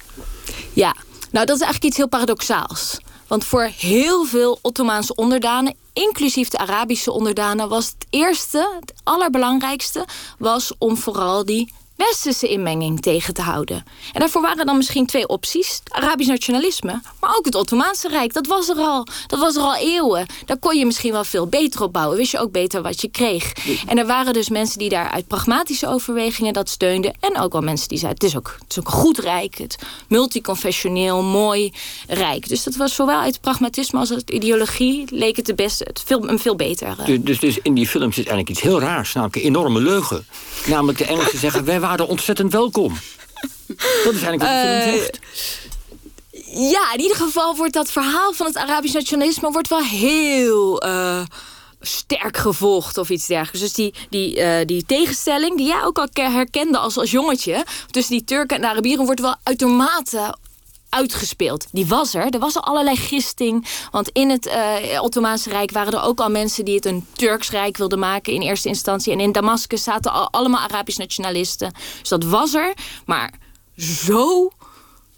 Ja, 0.73 0.97
nou 1.31 1.47
dat 1.47 1.57
is 1.57 1.63
eigenlijk 1.63 1.85
iets 1.85 1.97
heel 1.97 2.09
paradoxaals. 2.09 2.99
Want 3.27 3.45
voor 3.45 3.71
heel 3.79 4.25
veel 4.25 4.59
Ottomaanse 4.63 5.15
onderdanen, 5.15 5.75
inclusief 5.93 6.49
de 6.49 6.59
Arabische 6.59 7.13
onderdanen, 7.13 7.69
was 7.69 7.87
het 7.87 8.07
eerste, 8.11 8.79
het 8.81 8.93
allerbelangrijkste, 9.05 10.07
was 10.39 10.73
om 10.79 10.97
vooral 10.97 11.45
die 11.45 11.73
westerse 11.97 12.49
inmenging 12.49 13.01
tegen 13.01 13.35
te 13.35 13.43
houden. 13.43 13.85
En 14.13 14.21
daarvoor 14.21 14.43
waren 14.43 14.67
dan 14.67 14.77
misschien 14.77 15.07
twee 15.07 15.29
opties. 15.29 15.81
Arabisch 15.89 16.29
nationalisme, 16.29 17.01
maar 17.21 17.37
ook 17.37 17.45
het 17.45 17.55
Ottomaanse 17.55 18.09
Rijk. 18.09 18.33
Dat 18.33 18.47
was 18.47 18.69
er 18.69 18.77
al. 18.77 19.07
Dat 19.27 19.39
was 19.39 19.57
er 19.57 19.63
al 19.63 19.77
eeuwen. 19.77 20.27
Daar 20.45 20.59
kon 20.59 20.79
je 20.79 20.87
misschien 20.87 21.13
wel 21.13 21.25
veel 21.25 21.47
beter 21.47 21.83
op 21.83 21.93
bouwen. 21.93 22.17
Wist 22.17 22.31
je 22.31 22.39
ook 22.39 22.53
beter 22.53 22.83
wat 22.83 23.01
je 23.01 23.09
kreeg. 23.09 23.53
En 23.87 23.99
er 23.99 24.07
waren 24.07 24.33
dus 24.33 24.49
mensen 24.49 24.79
die 24.79 24.89
daar 24.89 25.11
uit 25.11 25.27
pragmatische 25.27 25.89
overwegingen 25.89 26.53
dat 26.53 26.69
steunden. 26.69 27.15
En 27.21 27.39
ook 27.39 27.53
wel 27.53 27.61
mensen 27.61 27.89
die 27.89 27.99
zeiden, 27.99 28.25
het 28.25 28.33
is 28.33 28.39
ook, 28.39 28.57
het 28.61 28.71
is 28.71 28.79
ook 28.79 28.87
een 28.87 28.93
goed 28.93 29.19
rijk. 29.19 29.59
Het 29.59 29.79
multiconfessioneel, 30.09 31.23
mooi 31.23 31.73
rijk. 32.09 32.49
Dus 32.49 32.63
dat 32.63 32.77
was 32.77 32.95
zowel 32.95 33.21
uit 33.21 33.41
pragmatisme 33.41 33.99
als 33.99 34.13
uit 34.13 34.31
ideologie... 34.31 35.05
leek 35.11 35.37
het 35.37 35.47
de 35.47 35.55
beste, 35.55 35.85
het 35.85 36.03
veel, 36.07 36.29
een 36.29 36.39
veel 36.39 36.57
beter. 36.57 36.97
Dus, 37.05 37.19
dus, 37.21 37.41
dus 37.41 37.59
in 37.59 37.75
die 37.75 37.87
film 37.87 38.13
zit 38.13 38.27
eigenlijk 38.27 38.49
iets 38.49 38.61
heel 38.61 38.81
raars. 38.81 39.13
Namelijk 39.13 39.37
een 39.37 39.43
enorme 39.43 39.81
leugen. 39.81 40.27
Namelijk 40.67 40.99
de 40.99 41.05
Engelsen 41.05 41.39
zeggen, 41.39 41.65
wij 41.65 41.81
waren 41.87 42.09
ontzettend 42.09 42.53
welkom. 42.53 42.99
Dat 44.05 44.15
is 44.15 44.23
eigenlijk 44.23 44.43
wat 44.43 44.51
de 44.51 44.81
film 44.83 44.99
zegt. 44.99 45.19
Ja, 46.73 46.93
in 46.93 47.01
ieder 47.01 47.17
geval 47.17 47.57
wordt 47.57 47.73
dat 47.73 47.91
verhaal 47.91 48.33
van 48.33 48.47
het 48.47 48.57
Arabisch 48.57 48.95
nationalisme... 48.95 49.51
wordt 49.51 49.69
wel 49.69 49.83
heel 49.83 50.87
uh, 50.87 51.21
sterk 51.81 52.37
gevolgd 52.37 52.99
of 52.99 53.11
iets 53.11 53.27
dergelijks. 53.27 53.61
Dus 53.61 53.73
die, 53.73 53.95
die, 54.11 54.37
uh, 54.37 54.57
die 54.65 54.85
tegenstelling, 54.87 55.57
die 55.57 55.67
jij 55.67 55.83
ook 55.85 55.99
al 55.99 56.09
herkende 56.13 56.79
als, 56.79 56.97
als 56.99 57.11
jongetje... 57.11 57.65
tussen 57.91 58.13
die 58.13 58.25
Turken 58.25 58.57
en 58.57 58.63
de 58.63 58.69
Arabieren 58.69 59.05
wordt 59.05 59.21
wel 59.21 59.37
uitermate 59.43 60.35
uitgespeeld. 60.95 61.67
Die 61.73 61.87
was 61.87 62.15
er. 62.15 62.31
Er 62.31 62.39
was 62.39 62.57
al 62.57 62.65
allerlei 62.65 62.97
gisting. 62.97 63.67
Want 63.91 64.09
in 64.13 64.31
het 64.31 64.47
uh, 64.47 65.03
Ottomaanse 65.03 65.51
Rijk 65.51 65.71
waren 65.71 65.93
er 65.93 66.03
ook 66.03 66.21
al 66.21 66.31
mensen... 66.31 66.65
die 66.65 66.75
het 66.75 66.87
een 66.87 67.07
Turks 67.13 67.51
Rijk 67.51 67.77
wilden 67.77 67.99
maken 67.99 68.33
in 68.33 68.43
eerste 68.43 68.69
instantie. 68.69 69.13
En 69.13 69.21
in 69.21 69.33
Damascus 69.33 69.83
zaten 69.83 70.13
al 70.13 70.31
allemaal 70.31 70.61
Arabisch 70.61 70.99
nationalisten. 70.99 71.73
Dus 72.01 72.09
dat 72.09 72.25
was 72.25 72.55
er. 72.55 72.75
Maar 73.07 73.33
zo 73.77 74.53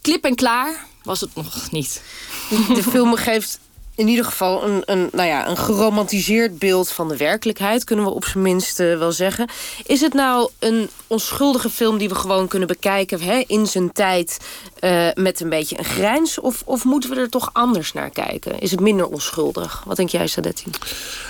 klip 0.00 0.24
en 0.24 0.34
klaar 0.34 0.86
was 1.02 1.20
het 1.20 1.34
nog 1.34 1.70
niet. 1.70 2.02
De 2.74 2.82
film 2.82 3.14
geeft 3.14 3.60
in 3.96 4.08
ieder 4.08 4.24
geval 4.24 4.64
een, 4.64 4.82
een, 4.84 5.08
nou 5.12 5.28
ja, 5.28 5.48
een 5.48 5.56
geromantiseerd 5.56 6.58
beeld 6.58 6.90
van 6.90 7.08
de 7.08 7.16
werkelijkheid, 7.16 7.84
kunnen 7.84 8.04
we 8.04 8.10
op 8.10 8.24
zijn 8.24 8.42
minst 8.42 8.80
uh, 8.80 8.98
wel 8.98 9.12
zeggen. 9.12 9.48
Is 9.86 10.00
het 10.00 10.12
nou 10.12 10.50
een 10.58 10.88
onschuldige 11.06 11.70
film 11.70 11.98
die 11.98 12.08
we 12.08 12.14
gewoon 12.14 12.48
kunnen 12.48 12.68
bekijken 12.68 13.20
hè, 13.20 13.44
in 13.46 13.66
zijn 13.66 13.92
tijd 13.92 14.38
uh, 14.80 15.08
met 15.14 15.40
een 15.40 15.48
beetje 15.48 15.78
een 15.78 15.84
grijns? 15.84 16.40
Of, 16.40 16.62
of 16.64 16.84
moeten 16.84 17.10
we 17.10 17.16
er 17.16 17.28
toch 17.28 17.50
anders 17.52 17.92
naar 17.92 18.10
kijken? 18.10 18.58
Is 18.58 18.70
het 18.70 18.80
minder 18.80 19.06
onschuldig? 19.06 19.82
Wat 19.86 19.96
denk 19.96 20.08
jij, 20.08 20.26
Sadetti? 20.26 20.64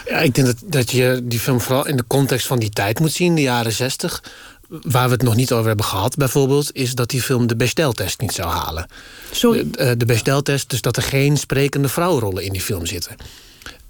Ja, 0.06 0.18
ik 0.18 0.34
denk 0.34 0.46
dat, 0.46 0.56
dat 0.64 0.90
je 0.90 1.20
die 1.22 1.40
film 1.40 1.60
vooral 1.60 1.86
in 1.86 1.96
de 1.96 2.06
context 2.06 2.46
van 2.46 2.58
die 2.58 2.70
tijd 2.70 2.98
moet 2.98 3.12
zien, 3.12 3.34
de 3.34 3.42
jaren 3.42 3.72
zestig. 3.72 4.22
Waar 4.68 5.06
we 5.06 5.12
het 5.12 5.22
nog 5.22 5.36
niet 5.36 5.52
over 5.52 5.66
hebben 5.66 5.84
gehad, 5.84 6.16
bijvoorbeeld, 6.16 6.70
is 6.72 6.94
dat 6.94 7.10
die 7.10 7.22
film 7.22 7.46
de 7.46 7.56
Bechdel-test 7.56 8.20
niet 8.20 8.32
zou 8.32 8.48
halen. 8.48 8.86
Sorry? 9.30 9.70
De, 9.70 9.96
de 9.96 10.04
Bechdel-test, 10.04 10.70
dus 10.70 10.80
dat 10.80 10.96
er 10.96 11.02
geen 11.02 11.36
sprekende 11.36 11.88
vrouwenrollen 11.88 12.44
in 12.44 12.52
die 12.52 12.60
film 12.60 12.86
zitten. 12.86 13.16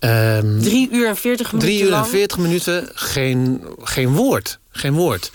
Um, 0.01 0.63
drie 0.63 0.89
uur 0.93 1.09
en 1.09 1.17
veertig 1.17 1.53
minuten. 1.53 1.75
Drie 1.75 1.89
uur 1.89 1.93
en 1.93 2.07
veertig 2.07 2.39
minuten, 2.39 2.91
geen, 2.95 3.63
geen 3.83 4.15
woord. 4.15 4.59
Geen 4.71 4.93
woord. 4.93 5.31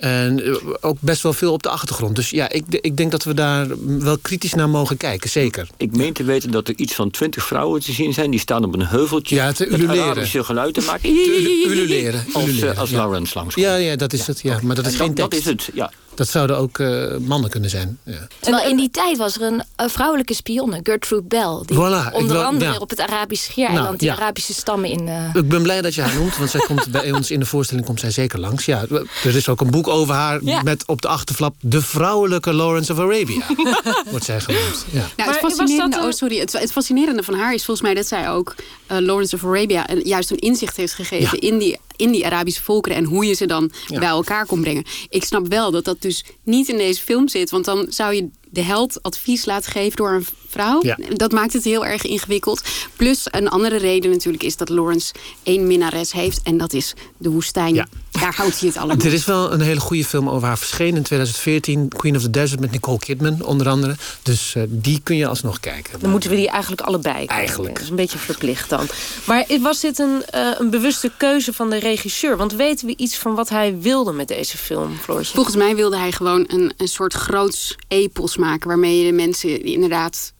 En 0.00 0.44
eh, 0.44 0.54
ook 0.80 0.96
best 1.00 1.22
wel 1.22 1.32
veel 1.32 1.52
op 1.52 1.62
de 1.62 1.68
achtergrond. 1.68 2.16
Dus 2.16 2.30
ja, 2.30 2.48
ik, 2.50 2.64
ik 2.68 2.96
denk 2.96 3.10
dat 3.10 3.24
we 3.24 3.34
daar 3.34 3.66
wel 3.98 4.18
kritisch 4.18 4.54
naar 4.54 4.68
mogen 4.68 4.96
kijken, 4.96 5.30
zeker. 5.30 5.68
Ik 5.76 5.96
meen 5.96 6.12
te 6.12 6.24
weten 6.24 6.50
dat 6.50 6.68
er 6.68 6.74
iets 6.76 6.94
van 6.94 7.10
twintig 7.10 7.44
vrouwen 7.44 7.80
te 7.80 7.92
zien 7.92 8.12
zijn... 8.12 8.30
die 8.30 8.40
staan 8.40 8.64
op 8.64 8.74
een 8.74 8.86
heuveltje 8.86 9.34
ja, 9.34 9.52
te 9.52 9.66
met 9.70 9.80
ululeren. 9.80 10.04
Arabische 10.04 10.42
te 10.72 10.80
maken. 10.86 11.00
Te 11.00 11.64
ululeren. 11.68 12.24
Als, 12.32 12.44
ululeren, 12.44 12.76
als 12.76 12.90
ja. 12.90 12.96
Lawrence 12.96 13.38
langs 13.38 13.54
Ja, 13.54 13.74
ja, 13.74 13.96
dat 13.96 14.12
is 14.12 14.26
het. 14.26 14.40
Ja. 14.40 14.58
Maar 14.62 14.74
dat 14.74 14.86
is 14.86 14.92
En 14.92 14.98
geen 14.98 15.14
tekst. 15.14 15.30
dat 15.30 15.40
is 15.40 15.44
het, 15.44 15.70
ja. 15.74 15.92
Dat 16.14 16.28
zouden 16.28 16.56
ook 16.56 16.78
uh, 16.78 17.16
mannen 17.16 17.50
kunnen 17.50 17.70
zijn. 17.70 17.98
Ja. 18.04 18.26
Terwijl 18.40 18.68
in 18.70 18.76
die 18.76 18.90
tijd 18.90 19.16
was 19.18 19.34
er 19.36 19.42
een, 19.42 19.62
een 19.76 19.90
vrouwelijke 19.90 20.34
spionne, 20.34 20.80
Gertrude 20.82 21.22
Bell. 21.28 21.60
Die 21.66 21.76
Voilà, 21.76 22.12
onder 22.12 22.36
wil, 22.36 22.42
andere 22.42 22.72
ja. 22.72 22.78
op 22.78 22.90
het 22.90 23.00
Arabisch 23.00 23.44
Schiereiland 23.44 23.84
Nou, 23.86 23.96
die 23.96 24.08
ja. 24.08 24.14
Arabische 24.14 24.52
stammen 24.54 24.90
in... 24.90 25.06
Uh... 25.08 25.34
Ik 25.34 25.48
ben 25.48 25.62
blij 25.62 25.80
dat 25.82 25.94
je 25.94 26.02
haar 26.02 26.14
noemt, 26.14 26.36
want 26.36 26.50
zij 26.50 26.60
komt 26.60 26.90
bij 26.90 27.12
ons 27.12 27.30
in 27.30 27.40
de 27.40 27.46
voorstelling 27.46 27.86
komt 27.86 28.00
zij 28.00 28.10
zeker 28.10 28.38
langs. 28.40 28.64
Ja, 28.64 28.84
er 29.24 29.36
is 29.36 29.48
ook 29.48 29.60
een 29.60 29.70
boek 29.70 29.88
over 29.88 30.14
haar 30.14 30.44
Ja. 30.44 30.62
met 30.62 30.86
op 30.86 31.02
de 31.02 31.08
achterflap... 31.08 31.54
de 31.60 31.82
vrouwelijke 31.82 32.52
Lawrence 32.52 32.92
of 32.92 32.98
Arabia, 32.98 33.42
wordt 34.10 34.24
zij 34.24 34.40
genoemd. 34.40 34.84
Ja. 34.90 35.06
Nou, 35.16 35.30
het, 35.30 35.38
fascinerende, 35.38 35.96
een- 35.96 36.02
oh, 36.04 36.10
sorry, 36.10 36.38
het, 36.38 36.52
het 36.52 36.72
fascinerende 36.72 37.22
van 37.22 37.34
haar 37.34 37.54
is 37.54 37.64
volgens 37.64 37.86
mij 37.86 37.94
dat 37.94 38.06
zij 38.06 38.30
ook 38.30 38.54
eh, 38.86 38.98
Lawrence 38.98 39.34
of 39.36 39.44
Arabia 39.44 39.90
een, 39.90 40.00
juist 40.04 40.30
een 40.30 40.38
inzicht 40.38 40.76
heeft 40.76 40.92
gegeven 40.92 41.38
in, 41.38 41.58
die, 41.58 41.78
in 42.00 42.10
die 42.12 42.26
Arabische 42.26 42.62
volkeren 42.62 42.96
en 42.98 43.04
hoe 43.04 43.24
je 43.26 43.34
ze 43.34 43.46
dan 43.46 43.70
Ja. 43.86 43.98
bij 43.98 44.08
elkaar 44.08 44.46
kon 44.46 44.60
brengen. 44.60 44.84
Ik 45.08 45.24
snap 45.24 45.46
wel 45.48 45.70
dat 45.70 45.84
dat 45.84 46.02
dus 46.02 46.24
niet 46.44 46.68
in 46.68 46.76
deze 46.76 47.02
film 47.02 47.28
zit, 47.28 47.50
want 47.50 47.64
dan 47.64 47.86
zou 47.88 48.14
je 48.14 48.28
de 48.50 48.62
held 48.62 49.02
advies 49.02 49.44
laten 49.44 49.72
geven 49.72 49.96
door 49.96 50.10
een 50.10 50.26
vrouw. 50.48 50.78
Ja. 50.82 50.98
Dat 51.14 51.32
maakt 51.32 51.52
het 51.52 51.64
heel 51.64 51.86
erg 51.86 52.04
ingewikkeld. 52.04 52.62
Plus 52.96 53.26
een 53.30 53.48
andere 53.48 53.76
reden 53.76 54.10
natuurlijk 54.10 54.42
is 54.42 54.56
dat 54.56 54.68
Lawrence 54.68 55.14
één 55.42 55.66
minnares 55.66 56.12
heeft 56.12 56.40
en 56.42 56.58
dat 56.58 56.72
is 56.72 56.94
de 57.16 57.30
woestijn. 57.30 57.74
Ja. 57.74 57.86
Daar 58.10 58.34
houdt 58.34 58.60
hij 58.60 58.68
het 58.68 58.76
allemaal. 58.80 59.06
Er 59.06 59.12
is 59.12 59.24
wel 59.24 59.52
een 59.52 59.60
hele 59.60 59.80
goede 59.80 60.04
film 60.04 60.28
over 60.28 60.46
haar 60.46 60.58
verschenen 60.58 60.96
in 60.96 61.02
2014. 61.02 61.88
Queen 61.88 62.16
of 62.16 62.22
the 62.22 62.30
Desert 62.30 62.60
met 62.60 62.70
Nicole 62.70 62.98
Kidman, 62.98 63.42
onder 63.42 63.68
andere. 63.68 63.96
Dus 64.22 64.54
eh, 64.54 64.62
die 64.68 65.00
kun 65.02 65.16
je 65.16 65.26
alsnog 65.26 65.60
kijken. 65.60 66.00
Dan 66.00 66.10
moeten 66.10 66.30
we 66.30 66.36
die 66.36 66.48
eigenlijk 66.48 66.82
allebei 66.82 67.14
kijken. 67.14 67.36
Eigenlijk. 67.36 67.74
Dat 67.74 67.82
is 67.82 67.90
een 67.90 67.96
beetje 67.96 68.18
verplicht 68.18 68.68
dan. 68.68 68.86
Maar 69.24 69.46
was 69.60 69.80
dit 69.80 69.98
een, 69.98 70.24
eh, 70.24 70.50
een 70.58 70.70
bewuste 70.70 71.10
keuze 71.16 71.52
van 71.52 71.70
de 71.70 71.78
regisseur? 71.78 72.36
Want 72.36 72.52
weten 72.52 72.86
we 72.86 72.94
iets 72.96 73.16
van 73.16 73.34
wat 73.34 73.48
hij 73.48 73.78
wilde 73.78 74.12
met 74.12 74.28
deze 74.28 74.58
film, 74.58 74.96
Floortje? 74.96 75.34
Volgens 75.34 75.56
mij 75.56 75.76
wilde 75.76 75.98
hij 75.98 76.12
gewoon 76.12 76.44
een, 76.48 76.72
een 76.76 76.88
soort 76.88 77.14
groots 77.14 77.76
epos 77.88 78.36
maken... 78.40 78.68
waarmee 78.68 78.98
je 78.98 79.04
de 79.04 79.16
mensen 79.16 79.64
inderdaad 79.64 80.32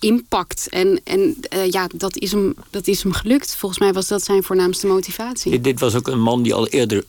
inpakt. 0.00 0.68
En, 0.68 1.00
en 1.04 1.36
eh, 1.40 1.70
ja, 1.70 1.88
dat 1.94 2.16
is, 2.16 2.32
hem, 2.32 2.54
dat 2.70 2.86
is 2.86 3.02
hem 3.02 3.12
gelukt. 3.12 3.56
Volgens 3.56 3.80
mij 3.80 3.92
was 3.92 4.08
dat 4.08 4.24
zijn 4.24 4.42
voornaamste 4.42 4.86
motivatie. 4.86 5.60
Dit, 5.60 5.80
was 5.80 5.94
ook 5.94 6.08
een 6.08 6.20
man 6.20 6.42
die 6.42 6.54
al 6.54 6.68
eerder 6.68 7.04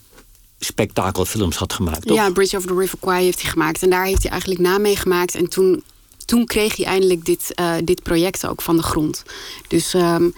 spektakelfilms 0.59 1.55
had 1.55 1.73
gemaakt, 1.73 2.07
toch? 2.07 2.17
Ja, 2.17 2.31
Bridge 2.31 2.57
over 2.57 2.69
the 2.69 2.75
River 2.75 2.97
Kwai 2.99 3.23
heeft 3.23 3.41
hij 3.41 3.51
gemaakt. 3.51 3.83
En 3.83 3.89
daar 3.89 4.05
heeft 4.05 4.21
hij 4.21 4.31
eigenlijk 4.31 4.61
na 4.61 4.77
mee 4.77 4.95
gemaakt. 4.95 5.35
En 5.35 5.49
toen, 5.49 5.83
toen 6.25 6.45
kreeg 6.45 6.75
hij 6.75 6.85
eindelijk 6.85 7.25
dit, 7.25 7.53
eh, 7.53 7.75
dit 7.83 8.03
project 8.03 8.47
ook 8.47 8.61
van 8.61 8.77
de 8.77 8.83
grond. 8.83 9.23
Dus 9.67 9.93
ehm, 9.93 10.29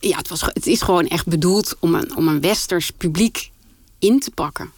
ja, 0.00 0.16
het, 0.16 0.28
was, 0.28 0.40
het 0.40 0.66
is 0.66 0.82
gewoon 0.82 1.06
echt 1.06 1.26
bedoeld 1.26 1.76
om 1.78 1.94
een, 1.94 2.16
om 2.16 2.28
een 2.28 2.40
westers 2.40 2.90
publiek 2.90 3.50
in 3.98 4.20
te 4.20 4.30
pakken. 4.30 4.72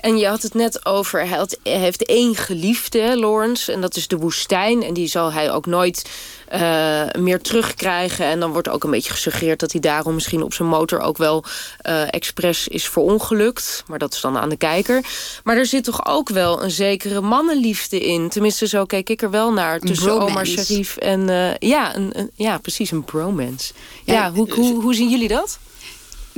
En 0.00 0.16
je 0.18 0.26
had 0.26 0.42
het 0.42 0.54
net 0.54 0.86
over, 0.86 1.18
hij, 1.28 1.38
had- 1.38 1.58
hij 1.62 1.78
heeft 1.78 2.04
één 2.04 2.36
geliefde, 2.36 3.18
Lawrence, 3.18 3.72
en 3.72 3.80
dat 3.80 3.96
is 3.96 4.08
de 4.08 4.16
woestijn. 4.16 4.82
En 4.82 4.94
die 4.94 5.06
zal 5.08 5.32
hij 5.32 5.52
ook 5.52 5.66
nooit 5.66 6.10
eh, 6.48 7.02
meer 7.18 7.40
terugkrijgen. 7.40 8.24
En 8.26 8.40
dan 8.40 8.52
wordt 8.52 8.68
ook 8.68 8.84
een 8.84 8.90
beetje 8.90 9.10
gesuggereerd 9.12 9.60
dat 9.60 9.72
hij 9.72 9.80
daarom 9.80 10.14
misschien 10.14 10.42
op 10.42 10.54
zijn 10.54 10.68
motor 10.68 11.00
ook 11.00 11.16
wel 11.16 11.44
eh 11.78 12.02
expres 12.14 12.68
is 12.68 12.88
verongelukt. 12.88 13.82
Maar 13.86 13.98
dat 13.98 14.14
is 14.14 14.20
dan 14.20 14.38
aan 14.38 14.48
de 14.48 14.56
kijker. 14.56 15.04
Maar 15.44 15.56
er 15.56 15.66
zit 15.66 15.84
toch 15.84 16.06
ook 16.06 16.28
wel 16.28 16.62
een 16.62 16.70
zekere 16.70 17.20
mannenliefde 17.20 18.00
in. 18.00 18.28
Tenminste, 18.28 18.66
zo 18.66 18.84
keek 18.84 19.08
ik 19.08 19.22
er 19.22 19.30
wel 19.30 19.52
naar. 19.52 19.78
Tussen 19.80 20.06
Omar. 20.12 20.46
Sharif 20.66 20.96
en... 20.96 21.28
eh, 21.28 21.68
ja, 21.68 21.96
een, 21.96 22.10
een- 22.18 22.30
ja, 22.34 22.58
precies, 22.58 22.90
een 22.90 23.04
bromance. 23.04 23.72
Ja, 24.04 24.12
Ja, 24.14 24.32
hoe, 24.32 24.52
hoe, 24.54 24.82
hoe 24.82 24.94
zien 24.94 25.10
jullie 25.10 25.28
dat? 25.28 25.58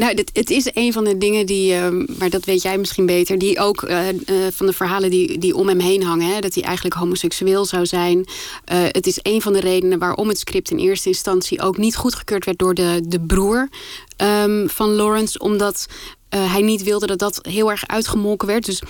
Nou, 0.02 0.24
het 0.32 0.50
is 0.50 0.70
een 0.74 0.92
van 0.92 1.04
de 1.04 1.18
dingen 1.18 1.46
die, 1.46 1.74
ehm, 1.74 2.04
maar 2.18 2.30
dat 2.30 2.44
weet 2.44 2.62
jij 2.62 2.78
misschien 2.78 3.06
beter, 3.06 3.38
die 3.38 3.58
ook 3.58 3.82
eh, 3.82 4.08
eh, 4.08 4.16
van 4.52 4.66
de 4.66 4.72
verhalen 4.72 5.10
die, 5.10 5.38
die 5.38 5.56
om 5.56 5.68
hem 5.68 5.78
heen 5.78 6.02
hangen, 6.02 6.34
hè, 6.34 6.40
dat 6.40 6.54
hij 6.54 6.62
eigenlijk 6.62 6.96
homoseksueel 6.96 7.64
zou 7.64 7.86
zijn. 7.86 8.24
Eh, 8.64 8.78
het 8.88 9.06
is 9.06 9.18
een 9.22 9.42
van 9.42 9.52
de 9.52 9.60
redenen 9.60 9.98
waarom 9.98 10.28
het 10.28 10.38
script 10.38 10.70
in 10.70 10.78
eerste 10.78 11.08
instantie 11.08 11.60
ook 11.60 11.76
niet 11.76 11.96
goedgekeurd 11.96 12.44
werd 12.44 12.58
door 12.58 12.74
de, 12.74 13.00
de 13.06 13.20
broer 13.20 13.68
ehm, 14.16 14.66
van 14.68 14.88
Lawrence, 14.88 15.38
omdat 15.38 15.86
hij 16.28 16.62
niet 16.62 16.82
wilde 16.82 17.06
dat 17.06 17.18
dat 17.18 17.38
heel 17.42 17.70
erg 17.70 17.86
uitgemolken 17.86 18.48
werd. 18.48 18.64
Dus 18.64 18.82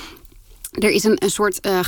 er 0.70 0.90
is 0.90 1.04
een, 1.04 1.16
een 1.22 1.30
soort 1.30 1.60
eh 1.60 1.78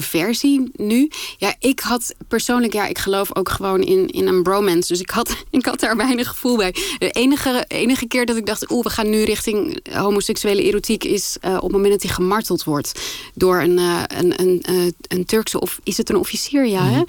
versie 0.00 0.70
nu. 0.76 1.10
Ja, 1.38 1.54
ik 1.58 1.80
had 1.80 2.14
persoonlijk, 2.28 2.72
ja, 2.72 2.86
ik 2.86 2.98
geloof 2.98 3.36
ook 3.36 3.48
gewoon 3.48 3.82
in, 3.82 4.08
in 4.08 4.26
een 4.26 4.42
bromance. 4.42 4.88
Dus 4.88 5.00
ik 5.00 5.10
had, 5.10 5.36
ik 5.50 5.66
had 5.66 5.80
daar 5.80 5.96
weinig 5.96 6.28
gevoel 6.28 6.56
bij. 6.56 6.74
De 6.98 7.10
enige, 7.10 7.64
enige 7.68 8.06
keer 8.06 8.26
dat 8.26 8.36
ik 8.36 8.46
dacht, 8.46 8.70
oeh, 8.70 8.84
we 8.84 8.90
gaan 8.90 9.10
nu 9.10 9.22
richting 9.22 9.80
homoseksuele 9.92 10.62
erotiek... 10.62 11.04
is 11.04 11.36
eh, 11.40 11.54
op 11.54 11.62
het 11.62 11.72
moment 11.72 11.92
dat 11.92 12.02
hij 12.02 12.12
gemarteld 12.12 12.64
wordt 12.64 13.00
door 13.34 13.60
een, 13.60 13.78
eh, 13.78 14.02
een, 14.06 14.40
een, 14.40 14.62
eh, 14.62 14.92
een 15.08 15.24
Turkse... 15.24 15.60
of 15.60 15.80
is 15.82 15.96
het 15.96 16.08
een 16.08 16.16
officier, 16.16 16.66
ja, 16.66 16.84
hè? 16.84 17.02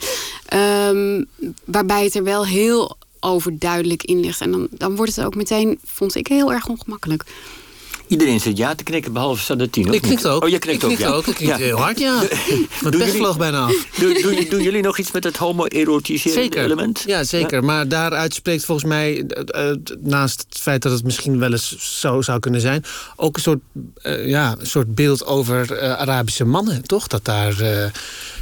Ehm, 0.45 1.23
waarbij 1.65 2.03
het 2.03 2.15
er 2.15 2.23
wel 2.23 2.45
heel 2.45 2.97
overduidelijk 3.19 4.03
in 4.03 4.19
ligt. 4.19 4.41
En 4.41 4.51
dan, 4.51 4.67
dan 4.71 4.95
wordt 4.95 5.15
het 5.15 5.25
ook 5.25 5.35
meteen, 5.35 5.79
vond 5.83 6.15
ik, 6.15 6.27
heel 6.27 6.53
erg 6.53 6.67
ongemakkelijk. 6.67 7.25
Iedereen 8.11 8.39
zit 8.39 8.57
ja 8.57 8.75
te 8.75 8.83
knikken, 8.83 9.13
behalve 9.13 9.43
Sadatine. 9.43 9.89
of 9.89 9.95
Ik 9.95 10.01
knikte 10.01 10.27
niet? 10.27 10.35
ook. 10.35 10.43
Oh, 10.43 10.49
je 10.49 10.59
knikt 10.59 10.83
ik 10.83 10.89
ook, 10.89 10.97
ja. 10.97 11.09
ook. 11.09 11.27
Ik 11.27 11.35
knikte 11.35 11.61
heel 11.61 11.77
hard, 11.77 11.99
ja. 11.99 12.23
Mijn 12.81 12.97
pest 12.97 13.15
vloog 13.15 13.37
bijna 13.37 13.65
af. 13.65 13.85
Doen, 13.99 14.17
doen, 14.21 14.45
doen 14.49 14.61
jullie 14.61 14.81
nog 14.81 14.97
iets 14.97 15.11
met 15.11 15.23
het 15.23 15.37
homo-erotiserende 15.37 16.43
Zeker. 16.43 16.63
element? 16.63 17.03
Ja, 17.05 17.23
zeker. 17.23 17.63
Maar 17.63 17.87
daaruit 17.87 18.33
spreekt 18.33 18.65
volgens 18.65 18.87
mij, 18.87 19.25
eh, 19.25 19.69
eh, 19.69 19.77
naast 19.99 20.45
het 20.49 20.59
feit 20.59 20.81
dat 20.81 20.91
het 20.91 21.03
misschien 21.03 21.39
wel 21.39 21.51
eens 21.51 21.99
zo 21.99 22.21
zou 22.21 22.39
kunnen 22.39 22.61
zijn, 22.61 22.83
ook 23.15 23.35
een 23.35 23.41
soort, 23.41 23.59
eh, 23.95 24.27
ja, 24.27 24.55
een 24.59 24.67
soort 24.67 24.95
beeld 24.95 25.25
over 25.25 25.81
Arabische 25.97 26.45
mannen, 26.45 26.83
toch? 26.85 27.07
Dat 27.07 27.25
daar. 27.25 27.55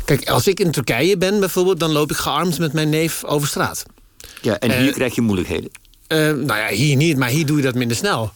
Kijk, 0.06 0.30
als 0.30 0.48
ik 0.48 0.60
in 0.60 0.72
Turkije 0.72 1.18
ben 1.18 1.40
bijvoorbeeld, 1.40 1.80
dan 1.80 1.92
loop 1.92 2.12
ik 2.12 2.18
gearmd 2.18 2.60
met 2.60 2.74
mijn 2.74 2.90
neef 2.90 3.24
over 3.24 3.48
straat. 3.48 3.84
Ja, 4.42 4.60
en 4.60 4.82
hier 4.82 4.92
krijg 4.92 5.16
je 5.16 5.22
moeilijkheden. 5.22 5.70
Nou 6.08 6.46
ja, 6.46 6.68
hier 6.68 6.96
niet, 6.96 7.18
maar 7.18 7.30
hier 7.30 7.46
doe 7.46 7.58
je 7.58 7.64
dat 7.64 7.76
minder 7.76 7.98
snel. 7.98 8.32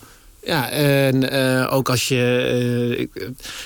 Ja, 0.46 0.70
en 0.70 1.30
eh, 1.30 1.74
ook 1.74 1.90
als 1.90 2.08
je 2.08 3.10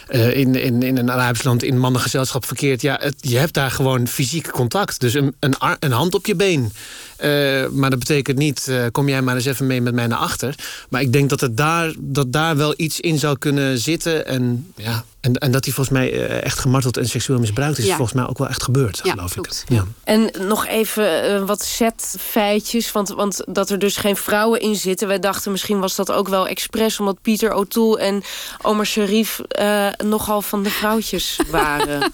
eh, 0.08 0.28
eh, 0.28 0.38
in, 0.38 0.56
in, 0.56 0.84
in 0.84 0.98
een 0.98 1.12
Arabisch 1.12 1.44
land 1.44 1.64
in 1.64 1.80
mannengezelschap 1.80 2.46
verkeert... 2.46 2.82
Ja, 2.82 3.02
je 3.20 3.38
hebt 3.38 3.54
daar 3.54 3.72
gewoon 3.72 4.08
fysiek 4.08 4.52
contact. 4.52 5.00
Dus 5.00 5.14
een, 5.14 5.36
een, 5.40 5.56
een 5.80 5.92
hand 5.92 6.14
op 6.16 6.26
je 6.26 6.36
been. 6.36 6.72
Eh, 7.18 7.68
maar 7.72 7.90
dat 7.90 8.00
betekent 8.00 8.38
niet, 8.38 8.68
eh, 8.68 8.86
kom 8.92 9.10
jij 9.10 9.22
maar 9.22 9.36
eens 9.36 9.46
even 9.46 9.68
mee 9.68 9.82
met 9.82 9.94
mij 9.94 10.08
naar 10.08 10.18
achter. 10.18 10.56
Maar 10.90 11.02
ik 11.02 11.14
denk 11.14 11.30
dat, 11.30 11.42
het 11.42 11.58
daar, 11.58 11.94
dat 11.98 12.32
daar 12.32 12.58
wel 12.58 12.74
iets 12.78 13.00
in 13.00 13.20
zou 13.20 13.38
kunnen 13.38 13.78
zitten. 13.78 14.26
En, 14.28 14.74
ja, 14.76 15.04
en, 15.28 15.34
en 15.34 15.52
dat 15.52 15.66
hij 15.66 15.74
volgens 15.74 15.98
mij 15.98 16.12
eh, 16.12 16.44
echt 16.44 16.60
gemarteld 16.60 16.98
en 16.98 17.08
seksueel 17.08 17.40
misbruikt 17.40 17.78
is... 17.78 17.86
Ja. 17.86 17.96
volgens 17.96 18.18
mij 18.18 18.28
ook 18.28 18.38
wel 18.38 18.48
echt 18.48 18.64
gebeurd, 18.64 19.00
Ja, 19.04 19.12
geloof 19.12 19.34
klopt. 19.34 19.64
ik. 19.68 19.76
Ja. 19.76 19.86
En 20.04 20.32
nog 20.40 20.68
even 20.68 21.24
eh, 21.24 21.44
wat 21.44 21.64
setfeitjes, 21.64 22.92
want, 22.92 23.10
want 23.10 23.44
dat 23.46 23.70
er 23.70 23.80
dus 23.80 23.98
geen 23.98 24.16
vrouwen 24.16 24.60
in 24.60 24.76
zitten. 24.76 25.08
Wij 25.08 25.20
dachten 25.20 25.52
misschien 25.52 25.80
was 25.80 25.96
dat 25.96 26.12
ook 26.12 26.28
wel 26.28 26.48
expres... 26.48 27.00
omdat 27.00 27.22
Pieter 27.22 27.54
O'Toole 27.54 28.00
en 28.00 28.24
Omar 28.62 28.86
Sharif 28.86 29.40
eh, 29.40 29.88
nogal 29.98 30.42
van 30.42 30.64
de 30.64 30.70
vrouwtjes 30.70 31.40
waren, 31.52 32.12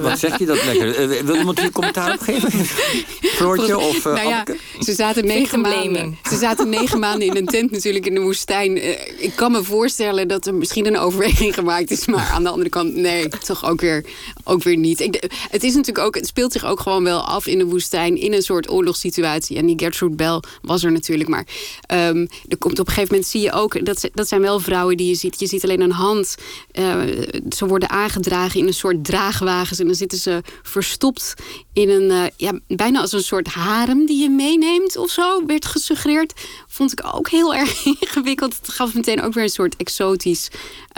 Wat, 0.00 0.18
zegt 0.18 0.38
je 0.38 0.46
dat 0.46 0.64
lekker? 0.64 1.24
Wil 1.24 1.36
iemand 1.36 1.60
hier 1.60 1.72
commentaar 1.72 2.12
op 2.12 2.20
geven? 2.20 2.50
Floortje 3.36 3.78
of 3.78 4.04
nou 4.04 4.28
ja? 4.28 4.44
Ze 4.80 4.92
zaten, 4.92 5.26
negen 5.26 5.60
maanden, 5.60 6.18
ze 6.30 6.36
zaten 6.36 6.68
negen 6.68 6.98
maanden 6.98 7.28
in 7.28 7.36
een 7.36 7.46
tent 7.46 7.70
natuurlijk 7.70 8.06
in 8.06 8.14
de 8.14 8.20
woestijn. 8.20 8.78
Eh, 8.78 8.90
ik 9.18 9.32
kan 9.34 9.52
me 9.52 9.62
voorstellen 9.62 10.28
dat 10.28 10.46
er 10.46 10.54
misschien 10.54 10.86
een 10.86 10.98
overweging 10.98 11.54
gemaakt 11.54 11.90
is. 11.90 12.06
Maar 12.06 12.30
aan 12.34 12.42
de 12.42 12.48
andere 12.48 12.70
kant, 12.70 12.94
nee, 12.94 13.28
toch 13.28 13.64
ook 13.64 13.80
weer 13.80 14.04
ook 14.44 14.62
weer 14.62 14.76
niet. 14.76 15.00
Ik, 15.00 15.22
het 15.50 15.62
is 15.62 15.74
natuurlijk 15.74 16.06
ook, 16.06 16.14
het 16.14 16.26
speelt 16.26 16.52
zich 16.52 16.64
ook 16.64 16.80
gewoon 16.80 17.04
wel 17.04 17.20
af 17.20 17.46
in 17.46 17.58
de 17.58 17.66
woestijn 17.66 18.16
in 18.16 18.32
een 18.32 18.42
soort 18.42 18.70
oorlogssituatie. 18.70 19.56
En 19.56 19.66
die 19.66 19.78
Gertrude 19.78 20.14
Bell 20.14 20.40
was 20.62 20.84
er 20.84 20.92
natuurlijk, 20.92 21.28
maar 21.28 21.46
um, 21.92 22.28
er 22.48 22.58
komt 22.58 22.78
op 22.78 22.86
een 22.86 22.92
gegeven 22.92 23.14
moment 23.14 23.30
zie 23.30 23.40
je 23.40 23.52
ook 23.52 23.84
dat 23.84 24.08
dat 24.14 24.28
zijn 24.28 24.40
wel 24.40 24.60
vrouwen 24.60 24.96
die 24.96 25.08
je 25.08 25.14
ziet. 25.14 25.40
Je 25.40 25.46
ziet 25.46 25.64
alleen 25.64 25.80
een 25.80 25.90
hand. 25.90 26.34
Uh, 26.78 27.02
ze 27.48 27.66
worden 27.66 27.90
aangedragen 27.90 28.60
in 28.60 28.66
een 28.66 28.74
soort 28.74 29.04
draagwagens 29.04 29.78
en 29.78 29.86
dan 29.86 29.94
zitten 29.94 30.18
ze 30.18 30.42
verstopt 30.62 31.34
in 31.72 31.88
een 31.88 32.10
uh, 32.10 32.22
ja 32.36 32.58
bijna 32.66 33.00
als 33.00 33.12
een 33.12 33.22
soort 33.22 33.48
harem 33.48 34.06
die 34.06 34.22
je 34.22 34.30
meeneemt 34.36 34.96
of 34.96 35.10
zo 35.10 35.46
werd 35.46 35.66
gesuggereerd. 35.66 36.32
Vond 36.68 36.92
ik 36.92 37.00
ook 37.14 37.28
heel 37.28 37.54
erg 37.54 37.84
ingewikkeld. 38.00 38.56
Het 38.56 38.68
gaf 38.68 38.94
meteen 38.94 39.22
ook 39.22 39.32
weer 39.32 39.44
een 39.44 39.50
soort 39.50 39.76
exotisch 39.76 40.48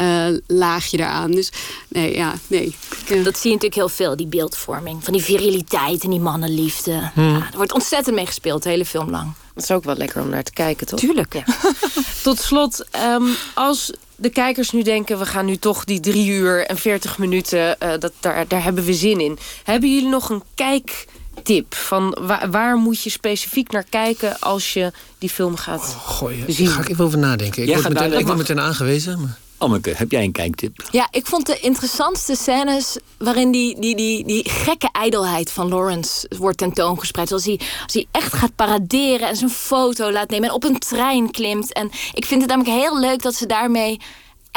uh, 0.00 0.26
laagje 0.46 0.98
eraan. 0.98 1.30
Dus 1.30 1.52
nee, 1.88 2.14
ja, 2.14 2.34
nee. 2.46 2.74
Dat 3.06 3.38
zie 3.38 3.50
je 3.50 3.56
natuurlijk 3.56 3.74
heel 3.74 3.88
veel, 3.88 4.16
die 4.16 4.26
beeldvorming. 4.26 5.04
Van 5.04 5.12
die 5.12 5.22
viriliteit 5.22 6.04
en 6.04 6.10
die 6.10 6.20
mannenliefde. 6.20 7.10
Hmm. 7.14 7.28
Ja, 7.28 7.48
er 7.50 7.56
wordt 7.56 7.72
ontzettend 7.72 8.14
mee 8.14 8.26
gespeeld, 8.26 8.62
de 8.62 8.68
hele 8.68 8.84
film 8.84 9.10
lang. 9.10 9.32
Dat 9.54 9.62
is 9.62 9.70
ook 9.70 9.84
wel 9.84 9.96
lekker 9.96 10.22
om 10.22 10.28
naar 10.28 10.42
te 10.42 10.52
kijken, 10.52 10.86
toch? 10.86 10.98
Tuurlijk. 10.98 11.34
Ja. 11.34 11.44
Tot 12.22 12.38
slot, 12.40 12.86
um, 13.14 13.34
als 13.54 13.92
de 14.16 14.28
kijkers 14.30 14.70
nu 14.70 14.82
denken... 14.82 15.18
we 15.18 15.26
gaan 15.26 15.44
nu 15.44 15.56
toch 15.56 15.84
die 15.84 16.00
drie 16.00 16.28
uur 16.28 16.66
en 16.66 16.76
veertig 16.76 17.18
minuten, 17.18 17.76
uh, 17.82 17.90
dat, 17.98 18.12
daar, 18.20 18.48
daar 18.48 18.62
hebben 18.62 18.84
we 18.84 18.94
zin 18.94 19.20
in. 19.20 19.38
Hebben 19.64 19.94
jullie 19.94 20.08
nog 20.08 20.30
een 20.30 20.42
kijktip? 21.42 21.74
Van 21.74 22.16
waar, 22.20 22.50
waar, 22.50 22.76
moet 22.76 23.02
je 23.02 23.10
specifiek 23.10 23.72
naar 23.72 23.84
kijken 23.84 24.40
als 24.40 24.72
je 24.72 24.92
die 25.18 25.30
film 25.30 25.56
gaat 25.56 25.80
oh, 25.80 26.08
gooi, 26.08 26.44
zien? 26.46 26.66
Daar 26.66 26.74
ga 26.74 26.80
ik 26.80 26.88
even 26.88 27.04
over 27.04 27.18
nadenken. 27.18 27.62
Ik 27.62 27.74
word 27.74 27.88
meteen, 27.88 28.12
ik 28.12 28.26
word 28.26 28.38
meteen 28.38 28.60
aangewezen. 28.60 29.20
Maar... 29.20 29.38
Anneke, 29.58 29.92
heb 29.96 30.10
jij 30.10 30.24
een 30.24 30.32
kijktip? 30.32 30.88
Ja, 30.90 31.08
ik 31.10 31.26
vond 31.26 31.46
de 31.46 31.58
interessantste 31.60 32.34
scènes 32.34 32.98
waarin 33.16 33.50
die, 33.50 33.80
die, 33.80 33.96
die, 33.96 34.24
die 34.24 34.50
gekke 34.50 34.88
ijdelheid 34.92 35.50
van 35.50 35.68
Lawrence 35.68 36.30
wordt 36.38 36.58
tentoongespreid. 36.58 37.32
Als 37.32 37.44
hij, 37.44 37.60
als 37.82 37.92
hij 37.92 38.06
echt 38.10 38.32
gaat 38.32 38.54
paraderen 38.54 39.28
en 39.28 39.36
zijn 39.36 39.50
foto 39.50 40.12
laat 40.12 40.30
nemen 40.30 40.48
en 40.48 40.54
op 40.54 40.64
een 40.64 40.78
trein 40.78 41.30
klimt. 41.30 41.72
En 41.72 41.90
ik 42.12 42.24
vind 42.24 42.40
het 42.40 42.50
namelijk 42.50 42.76
heel 42.76 43.00
leuk 43.00 43.22
dat 43.22 43.34
ze 43.34 43.46
daarmee 43.46 44.00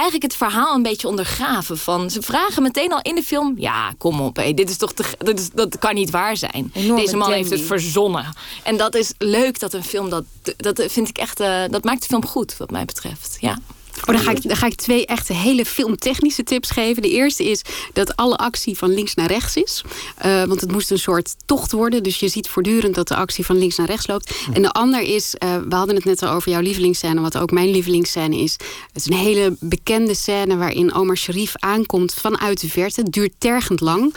eigenlijk 0.02 0.24
het 0.24 0.36
verhaal 0.36 0.76
een 0.76 0.82
beetje 0.84 1.08
ondergraven. 1.08 1.78
Van, 1.78 2.10
ze 2.10 2.22
vragen 2.22 2.64
meteen 2.64 2.94
al 2.94 3.02
in 3.02 3.16
de 3.16 3.24
film: 3.24 3.54
ja, 3.58 3.94
kom 3.98 4.22
op, 4.22 4.36
hé, 4.36 4.54
dit 4.54 4.70
is 4.70 4.78
toch 4.78 4.94
te, 4.94 5.04
dit 5.18 5.40
is, 5.40 5.50
dat 5.50 5.80
kan 5.80 5.96
niet 5.96 6.10
waar 6.10 6.38
zijn. 6.38 6.72
Deze 6.74 7.18
man 7.18 7.32
heeft 7.32 7.50
het 7.50 7.62
verzonnen. 7.62 8.34
En 8.64 8.78
dat 8.78 8.96
is 8.96 9.14
leuk 9.18 9.60
dat 9.60 9.74
een 9.74 9.84
film 9.84 10.10
dat. 10.10 10.24
Dat 10.58 10.84
vind 10.88 11.10
ik 11.10 11.18
echt. 11.18 11.40
Uh, 11.42 11.64
dat 11.70 11.84
maakt 11.84 12.02
de 12.02 12.08
film 12.08 12.26
goed, 12.26 12.58
wat 12.58 12.72
mij 12.72 12.86
betreft. 12.86 13.38
Ja. 13.40 13.58
Oh, 14.02 14.16
dan, 14.16 14.20
ga 14.20 14.32
ik, 14.32 14.48
dan 14.48 14.56
ga 14.56 14.66
ik 14.66 14.76
twee 14.76 15.06
echte 15.06 15.34
hele 15.34 15.66
filmtechnische 15.66 16.44
tips 16.44 16.70
geven. 16.70 17.02
De 17.02 17.10
eerste 17.10 17.50
is 17.50 17.62
dat 17.94 18.16
alle 18.16 18.36
actie 18.36 18.78
van 18.78 18.94
links 18.94 19.16
naar 19.16 19.28
rechts 19.28 19.56
is. 19.56 19.84
Uh, 20.26 20.44
want 20.44 20.62
het 20.62 20.72
moest 20.72 20.92
een 20.92 21.00
soort 21.00 21.36
tocht 21.46 21.72
worden. 21.72 22.04
Dus 22.04 22.20
je 22.20 22.28
ziet 22.28 22.50
voortdurend 22.50 22.96
dat 22.96 23.08
de 23.08 23.16
actie 23.16 23.46
van 23.46 23.58
links 23.58 23.76
naar 23.76 23.88
rechts 23.88 24.08
loopt. 24.08 24.32
En 24.54 24.62
de 24.62 24.72
ander 24.72 25.02
is, 25.02 25.36
uh, 25.44 25.58
we 25.70 25.76
hadden 25.76 25.96
het 25.96 26.06
net 26.06 26.24
al 26.24 26.34
over 26.34 26.52
jouw 26.52 26.62
lievelingsscène. 26.62 27.22
Wat 27.22 27.38
ook 27.38 27.52
mijn 27.52 27.70
lievelingsscène 27.70 28.38
is. 28.38 28.52
Het 28.94 28.96
is 28.96 29.06
een 29.06 29.18
hele 29.18 29.56
bekende 29.60 30.16
scène 30.16 30.58
waarin 30.58 30.94
Omar 30.94 31.18
Sharif 31.18 31.54
aankomt 31.56 32.14
vanuit 32.14 32.62
de 32.62 32.70
verte. 32.70 33.02
Het 33.02 33.12
duurt 33.12 33.34
tergend 33.38 33.80
lang. 33.80 34.16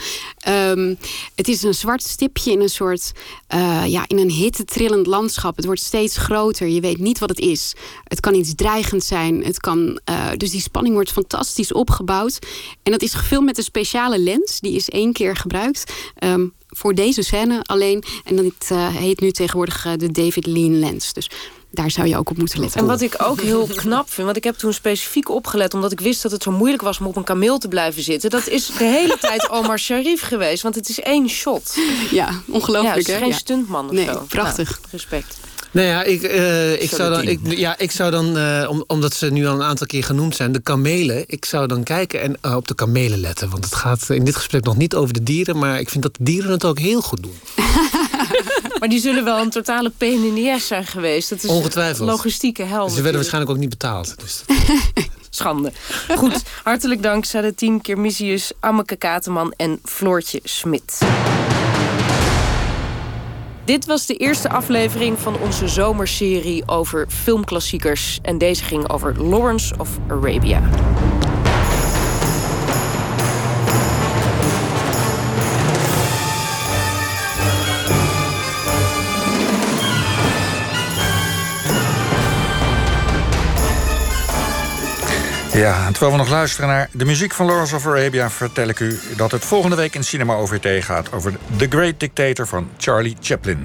Um, 0.49 0.99
het 1.35 1.49
is 1.49 1.62
een 1.62 1.74
zwart 1.74 2.03
stipje 2.03 2.51
in 2.51 2.61
een 2.61 2.68
soort, 2.68 3.12
uh, 3.55 3.87
ja, 3.87 4.05
in 4.07 4.18
een 4.18 4.30
hittetrillend 4.30 5.07
landschap. 5.07 5.57
Het 5.57 5.64
wordt 5.64 5.80
steeds 5.80 6.16
groter. 6.16 6.68
Je 6.68 6.80
weet 6.80 6.99
niet 6.99 7.18
wat 7.18 7.28
het 7.28 7.39
is. 7.39 7.74
Het 8.05 8.20
kan 8.20 8.35
iets 8.35 8.55
dreigend 8.55 9.05
zijn. 9.05 9.45
Het 9.45 9.61
kan, 9.61 9.74
uh, 9.79 10.31
dus 10.37 10.51
die 10.51 10.61
spanning 10.61 10.95
wordt 10.95 11.12
fantastisch 11.12 11.72
opgebouwd. 11.72 12.39
En 12.83 12.93
dat 12.93 13.03
is 13.03 13.14
gefilmd 13.14 13.47
met 13.47 13.59
een 13.59 13.64
speciale 13.64 14.18
lens. 14.18 14.61
Die 14.61 14.75
is 14.75 14.89
één 14.89 15.12
keer 15.12 15.37
gebruikt. 15.37 15.93
Um, 16.25 16.53
voor 16.68 16.95
deze 16.95 17.22
scène 17.22 17.62
alleen. 17.62 18.05
En 18.25 18.37
dat 18.37 18.70
uh, 18.72 18.89
heet 18.89 19.20
nu 19.20 19.31
tegenwoordig 19.31 19.87
uh, 19.87 19.93
de 19.97 20.11
David 20.11 20.47
Lean 20.47 20.79
lens. 20.79 21.12
Dus 21.12 21.31
daar 21.70 21.91
zou 21.91 22.09
je 22.09 22.16
ook 22.16 22.31
op 22.31 22.37
moeten 22.37 22.61
letten. 22.61 22.81
En 22.81 22.87
wat 22.87 23.01
ik 23.01 23.14
ook 23.22 23.41
heel 23.41 23.66
knap 23.66 24.11
vind, 24.11 24.25
want 24.25 24.37
ik 24.37 24.45
heb 24.45 24.57
toen 24.57 24.72
specifiek 24.72 25.29
opgelet... 25.29 25.75
omdat 25.75 25.93
ik 25.93 26.01
wist 26.01 26.22
dat 26.22 26.33
het 26.33 26.43
zo 26.43 26.51
moeilijk 26.51 26.83
was 26.83 26.99
om 26.99 27.07
op 27.07 27.16
een 27.16 27.25
kameel 27.25 27.59
te 27.59 27.68
blijven 27.68 28.03
zitten... 28.03 28.31
dat 28.31 28.49
is 28.49 28.66
de 28.66 28.85
hele 28.85 29.18
tijd 29.20 29.51
Omar 29.57 29.79
Sharif 29.79 30.22
geweest, 30.22 30.62
want 30.62 30.75
het 30.75 30.89
is 30.89 31.01
één 31.01 31.29
shot. 31.29 31.77
Ja, 32.11 32.31
ongelooflijk. 32.47 33.07
Ja, 33.07 33.12
het 33.12 33.22
is 33.22 33.29
geen 33.29 33.35
stuntman 33.35 33.85
of 33.85 33.93
nee, 33.93 34.05
zo. 34.05 34.25
prachtig. 34.29 34.70
Nou, 34.70 34.89
respect. 34.91 35.39
Nou 35.75 35.87
ja, 35.87 36.03
ik, 36.03 36.22
uh, 36.22 36.83
ik 36.83 36.91
zou 36.91 37.11
dan, 37.11 37.29
ik, 37.29 37.41
ja, 37.45 37.79
ik 37.79 37.91
zou 37.91 38.11
dan 38.11 38.37
uh, 38.37 38.66
om, 38.68 38.85
omdat 38.87 39.14
ze 39.14 39.31
nu 39.31 39.47
al 39.47 39.55
een 39.55 39.62
aantal 39.62 39.87
keer 39.87 40.05
genoemd 40.05 40.37
zijn, 40.37 40.53
de 40.53 40.61
kamelen. 40.61 41.25
Ik 41.27 41.45
zou 41.45 41.66
dan 41.66 41.83
kijken 41.83 42.20
en 42.20 42.37
uh, 42.43 42.57
op 42.57 42.68
de 42.68 42.75
kamelen 42.75 43.18
letten. 43.18 43.51
Want 43.51 43.64
het 43.64 43.75
gaat 43.75 44.11
in 44.11 44.25
dit 44.25 44.37
gesprek 44.37 44.64
nog 44.64 44.77
niet 44.77 44.95
over 44.95 45.14
de 45.14 45.22
dieren, 45.22 45.59
maar 45.59 45.81
ik 45.81 45.91
vind 45.91 46.03
dat 46.03 46.16
de 46.16 46.25
dieren 46.25 46.51
het 46.51 46.64
ook 46.64 46.79
heel 46.79 47.01
goed 47.01 47.22
doen. 47.22 47.39
maar 48.79 48.89
die 48.89 49.01
zullen 49.01 49.25
wel 49.25 49.39
een 49.39 49.51
totale 49.51 49.93
PNNS 49.99 50.66
zijn 50.66 50.87
geweest. 50.87 51.29
Dat 51.29 51.45
is 51.45 51.51
Ongetwijfeld. 51.51 52.09
logistieke 52.09 52.62
hel. 52.62 52.89
Ze 52.89 52.95
werden 52.95 53.14
waarschijnlijk 53.14 53.53
ook 53.53 53.59
niet 53.59 53.70
betaald. 53.70 54.14
Dus. 54.20 54.45
Schande. 55.31 55.72
Goed, 56.16 56.43
hartelijk 56.62 57.03
dank 57.03 57.25
Sadatien 57.25 57.81
Kermisius, 57.81 58.53
Ammeke 58.61 58.97
Kateman 58.97 59.55
en 59.57 59.79
Floortje 59.85 60.41
Smit. 60.43 60.99
Dit 63.65 63.87
was 63.87 64.07
de 64.07 64.17
eerste 64.17 64.49
aflevering 64.49 65.19
van 65.19 65.39
onze 65.39 65.69
zomerserie 65.69 66.69
over 66.69 67.07
filmklassiekers. 67.09 68.19
En 68.23 68.39
deze 68.39 68.65
ging 68.65 68.91
over 68.91 69.23
Lawrence 69.23 69.75
of 69.79 69.99
Arabia. 70.09 70.62
Ja, 85.55 85.91
terwijl 85.91 86.13
we 86.13 86.19
nog 86.19 86.29
luisteren 86.29 86.69
naar 86.69 86.89
de 86.93 87.05
muziek 87.05 87.33
van 87.33 87.47
Lawrence 87.47 87.75
of 87.75 87.87
Arabia... 87.87 88.31
vertel 88.31 88.69
ik 88.69 88.81
u 88.81 89.01
dat 89.17 89.31
het 89.31 89.45
volgende 89.45 89.77
week 89.77 89.95
in 89.95 90.05
Cinema 90.05 90.35
OVT 90.35 90.85
gaat... 90.85 91.13
over 91.13 91.35
The 91.57 91.67
Great 91.69 92.01
Dictator 92.01 92.47
van 92.47 92.71
Charlie 92.77 93.17
Chaplin. 93.21 93.59